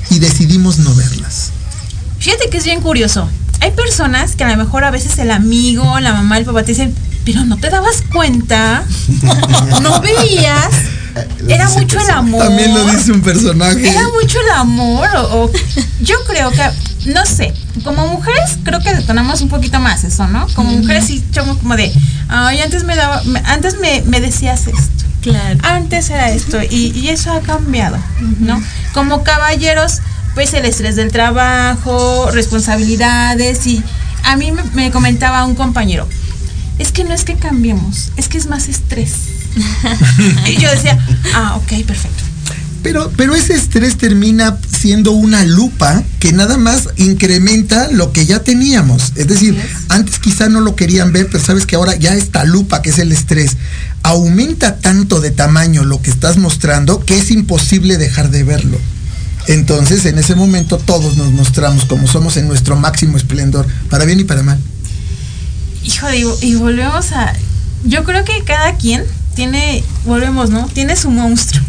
y 0.09 0.19
decidimos 0.19 0.79
no 0.79 0.93
verlas. 0.95 1.51
Fíjate 2.19 2.49
que 2.49 2.57
es 2.57 2.63
bien 2.65 2.81
curioso. 2.81 3.27
Hay 3.59 3.71
personas 3.71 4.35
que 4.35 4.43
a 4.43 4.49
lo 4.49 4.57
mejor 4.57 4.83
a 4.83 4.91
veces 4.91 5.17
el 5.19 5.29
amigo, 5.31 5.99
la 5.99 6.13
mamá, 6.13 6.37
el 6.37 6.45
papá 6.45 6.63
te 6.63 6.71
dicen, 6.71 6.95
pero 7.25 7.45
no 7.45 7.57
te 7.57 7.69
dabas 7.69 8.03
cuenta, 8.11 8.83
no 9.81 10.01
veías, 10.01 10.69
era 11.47 11.69
mucho 11.69 11.99
el 11.99 12.09
amor. 12.09 12.43
También 12.43 12.73
lo 12.73 12.83
dice 12.85 13.11
un 13.11 13.21
personaje. 13.21 13.87
Era 13.87 14.03
mucho 14.09 14.39
el 14.39 14.49
amor, 14.55 15.07
o, 15.15 15.43
o- 15.45 15.51
yo 16.01 16.15
creo 16.27 16.49
que, 16.51 16.63
no 17.11 17.23
sé, 17.25 17.53
como 17.83 18.07
mujeres 18.07 18.57
creo 18.63 18.79
que 18.79 18.93
detonamos 18.95 19.41
un 19.41 19.49
poquito 19.49 19.79
más 19.79 20.03
eso, 20.03 20.25
¿no? 20.27 20.47
Como 20.55 20.71
mujeres 20.71 21.05
sí 21.05 21.23
somos 21.33 21.57
como 21.57 21.75
de, 21.75 21.93
ay, 22.31 22.61
antes 22.61 22.83
me 22.83 22.95
daba, 22.95 23.21
antes 23.45 23.77
me, 23.79 24.01
me 24.03 24.19
decías 24.21 24.67
esto. 24.67 25.05
Claro. 25.21 25.59
Antes 25.61 26.09
era 26.09 26.31
esto 26.31 26.63
y, 26.63 26.91
y 26.95 27.09
eso 27.09 27.31
ha 27.31 27.41
cambiado, 27.41 27.97
¿no? 28.39 28.59
Como 28.91 29.23
caballeros, 29.23 29.99
pues 30.33 30.51
el 30.55 30.65
estrés 30.65 30.95
del 30.95 31.11
trabajo, 31.11 32.31
responsabilidades 32.31 33.67
y 33.67 33.83
a 34.23 34.35
mí 34.35 34.51
me, 34.51 34.63
me 34.73 34.89
comentaba 34.89 35.45
un 35.45 35.53
compañero, 35.53 36.07
es 36.79 36.91
que 36.91 37.03
no 37.03 37.13
es 37.13 37.23
que 37.23 37.35
cambiemos, 37.35 38.11
es 38.17 38.29
que 38.29 38.39
es 38.39 38.47
más 38.47 38.67
estrés. 38.67 39.13
y 40.47 40.57
yo 40.57 40.71
decía, 40.71 40.97
ah, 41.35 41.57
ok, 41.57 41.85
perfecto. 41.85 42.23
Pero, 42.83 43.11
pero 43.15 43.35
ese 43.35 43.53
estrés 43.53 43.97
termina 43.97 44.57
siendo 44.79 45.11
una 45.11 45.43
lupa 45.43 46.03
que 46.19 46.31
nada 46.31 46.57
más 46.57 46.89
incrementa 46.97 47.89
lo 47.91 48.11
que 48.11 48.25
ya 48.25 48.39
teníamos. 48.39 49.13
Es 49.15 49.27
decir, 49.27 49.55
antes 49.89 50.17
quizá 50.17 50.49
no 50.49 50.61
lo 50.61 50.75
querían 50.75 51.11
ver, 51.11 51.27
pero 51.31 51.43
sabes 51.43 51.65
que 51.65 51.75
ahora 51.75 51.95
ya 51.95 52.15
esta 52.15 52.43
lupa, 52.43 52.81
que 52.81 52.89
es 52.89 52.97
el 52.97 53.11
estrés, 53.11 53.57
aumenta 54.03 54.77
tanto 54.77 55.21
de 55.21 55.31
tamaño 55.31 55.83
lo 55.83 56.01
que 56.01 56.09
estás 56.09 56.37
mostrando 56.37 56.99
que 57.05 57.17
es 57.17 57.29
imposible 57.29 57.97
dejar 57.97 58.31
de 58.31 58.43
verlo. 58.43 58.79
Entonces, 59.47 60.05
en 60.05 60.17
ese 60.17 60.35
momento 60.35 60.77
todos 60.77 61.17
nos 61.17 61.31
mostramos 61.31 61.85
como 61.85 62.07
somos 62.07 62.37
en 62.37 62.47
nuestro 62.47 62.75
máximo 62.75 63.17
esplendor, 63.17 63.67
para 63.89 64.05
bien 64.05 64.19
y 64.19 64.23
para 64.23 64.43
mal. 64.43 64.59
Hijo 65.83 66.07
de, 66.07 66.25
y 66.41 66.55
volvemos 66.55 67.11
a, 67.11 67.33
yo 67.83 68.03
creo 68.03 68.23
que 68.23 68.43
cada 68.43 68.75
quien 68.75 69.03
tiene, 69.35 69.83
volvemos, 70.05 70.49
¿no? 70.49 70.67
Tiene 70.67 70.95
su 70.95 71.09
monstruo. 71.09 71.63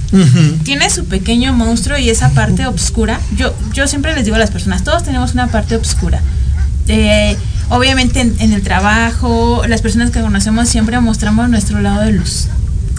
tiene 0.64 0.90
su 0.90 1.06
pequeño 1.06 1.52
monstruo 1.52 1.98
y 1.98 2.10
esa 2.10 2.30
parte 2.30 2.66
oscura. 2.66 3.20
Yo, 3.36 3.54
yo 3.72 3.86
siempre 3.86 4.14
les 4.14 4.24
digo 4.24 4.36
a 4.36 4.38
las 4.38 4.50
personas, 4.50 4.84
todos 4.84 5.04
tenemos 5.04 5.32
una 5.32 5.48
parte 5.48 5.76
oscura. 5.76 6.20
Eh, 6.88 7.36
obviamente 7.70 8.20
en, 8.20 8.34
en 8.40 8.52
el 8.52 8.62
trabajo, 8.62 9.62
las 9.68 9.80
personas 9.80 10.10
que 10.10 10.20
conocemos 10.20 10.68
siempre 10.68 10.98
mostramos 11.00 11.48
nuestro 11.48 11.80
lado 11.80 12.02
de 12.02 12.12
luz. 12.12 12.48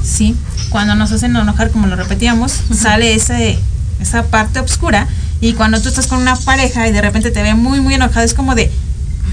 ¿Sí? 0.04 0.36
Cuando 0.70 0.96
nos 0.96 1.12
hacen 1.12 1.36
enojar, 1.36 1.70
como 1.70 1.88
lo 1.88 1.96
repetíamos, 1.96 2.52
sale 2.74 3.14
ese, 3.14 3.60
esa 4.02 4.24
parte 4.24 4.60
oscura. 4.60 5.08
Y 5.40 5.54
cuando 5.54 5.82
tú 5.82 5.90
estás 5.90 6.08
con 6.08 6.20
una 6.20 6.36
pareja 6.36 6.88
y 6.88 6.92
de 6.92 7.02
repente 7.02 7.30
te 7.32 7.44
ve 7.44 7.54
muy, 7.54 7.80
muy 7.82 7.94
enojado, 7.94 8.26
es 8.26 8.34
como 8.34 8.56
de, 8.56 8.72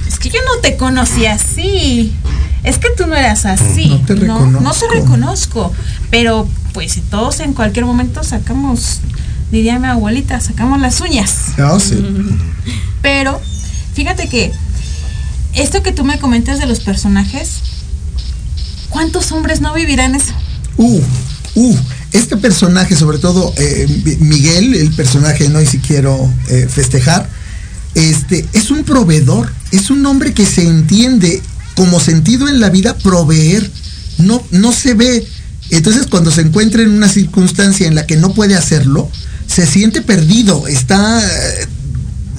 es 0.07 0.18
que 0.18 0.28
yo 0.28 0.39
no 0.45 0.61
te 0.61 0.76
conocí 0.76 1.26
así. 1.26 2.12
Es 2.65 2.79
que 2.79 2.89
tú 2.97 3.07
no 3.07 3.17
eras 3.17 3.47
así. 3.47 3.89
No 3.89 3.99
te 4.07 4.15
no, 4.17 4.47
no 4.47 4.73
te 4.73 4.87
reconozco. 4.93 5.73
Pero 6.11 6.47
pues 6.73 6.93
si 6.93 7.01
todos 7.01 7.41
en 7.41 7.53
cualquier 7.55 7.85
momento 7.87 8.23
sacamos, 8.23 9.01
diría 9.51 9.79
mi 9.79 9.89
abuelita, 9.89 10.41
sacamos 10.41 10.81
las 10.81 11.01
uñas. 11.01 11.35
Ah, 11.59 11.79
sí. 11.81 11.97
Pero 13.03 13.41
fíjate 13.95 14.29
que 14.29 14.53
esto 15.55 15.83
que 15.83 15.93
tú 15.93 16.05
me 16.05 16.19
comentas 16.19 16.59
de 16.61 16.67
los 16.67 16.81
personajes, 16.81 17.49
¿cuántos 18.89 19.33
hombres 19.33 19.61
no 19.61 19.73
vivirán 19.75 20.15
eso? 20.15 20.33
Uh, 20.77 21.01
uh, 21.57 21.77
este 22.13 22.37
personaje, 22.37 22.95
sobre 22.97 23.19
todo 23.19 23.53
eh, 23.57 23.87
Mi- 24.05 24.17
Miguel, 24.29 24.75
el 24.75 24.93
personaje 24.93 25.49
no 25.49 25.61
y 25.61 25.67
si 25.67 25.79
quiero 25.79 26.31
eh, 26.49 26.69
festejar, 26.69 27.29
este, 27.95 28.47
es 28.53 28.71
un 28.71 28.85
proveedor, 28.85 29.53
es 29.73 29.91
un 29.91 30.05
hombre 30.07 30.33
que 30.35 30.47
se 30.47 30.63
entiende 30.67 31.43
como 31.75 32.01
sentido 32.01 32.49
en 32.49 32.61
la 32.61 32.71
vida 32.71 32.97
proveer, 32.97 33.71
no, 34.18 34.43
no 34.51 34.73
se 34.73 34.95
ve. 34.95 35.27
Entonces 35.71 36.07
cuando 36.07 36.31
se 36.31 36.43
encuentra 36.43 36.83
en 36.83 36.91
una 36.91 37.09
circunstancia 37.09 37.87
en 37.87 37.95
la 37.95 38.07
que 38.07 38.16
no 38.16 38.35
puede 38.35 38.57
hacerlo, 38.57 39.11
se 39.47 39.66
siente 39.66 40.03
perdido, 40.03 40.66
está, 40.68 41.21
eh, 41.21 41.66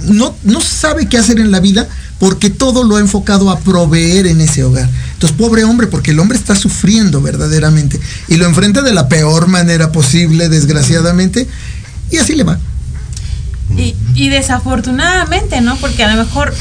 no, 0.05 0.35
no 0.43 0.61
sabe 0.61 1.07
qué 1.07 1.17
hacer 1.17 1.39
en 1.39 1.51
la 1.51 1.59
vida 1.59 1.87
porque 2.19 2.51
todo 2.51 2.83
lo 2.83 2.97
ha 2.97 2.99
enfocado 2.99 3.49
a 3.49 3.59
proveer 3.59 4.27
en 4.27 4.41
ese 4.41 4.63
hogar. 4.63 4.87
Entonces, 5.13 5.35
pobre 5.35 5.63
hombre, 5.63 5.87
porque 5.87 6.11
el 6.11 6.19
hombre 6.19 6.37
está 6.37 6.55
sufriendo 6.55 7.19
verdaderamente 7.19 7.99
y 8.27 8.35
lo 8.35 8.45
enfrenta 8.45 8.83
de 8.83 8.93
la 8.93 9.09
peor 9.09 9.47
manera 9.47 9.91
posible, 9.91 10.47
desgraciadamente, 10.47 11.47
y 12.11 12.17
así 12.17 12.35
le 12.35 12.43
va. 12.43 12.59
Y, 13.77 13.95
y 14.15 14.29
desafortunadamente, 14.29 15.61
¿no? 15.61 15.75
Porque 15.77 16.03
a 16.03 16.13
lo 16.13 16.23
mejor 16.23 16.53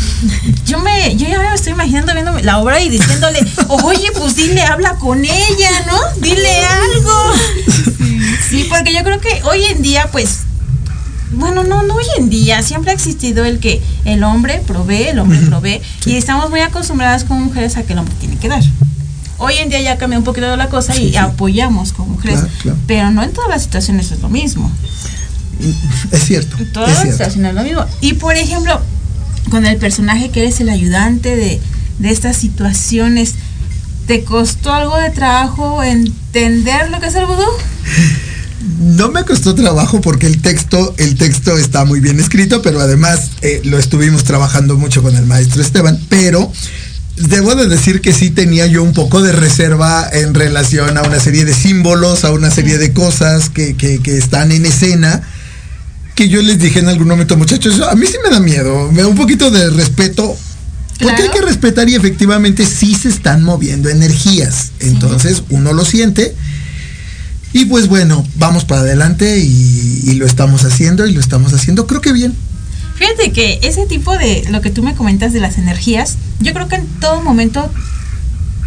yo 0.67 0.79
me, 0.79 1.17
yo 1.17 1.27
ya 1.29 1.39
me 1.39 1.55
estoy 1.55 1.73
imaginando 1.73 2.13
viendo 2.13 2.39
la 2.41 2.59
obra 2.59 2.81
y 2.81 2.89
diciéndole, 2.89 3.41
oye, 3.69 4.11
pues 4.17 4.37
dile, 4.37 4.63
habla 4.63 4.95
con 4.95 5.25
ella, 5.25 5.71
¿no? 5.87 5.99
Dile 6.21 6.65
algo. 6.65 7.33
Sí, 8.49 8.67
porque 8.69 8.93
yo 8.95 9.03
creo 9.03 9.21
que 9.21 9.43
hoy 9.45 9.65
en 9.65 9.83
día, 9.83 10.09
pues, 10.13 10.41
bueno, 11.33 11.63
no, 11.65 11.83
no 11.83 11.95
hoy 11.95 12.05
en 12.19 12.31
día, 12.31 12.63
siempre 12.63 12.91
ha 12.91 12.95
existido 12.95 13.45
el 13.45 13.61
que 13.61 13.83
el 14.05 14.25
hombre 14.25 14.63
provee, 14.67 15.09
el 15.09 15.19
hombre 15.19 15.39
provee, 15.41 15.81
y 16.07 16.17
estamos 16.17 16.51
muy 16.51 16.61
acostumbradas 16.61 17.25
como 17.25 17.41
mujeres 17.41 17.77
a 17.77 17.83
que 17.85 17.93
el 17.93 17.99
hombre 18.01 18.15
tiene 18.21 18.37
que 18.37 18.49
dar. 18.49 18.63
Hoy 19.39 19.55
en 19.59 19.69
día 19.71 19.81
ya 19.81 19.97
cambió 19.97 20.19
un 20.19 20.25
poquito 20.25 20.55
la 20.57 20.69
cosa 20.69 20.95
y 20.97 21.17
apoyamos 21.17 21.93
como 21.93 22.11
mujeres, 22.15 22.41
Claro, 22.41 22.55
claro. 22.63 22.79
pero 22.87 23.11
no 23.11 23.23
en 23.23 23.33
todas 23.33 23.49
las 23.49 23.63
situaciones 23.63 24.11
es 24.13 24.21
lo 24.21 24.29
mismo. 24.29 24.71
Es 26.13 26.25
cierto. 26.25 26.57
En 26.59 26.73
todas 26.73 27.05
es 27.05 27.17
cierto. 27.17 27.53
lo 27.53 27.63
mismo. 27.63 27.85
Y 28.01 28.15
por 28.15 28.37
ejemplo, 28.37 28.81
con 29.51 29.67
el 29.67 29.77
personaje 29.79 30.31
que 30.31 30.41
eres 30.43 30.61
el 30.61 30.69
ayudante 30.69 31.37
de, 31.37 31.61
de 31.99 32.11
estas 32.11 32.37
situaciones, 32.37 33.35
¿te 34.07 34.25
costó 34.25 34.73
algo 34.73 34.97
de 34.99 35.11
trabajo 35.11 35.83
entender 35.83 36.91
lo 36.91 37.01
que 37.01 37.07
es 37.07 37.15
el 37.15 37.27
vudú? 37.27 37.45
No 38.81 39.11
me 39.11 39.25
costó 39.25 39.55
trabajo 39.55 40.01
porque 40.01 40.27
el 40.27 40.43
texto, 40.43 40.95
el 40.99 41.17
texto 41.17 41.57
está 41.57 41.85
muy 41.87 42.01
bien 42.01 42.21
escrito, 42.21 42.61
pero 42.61 42.81
además 42.81 43.31
eh, 43.41 43.63
lo 43.65 43.79
estuvimos 43.79 44.25
trabajando 44.25 44.77
mucho 44.77 45.03
con 45.03 45.17
el 45.17 45.25
maestro 45.27 45.63
Esteban, 45.63 45.99
pero 46.11 46.53
debo 47.17 47.55
de 47.55 47.69
decir 47.69 48.01
que 48.03 48.13
sí 48.13 48.31
tenía 48.31 48.67
yo 48.67 48.83
un 48.83 48.93
poco 48.93 49.23
de 49.23 49.33
reserva 49.33 50.09
en 50.13 50.35
relación 50.35 50.99
a 50.99 51.03
una 51.03 51.21
serie 51.21 51.45
de 51.47 51.55
símbolos, 51.55 52.25
a 52.25 52.33
una 52.33 52.51
serie 52.51 52.77
de 52.79 52.93
cosas 52.93 53.49
que, 53.49 53.77
que- 53.77 54.01
que 54.03 54.19
están 54.19 54.53
en 54.53 54.67
escena, 54.67 55.23
que 56.21 56.29
yo 56.29 56.43
les 56.43 56.59
dije 56.59 56.81
en 56.81 56.89
algún 56.89 57.09
momento, 57.09 57.35
muchachos, 57.39 57.81
a 57.81 57.95
mí 57.95 58.05
sí 58.07 58.18
me 58.23 58.29
da 58.29 58.41
miedo, 58.41 58.93
me 58.93 59.01
da 59.01 59.09
un 59.09 59.14
poquito 59.14 59.51
de 59.51 59.71
respeto. 59.71 60.37
Porque 60.99 61.23
hay 61.23 61.31
que 61.31 61.41
respetar 61.41 61.89
y 61.89 61.95
efectivamente 61.95 62.66
sí 62.66 62.95
se 62.95 63.09
están 63.09 63.43
moviendo 63.43 63.89
energías. 63.89 64.73
Entonces 64.81 65.45
uno 65.49 65.73
lo 65.73 65.83
siente 65.83 66.37
y 67.55 67.64
pues 67.64 67.89
bueno, 67.89 68.23
vamos 68.37 68.66
para 68.66 68.83
adelante 68.83 69.39
y, 69.39 70.03
y 70.05 70.14
lo 70.16 70.27
estamos 70.27 70.64
haciendo 70.64 71.07
y 71.07 71.14
lo 71.14 71.21
estamos 71.21 71.55
haciendo, 71.55 71.87
creo 71.87 72.03
que 72.03 72.12
bien. 72.12 72.35
Fíjate 72.97 73.33
que 73.33 73.59
ese 73.62 73.87
tipo 73.87 74.14
de 74.18 74.45
lo 74.51 74.61
que 74.61 74.68
tú 74.68 74.83
me 74.83 74.95
comentas 74.95 75.33
de 75.33 75.41
las 75.41 75.57
energías, 75.57 76.18
yo 76.41 76.53
creo 76.53 76.68
que 76.68 76.77
en 76.77 76.87
todo 77.01 77.23
momento 77.23 77.73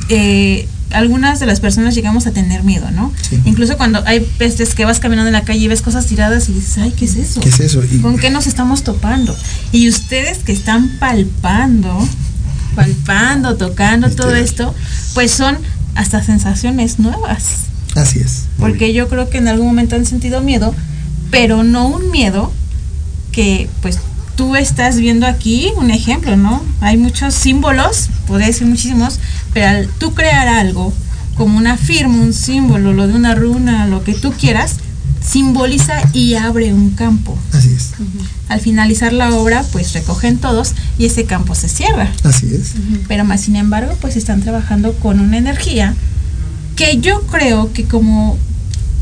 eh, 0.10 0.68
algunas 0.94 1.40
de 1.40 1.46
las 1.46 1.60
personas 1.60 1.96
llegamos 1.96 2.28
a 2.28 2.32
tener 2.32 2.64
miedo, 2.64 2.90
¿no? 2.92 3.12
Incluso 3.46 3.78
cuando 3.78 4.04
hay 4.06 4.26
veces 4.40 4.74
que 4.76 4.86
vas 4.86 5.00
caminando 5.00 5.28
en 5.28 5.34
la 5.34 5.44
calle 5.44 5.60
y 5.60 5.68
ves 5.68 5.82
cosas 5.82 6.06
tiradas 6.06 6.50
y 6.50 6.54
dices, 6.54 6.78
ay, 6.78 6.94
¿qué 6.98 7.06
es 7.06 7.16
eso? 7.16 7.42
¿Qué 7.42 7.50
es 7.50 7.60
eso? 7.60 7.84
Y- 7.84 8.00
¿Con 8.00 8.18
qué 8.18 8.30
nos 8.30 8.48
estamos 8.48 8.84
topando? 8.84 9.36
Y 9.72 9.90
ustedes 9.90 10.40
que 10.40 10.52
están 10.54 10.90
palpando, 11.00 11.98
palpando, 12.76 13.56
tocando 13.58 14.10
todo 14.10 14.36
esto, 14.36 14.74
pues 15.14 15.32
son 15.32 15.58
hasta 15.96 16.24
sensaciones 16.24 17.00
nuevas. 17.00 17.46
Así 17.96 18.20
es. 18.20 18.44
Porque 18.58 18.94
yo 18.94 19.08
creo 19.10 19.30
que 19.30 19.38
en 19.38 19.48
algún 19.48 19.68
momento 19.68 19.96
han 19.96 20.06
sentido 20.06 20.42
miedo, 20.42 20.74
pero 21.30 21.64
no 21.64 21.88
un 21.88 22.10
miedo 22.12 22.52
que 23.32 23.70
pues 23.82 24.00
tú 24.36 24.56
estás 24.56 24.98
viendo 24.98 25.26
aquí, 25.28 25.72
un 25.78 25.92
ejemplo, 25.92 26.36
¿no? 26.38 26.64
Hay 26.82 26.98
muchos 26.98 27.34
símbolos, 27.34 28.10
podría 28.28 28.48
decir 28.48 28.68
muchísimos, 28.68 29.20
pero 29.54 29.68
al 29.68 29.88
tú 29.88 30.14
crear 30.14 30.48
algo 30.48 30.94
como 31.36 31.58
una 31.58 31.78
firma, 31.78 32.16
un 32.16 32.34
símbolo, 32.34 32.94
lo 32.94 33.08
de 33.08 33.14
una 33.14 33.36
runa, 33.36 33.88
lo 33.88 34.04
que 34.04 34.14
tú 34.14 34.34
quieras, 34.34 34.78
simboliza 35.26 35.94
y 36.14 36.36
abre 36.36 36.74
un 36.74 36.92
campo. 36.92 37.38
Así 37.52 37.74
es. 37.74 37.92
Al 38.50 38.60
finalizar 38.60 39.14
la 39.14 39.34
obra, 39.34 39.64
pues 39.72 39.94
recogen 39.94 40.38
todos 40.38 40.74
y 40.98 41.06
ese 41.06 41.26
campo 41.26 41.56
se 41.56 41.70
cierra. 41.70 42.12
Así 42.24 42.54
es. 42.54 42.74
Pero 43.08 43.24
más 43.26 43.42
sin 43.42 43.56
embargo, 43.56 43.96
pues 44.02 44.16
están 44.16 44.42
trabajando 44.42 44.94
con 44.94 45.20
una 45.20 45.38
energía 45.38 45.96
que 46.76 47.00
yo 47.00 47.22
creo 47.28 47.72
que 47.74 47.86
como 47.86 48.38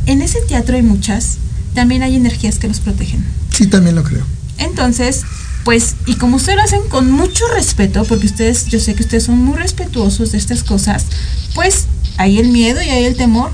en 0.06 0.22
ese 0.22 0.40
teatro 0.48 0.76
hay 0.76 0.84
muchas, 0.84 1.38
también 1.74 2.04
hay 2.04 2.16
energías 2.16 2.60
que 2.60 2.68
los 2.68 2.80
protegen. 2.80 3.26
Sí, 3.52 3.68
también 3.68 3.96
lo 3.96 4.04
creo. 4.04 4.26
Entonces, 4.62 5.24
pues, 5.64 5.96
y 6.06 6.16
como 6.16 6.38
ustedes 6.38 6.58
lo 6.58 6.64
hacen 6.64 6.82
con 6.90 7.12
mucho 7.12 7.44
respeto, 7.54 8.04
porque 8.06 8.26
ustedes, 8.26 8.66
yo 8.68 8.80
sé 8.80 8.96
que 8.96 9.04
ustedes 9.04 9.26
son 9.26 9.38
muy 9.38 9.58
respetuosos 9.58 10.32
de 10.32 10.38
estas 10.38 10.64
cosas, 10.64 11.06
pues 11.54 11.86
hay 12.18 12.40
el 12.40 12.48
miedo 12.48 12.82
y 12.82 12.90
hay 12.90 13.06
el 13.06 13.16
temor, 13.16 13.52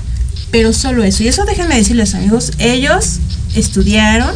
pero 0.50 0.72
solo 0.72 1.04
eso. 1.04 1.22
Y 1.22 1.28
eso 1.28 1.44
déjenme 1.44 1.76
decirles, 1.76 2.14
amigos, 2.14 2.52
ellos 2.58 3.18
estudiaron, 3.54 4.34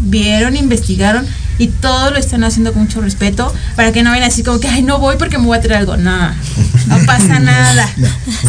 vieron, 0.00 0.56
investigaron 0.56 1.26
y 1.58 1.68
todo 1.68 2.12
lo 2.12 2.18
están 2.18 2.44
haciendo 2.44 2.72
con 2.72 2.82
mucho 2.82 3.00
respeto 3.00 3.52
para 3.74 3.92
que 3.92 4.02
no 4.04 4.10
vayan 4.10 4.28
así 4.28 4.44
como 4.44 4.60
que, 4.60 4.68
ay, 4.68 4.82
no 4.82 4.98
voy 5.00 5.16
porque 5.18 5.38
me 5.38 5.46
voy 5.46 5.58
a 5.58 5.60
traer 5.60 5.80
algo. 5.80 5.96
No, 5.96 6.28
no 6.86 6.98
pasa 7.06 7.40
nada. 7.40 7.88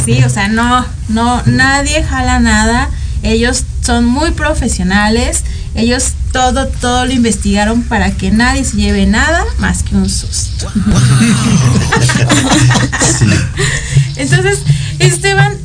Sí, 0.05 0.24
o 0.24 0.30
sea, 0.30 0.47
no, 0.47 0.86
no, 1.07 1.41
nadie 1.45 2.03
jala 2.03 2.39
nada. 2.39 2.89
Ellos 3.24 3.63
son 3.82 4.05
muy 4.05 4.32
profesionales. 4.32 5.43
Ellos 5.76 6.13
todo, 6.32 6.67
todo 6.67 7.05
lo 7.05 7.13
investigaron 7.13 7.84
para 7.84 8.11
que 8.11 8.32
nadie 8.32 8.63
se 8.63 8.77
lleve 8.77 9.05
nada 9.05 9.45
más 9.57 9.84
que 9.84 9.95
un 9.95 10.09
susto. 10.09 10.71
Entonces, 14.15 14.59
Esteban, 14.99 15.57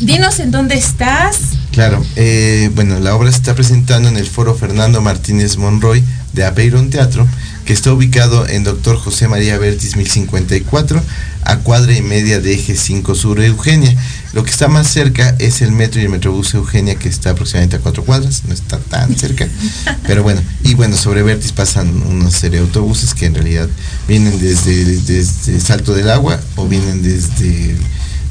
dinos 0.00 0.40
en 0.40 0.50
dónde 0.50 0.76
estás. 0.76 1.38
Claro, 1.72 2.04
eh, 2.16 2.70
bueno, 2.74 3.00
la 3.00 3.14
obra 3.14 3.30
se 3.30 3.36
está 3.36 3.54
presentando 3.54 4.08
en 4.08 4.16
el 4.16 4.26
Foro 4.26 4.54
Fernando 4.54 5.00
Martínez 5.00 5.56
Monroy 5.56 6.04
de 6.32 6.44
Apeiron 6.44 6.90
Teatro, 6.90 7.26
que 7.64 7.72
está 7.72 7.92
ubicado 7.92 8.46
en 8.46 8.64
Doctor 8.64 8.96
José 8.96 9.26
María 9.28 9.56
Bertis 9.58 9.96
1054, 9.96 11.02
a 11.44 11.56
cuadra 11.58 11.96
y 11.96 12.02
media 12.02 12.40
de 12.40 12.54
Eje 12.54 12.76
5 12.76 13.14
Sur 13.14 13.40
Eugenia. 13.40 13.96
Lo 14.32 14.44
que 14.44 14.50
está 14.50 14.68
más 14.68 14.88
cerca 14.88 15.36
es 15.38 15.60
el 15.60 15.72
metro 15.72 16.00
y 16.00 16.04
el 16.04 16.10
metrobús 16.10 16.54
Eugenia, 16.54 16.94
que 16.94 17.08
está 17.08 17.30
aproximadamente 17.30 17.76
a 17.76 17.80
cuatro 17.80 18.04
cuadras, 18.04 18.44
no 18.46 18.54
está 18.54 18.78
tan 18.78 19.14
cerca. 19.16 19.46
Pero 20.06 20.22
bueno, 20.22 20.40
y 20.64 20.74
bueno, 20.74 20.96
sobre 20.96 21.22
Vertis 21.22 21.52
pasan 21.52 21.88
una 22.02 22.30
serie 22.30 22.58
de 22.58 22.66
autobuses 22.66 23.12
que 23.14 23.26
en 23.26 23.34
realidad 23.34 23.68
vienen 24.08 24.38
desde, 24.40 24.84
desde 25.00 25.60
Salto 25.60 25.92
del 25.94 26.10
Agua 26.10 26.40
o 26.56 26.66
vienen 26.66 27.02
desde, 27.02 27.76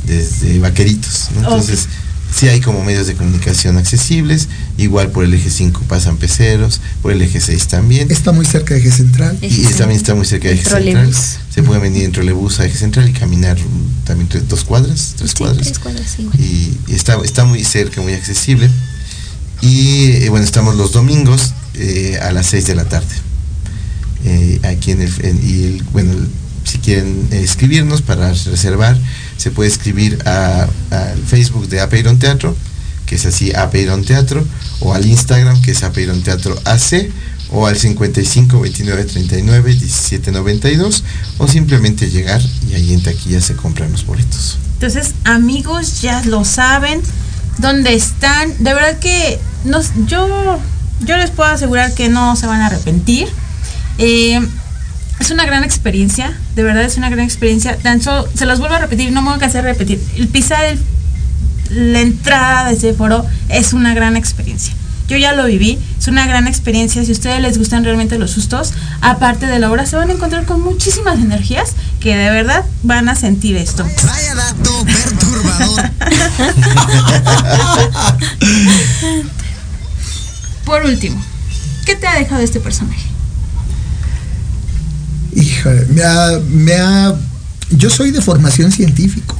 desde 0.05 0.59
Vaqueritos. 0.59 1.29
¿no? 1.35 1.41
Entonces, 1.41 1.87
sí 2.33 2.47
hay 2.47 2.61
como 2.61 2.83
medios 2.83 3.07
de 3.07 3.15
comunicación 3.15 3.77
accesibles, 3.77 4.47
igual 4.77 5.11
por 5.11 5.23
el 5.25 5.33
eje 5.33 5.49
5 5.49 5.81
pasan 5.87 6.17
peceros, 6.17 6.79
por 7.01 7.11
el 7.11 7.21
eje 7.21 7.39
6 7.41 7.67
también. 7.67 8.09
Está 8.11 8.31
muy 8.31 8.45
cerca 8.45 8.73
de 8.73 8.79
eje 8.79 8.91
central. 8.91 9.37
Y 9.41 9.63
también 9.65 9.99
está 9.99 10.15
muy 10.15 10.25
cerca 10.25 10.47
de 10.47 10.55
eje 10.55 10.69
central. 10.69 11.13
Se 11.53 11.63
puede 11.63 11.81
venir 11.81 12.03
en 12.03 12.11
trolebús 12.13 12.59
a 12.59 12.65
eje 12.65 12.77
central 12.77 13.09
y 13.09 13.13
caminar 13.13 13.57
también 14.05 14.29
tres, 14.29 14.47
dos 14.47 14.63
cuadras, 14.63 15.13
tres 15.17 15.31
Sí, 15.31 15.37
cuadras. 15.37 15.63
tres 15.67 15.79
cuadras, 15.79 16.07
sí. 16.15 16.29
Y, 16.39 16.91
y 16.91 16.95
está, 16.95 17.17
está 17.23 17.43
muy 17.45 17.63
cerca, 17.65 18.01
muy 18.01 18.13
accesible. 18.13 18.69
Y 19.61 20.05
eh, 20.23 20.29
bueno, 20.29 20.45
estamos 20.45 20.75
los 20.75 20.91
domingos 20.93 21.53
eh, 21.75 22.17
a 22.21 22.31
las 22.31 22.47
6 22.47 22.65
de 22.67 22.75
la 22.75 22.85
tarde. 22.85 23.13
Eh, 24.23 24.59
aquí 24.63 24.91
en 24.91 25.01
el, 25.01 25.13
en- 25.25 25.39
y 25.43 25.63
el- 25.65 25.83
bueno, 25.91 26.13
si 26.63 26.77
quieren 26.77 27.27
eh, 27.31 27.41
escribirnos 27.43 28.01
para 28.01 28.31
reservar, 28.33 28.97
se 29.37 29.51
puede 29.51 29.69
escribir 29.69 30.17
al 30.25 31.17
Facebook 31.25 31.67
de 31.67 31.81
Apeiron 31.81 32.19
Teatro, 32.19 32.55
que 33.05 33.15
es 33.15 33.25
así 33.25 33.53
Apeiron 33.53 34.03
Teatro, 34.03 34.45
o 34.79 34.93
al 34.93 35.05
Instagram, 35.05 35.61
que 35.61 35.71
es 35.71 35.83
Apeiron 35.83 36.21
Teatro 36.21 36.57
AC, 36.65 37.09
o 37.51 37.67
al 37.67 37.77
55 37.77 38.61
29 38.61 39.03
39 39.03 39.73
17 39.73 40.31
92, 40.31 41.03
o 41.37 41.47
simplemente 41.47 42.09
llegar 42.09 42.41
y 42.69 42.75
ahí 42.75 42.93
en 42.93 43.03
taquilla 43.03 43.41
se 43.41 43.55
compran 43.55 43.91
los 43.91 44.05
boletos. 44.05 44.57
Entonces, 44.75 45.13
amigos, 45.25 46.01
ya 46.01 46.23
lo 46.25 46.45
saben 46.45 47.01
dónde 47.57 47.93
están. 47.93 48.51
De 48.63 48.73
verdad 48.73 48.97
que 48.99 49.39
nos, 49.65 49.91
yo, 50.07 50.59
yo 51.01 51.17
les 51.17 51.29
puedo 51.29 51.49
asegurar 51.49 51.93
que 51.93 52.09
no 52.09 52.35
se 52.35 52.47
van 52.47 52.61
a 52.61 52.67
arrepentir. 52.67 53.27
Eh, 53.97 54.39
es 55.21 55.31
una 55.31 55.45
gran 55.45 55.63
experiencia, 55.63 56.33
de 56.55 56.63
verdad 56.63 56.83
es 56.83 56.97
una 56.97 57.09
gran 57.09 57.25
experiencia. 57.25 57.77
Tan 57.77 58.01
solo- 58.01 58.27
se 58.35 58.45
los 58.45 58.59
vuelvo 58.59 58.75
a 58.75 58.79
repetir, 58.79 59.11
no 59.11 59.21
me 59.21 59.29
voy 59.29 59.37
a 59.37 59.39
cansar 59.39 59.63
de 59.63 59.71
repetir. 59.71 60.01
El 60.17 60.27
pisar 60.27 60.63
el- 60.65 60.79
la 61.93 62.01
entrada 62.01 62.69
de 62.69 62.75
ese 62.75 62.93
foro 62.93 63.25
es 63.49 63.73
una 63.73 63.93
gran 63.93 64.17
experiencia. 64.17 64.73
Yo 65.07 65.17
ya 65.17 65.33
lo 65.33 65.45
viví, 65.45 65.77
es 65.99 66.07
una 66.07 66.25
gran 66.25 66.47
experiencia. 66.47 67.03
Si 67.03 67.09
a 67.11 67.13
ustedes 67.13 67.41
les 67.41 67.57
gustan 67.57 67.83
realmente 67.83 68.17
los 68.17 68.31
sustos, 68.31 68.71
aparte 69.01 69.45
de 69.45 69.59
la 69.59 69.69
obra, 69.69 69.85
se 69.85 69.97
van 69.97 70.09
a 70.09 70.13
encontrar 70.13 70.45
con 70.45 70.61
muchísimas 70.61 71.19
energías 71.19 71.71
que 71.99 72.15
de 72.15 72.29
verdad 72.29 72.63
van 72.83 73.09
a 73.09 73.15
sentir 73.15 73.57
esto. 73.57 73.85
Vaya 74.05 74.35
dato 74.35 74.85
perturbador. 74.85 75.91
Por 80.65 80.85
último, 80.85 81.21
¿qué 81.85 81.95
te 81.95 82.07
ha 82.07 82.15
dejado 82.15 82.41
este 82.41 82.59
personaje? 82.61 83.10
Híjole, 85.35 85.85
me 85.87 86.03
ha, 86.03 86.39
me 86.49 86.73
ha- 86.73 87.15
yo 87.71 87.89
soy 87.89 88.11
de 88.11 88.21
formación 88.21 88.71
científico. 88.71 89.37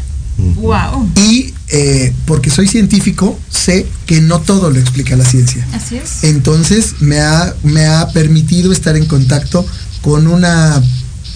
Wow. 0.55 1.09
Y 1.17 1.53
eh, 1.67 2.13
porque 2.25 2.49
soy 2.49 2.67
científico, 2.67 3.37
sé 3.49 3.85
que 4.05 4.21
no 4.21 4.39
todo 4.39 4.69
lo 4.69 4.79
explica 4.79 5.15
la 5.15 5.25
ciencia. 5.25 5.65
Así 5.73 5.97
es. 5.97 6.23
Entonces 6.23 6.95
me 7.01 7.19
ha, 7.19 7.53
me 7.63 7.85
ha 7.85 8.07
permitido 8.09 8.71
estar 8.71 8.95
en 8.97 9.05
contacto 9.05 9.65
con 10.01 10.27
una, 10.27 10.81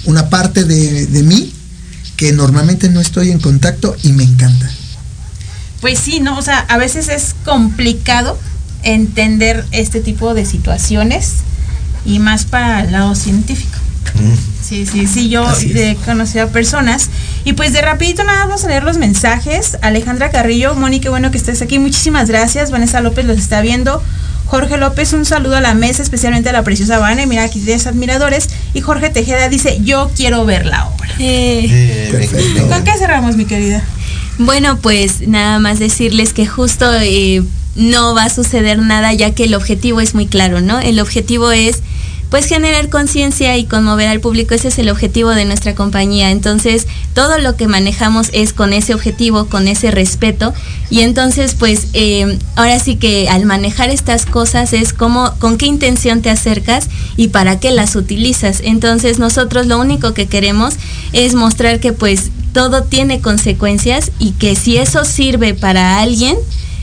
una 0.05 0.29
parte 0.29 0.63
de, 0.63 1.05
de 1.07 1.23
mí 1.23 1.53
que 2.17 2.31
normalmente 2.31 2.89
no 2.89 2.99
estoy 3.01 3.29
en 3.31 3.39
contacto 3.39 3.95
y 4.03 4.13
me 4.13 4.23
encanta. 4.23 4.69
Pues 5.81 5.99
sí, 5.99 6.19
¿no? 6.19 6.37
O 6.37 6.41
sea, 6.41 6.59
a 6.59 6.77
veces 6.77 7.09
es 7.09 7.35
complicado 7.43 8.39
entender 8.83 9.65
este 9.71 9.99
tipo 9.99 10.33
de 10.33 10.45
situaciones 10.45 11.33
y 12.05 12.19
más 12.19 12.45
para 12.45 12.83
el 12.83 12.91
lado 12.91 13.13
científico. 13.15 13.74
Sí, 14.61 14.85
sí, 14.85 15.05
sí, 15.05 15.29
yo 15.29 15.45
he 15.75 15.95
conocido 16.05 16.45
a 16.45 16.47
personas. 16.47 17.09
Y 17.43 17.53
pues 17.53 17.73
de 17.73 17.81
rapidito 17.81 18.23
nada, 18.23 18.45
vamos 18.45 18.63
a 18.63 18.67
leer 18.67 18.83
los 18.83 18.97
mensajes. 18.97 19.77
Alejandra 19.81 20.31
Carrillo, 20.31 20.73
Moni, 20.75 20.99
qué 20.99 21.09
bueno 21.09 21.29
que 21.31 21.37
estés 21.37 21.61
aquí. 21.61 21.77
Muchísimas 21.77 22.29
gracias. 22.29 22.71
Vanessa 22.71 23.01
López 23.01 23.25
los 23.25 23.37
está 23.37 23.61
viendo. 23.61 24.01
Jorge 24.45 24.77
López, 24.77 25.13
un 25.13 25.25
saludo 25.25 25.57
a 25.57 25.61
la 25.61 25.73
mesa, 25.73 26.03
especialmente 26.03 26.49
a 26.49 26.53
la 26.53 26.63
preciosa 26.63 26.99
Vane. 26.99 27.27
Mira, 27.27 27.43
aquí 27.43 27.59
tienes 27.59 27.87
admiradores. 27.87 28.49
Y 28.73 28.81
Jorge 28.81 29.09
Tejeda 29.09 29.49
dice, 29.49 29.79
yo 29.83 30.11
quiero 30.15 30.45
ver 30.45 30.65
la 30.65 30.87
obra. 30.87 31.09
¿Con 31.09 32.83
qué 32.83 32.91
cerramos, 32.97 33.37
mi 33.37 33.45
querida? 33.45 33.83
Bueno, 34.37 34.77
pues 34.77 35.27
nada 35.27 35.59
más 35.59 35.79
decirles 35.79 36.33
que 36.33 36.45
justo 36.45 36.91
eh, 37.01 37.43
no 37.75 38.13
va 38.13 38.25
a 38.25 38.29
suceder 38.29 38.79
nada 38.79 39.13
ya 39.13 39.33
que 39.33 39.45
el 39.45 39.55
objetivo 39.55 40.01
es 40.01 40.13
muy 40.13 40.27
claro, 40.27 40.61
¿no? 40.61 40.79
El 40.79 40.99
objetivo 40.99 41.51
es 41.51 41.81
pues 42.29 42.45
generar 42.47 42.89
conciencia 42.89 43.57
y 43.57 43.65
conmover 43.65 44.07
al 44.07 44.19
público, 44.19 44.53
ese 44.53 44.69
es 44.69 44.79
el 44.79 44.89
objetivo 44.89 45.29
de 45.29 45.45
nuestra 45.45 45.75
compañía. 45.75 46.31
Entonces, 46.31 46.87
todo 47.13 47.37
lo 47.37 47.55
que 47.55 47.67
manejamos 47.67 48.29
es 48.33 48.53
con 48.53 48.73
ese 48.73 48.93
objetivo, 48.93 49.45
con 49.45 49.67
ese 49.67 49.91
respeto. 49.91 50.53
Y 50.89 51.01
entonces, 51.01 51.55
pues, 51.55 51.87
eh, 51.93 52.37
ahora 52.55 52.79
sí 52.79 52.95
que 52.95 53.29
al 53.29 53.45
manejar 53.45 53.89
estas 53.89 54.25
cosas 54.25 54.73
es 54.73 54.93
como, 54.93 55.33
con 55.39 55.57
qué 55.57 55.65
intención 55.65 56.21
te 56.21 56.29
acercas 56.29 56.89
y 57.15 57.29
para 57.29 57.59
qué 57.59 57.71
las 57.71 57.95
utilizas. 57.95 58.61
Entonces, 58.63 59.19
nosotros 59.19 59.67
lo 59.67 59.79
único 59.79 60.13
que 60.13 60.27
queremos 60.27 60.75
es 61.13 61.35
mostrar 61.35 61.79
que 61.79 61.93
pues 61.93 62.31
todo 62.53 62.83
tiene 62.83 63.21
consecuencias 63.21 64.11
y 64.17 64.31
que 64.31 64.55
si 64.55 64.77
eso 64.77 65.03
sirve 65.05 65.53
para 65.53 65.99
alguien, 65.99 66.37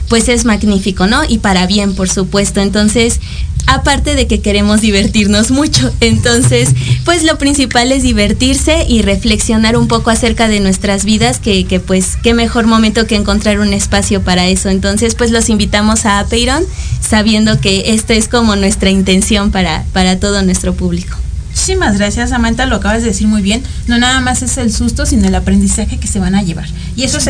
pues 0.08 0.28
es 0.28 0.44
magnífico, 0.44 1.06
¿no? 1.06 1.22
Y 1.26 1.38
para 1.38 1.66
bien, 1.66 1.94
por 1.94 2.10
supuesto. 2.10 2.60
Entonces, 2.60 3.18
aparte 3.66 4.14
de 4.14 4.26
que 4.26 4.40
queremos 4.40 4.80
divertirnos 4.80 5.50
mucho, 5.50 5.92
entonces, 6.00 6.70
pues 7.04 7.24
lo 7.24 7.38
principal 7.38 7.92
es 7.92 8.02
divertirse 8.02 8.84
y 8.88 9.02
reflexionar 9.02 9.76
un 9.76 9.88
poco 9.88 10.10
acerca 10.10 10.48
de 10.48 10.60
nuestras 10.60 11.04
vidas, 11.04 11.38
que, 11.38 11.64
que 11.66 11.80
pues 11.80 12.16
qué 12.22 12.34
mejor 12.34 12.66
momento 12.66 13.06
que 13.06 13.16
encontrar 13.16 13.60
un 13.60 13.72
espacio 13.72 14.22
para 14.22 14.46
eso. 14.46 14.68
Entonces, 14.68 15.14
pues 15.14 15.30
los 15.30 15.48
invitamos 15.48 16.06
a 16.06 16.18
Apeiron, 16.18 16.64
sabiendo 17.00 17.60
que 17.60 17.94
esta 17.94 18.14
es 18.14 18.28
como 18.28 18.56
nuestra 18.56 18.90
intención 18.90 19.50
para, 19.50 19.84
para 19.92 20.18
todo 20.18 20.42
nuestro 20.42 20.74
público. 20.74 21.16
Muchísimas 21.50 21.98
gracias, 21.98 22.30
Samantha, 22.30 22.66
lo 22.66 22.76
acabas 22.76 23.02
de 23.02 23.08
decir 23.08 23.26
muy 23.26 23.42
bien. 23.42 23.62
No 23.86 23.98
nada 23.98 24.20
más 24.20 24.42
es 24.42 24.56
el 24.56 24.72
susto, 24.72 25.04
sino 25.04 25.28
el 25.28 25.34
aprendizaje 25.34 25.98
que 25.98 26.08
se 26.08 26.18
van 26.18 26.34
a 26.34 26.42
llevar. 26.42 26.66
Y 26.96 27.04
eso 27.04 27.18
es, 27.18 27.28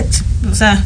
o 0.50 0.54
sea, 0.54 0.84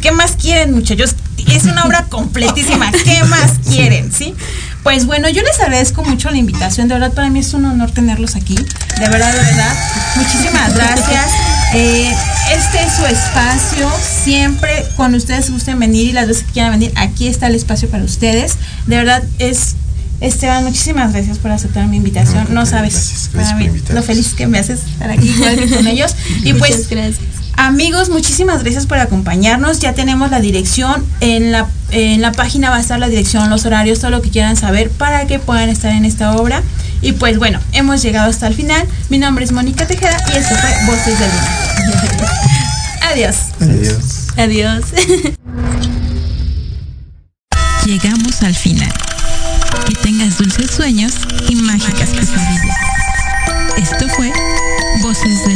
¿qué 0.00 0.12
más 0.12 0.32
quieren, 0.32 0.74
muchachos? 0.74 1.14
Es 1.48 1.64
una 1.64 1.84
obra 1.84 2.04
completísima. 2.08 2.90
¿Qué 2.92 3.22
más 3.24 3.52
quieren, 3.68 4.12
sí? 4.12 4.34
Pues 4.82 5.06
bueno, 5.06 5.28
yo 5.28 5.42
les 5.42 5.58
agradezco 5.60 6.04
mucho 6.04 6.30
la 6.30 6.36
invitación. 6.36 6.88
De 6.88 6.94
verdad, 6.94 7.12
para 7.12 7.28
mí 7.30 7.40
es 7.40 7.52
un 7.54 7.64
honor 7.64 7.90
tenerlos 7.90 8.36
aquí. 8.36 8.54
De 8.54 9.08
verdad, 9.08 9.32
de 9.32 9.38
verdad. 9.38 9.74
Muchísimas 10.16 10.74
gracias. 10.74 11.26
Eh, 11.74 12.14
este 12.52 12.82
es 12.84 12.92
su 12.94 13.04
espacio. 13.04 13.90
Siempre 14.24 14.86
cuando 14.96 15.18
ustedes 15.18 15.50
gusten 15.50 15.78
venir 15.78 16.10
y 16.10 16.12
las 16.12 16.28
veces 16.28 16.44
que 16.44 16.52
quieran 16.52 16.72
venir, 16.72 16.92
aquí 16.96 17.26
está 17.26 17.48
el 17.48 17.56
espacio 17.56 17.88
para 17.88 18.04
ustedes. 18.04 18.56
De 18.86 18.96
verdad 18.96 19.22
es 19.38 19.74
Esteban, 20.20 20.64
muchísimas 20.64 21.12
gracias 21.12 21.38
por 21.38 21.50
aceptar 21.50 21.86
mi 21.88 21.98
invitación. 21.98 22.46
No, 22.50 22.64
sabes 22.64 23.28
para 23.34 23.54
mí, 23.56 23.68
lo 23.92 24.02
feliz 24.02 24.32
que 24.34 24.46
me 24.46 24.58
haces 24.58 24.80
estar 24.84 25.10
aquí 25.10 25.28
igual 25.28 25.56
que 25.56 25.68
con 25.68 25.86
ellos. 25.86 26.14
Y 26.44 26.54
pues, 26.54 26.88
gracias. 26.88 27.18
Amigos, 27.56 28.08
muchísimas 28.10 28.62
gracias 28.62 28.86
por 28.86 28.98
acompañarnos. 28.98 29.80
Ya 29.80 29.94
tenemos 29.94 30.30
la 30.30 30.40
dirección. 30.40 31.04
En 31.20 31.52
la, 31.52 31.68
en 31.90 32.20
la 32.20 32.32
página 32.32 32.70
va 32.70 32.76
a 32.76 32.80
estar 32.80 32.98
la 32.98 33.08
dirección, 33.08 33.50
los 33.50 33.64
horarios, 33.66 34.00
todo 34.00 34.10
lo 34.10 34.22
que 34.22 34.30
quieran 34.30 34.56
saber 34.56 34.90
para 34.90 35.26
que 35.26 35.38
puedan 35.38 35.68
estar 35.68 35.92
en 35.92 36.04
esta 36.04 36.36
obra. 36.36 36.62
Y 37.02 37.12
pues 37.12 37.38
bueno, 37.38 37.60
hemos 37.72 38.02
llegado 38.02 38.30
hasta 38.30 38.46
el 38.46 38.54
final. 38.54 38.86
Mi 39.08 39.18
nombre 39.18 39.44
es 39.44 39.52
Mónica 39.52 39.86
Tejeda 39.86 40.16
y 40.32 40.36
esto 40.36 40.54
fue 40.56 40.70
Voces 40.86 41.18
de 41.18 41.26
Luna. 41.26 41.48
Adiós. 43.10 43.36
Adiós. 43.60 44.26
Adiós. 44.36 44.84
Llegamos 47.86 48.42
al 48.42 48.54
final. 48.54 48.92
Que 49.86 49.94
tengas 50.02 50.38
dulces 50.38 50.70
sueños 50.72 51.12
y 51.48 51.54
mágicas 51.54 52.10
pesadillas. 52.10 52.76
Esto 53.76 54.08
fue 54.08 54.32
Voces 55.02 55.46
de 55.46 55.55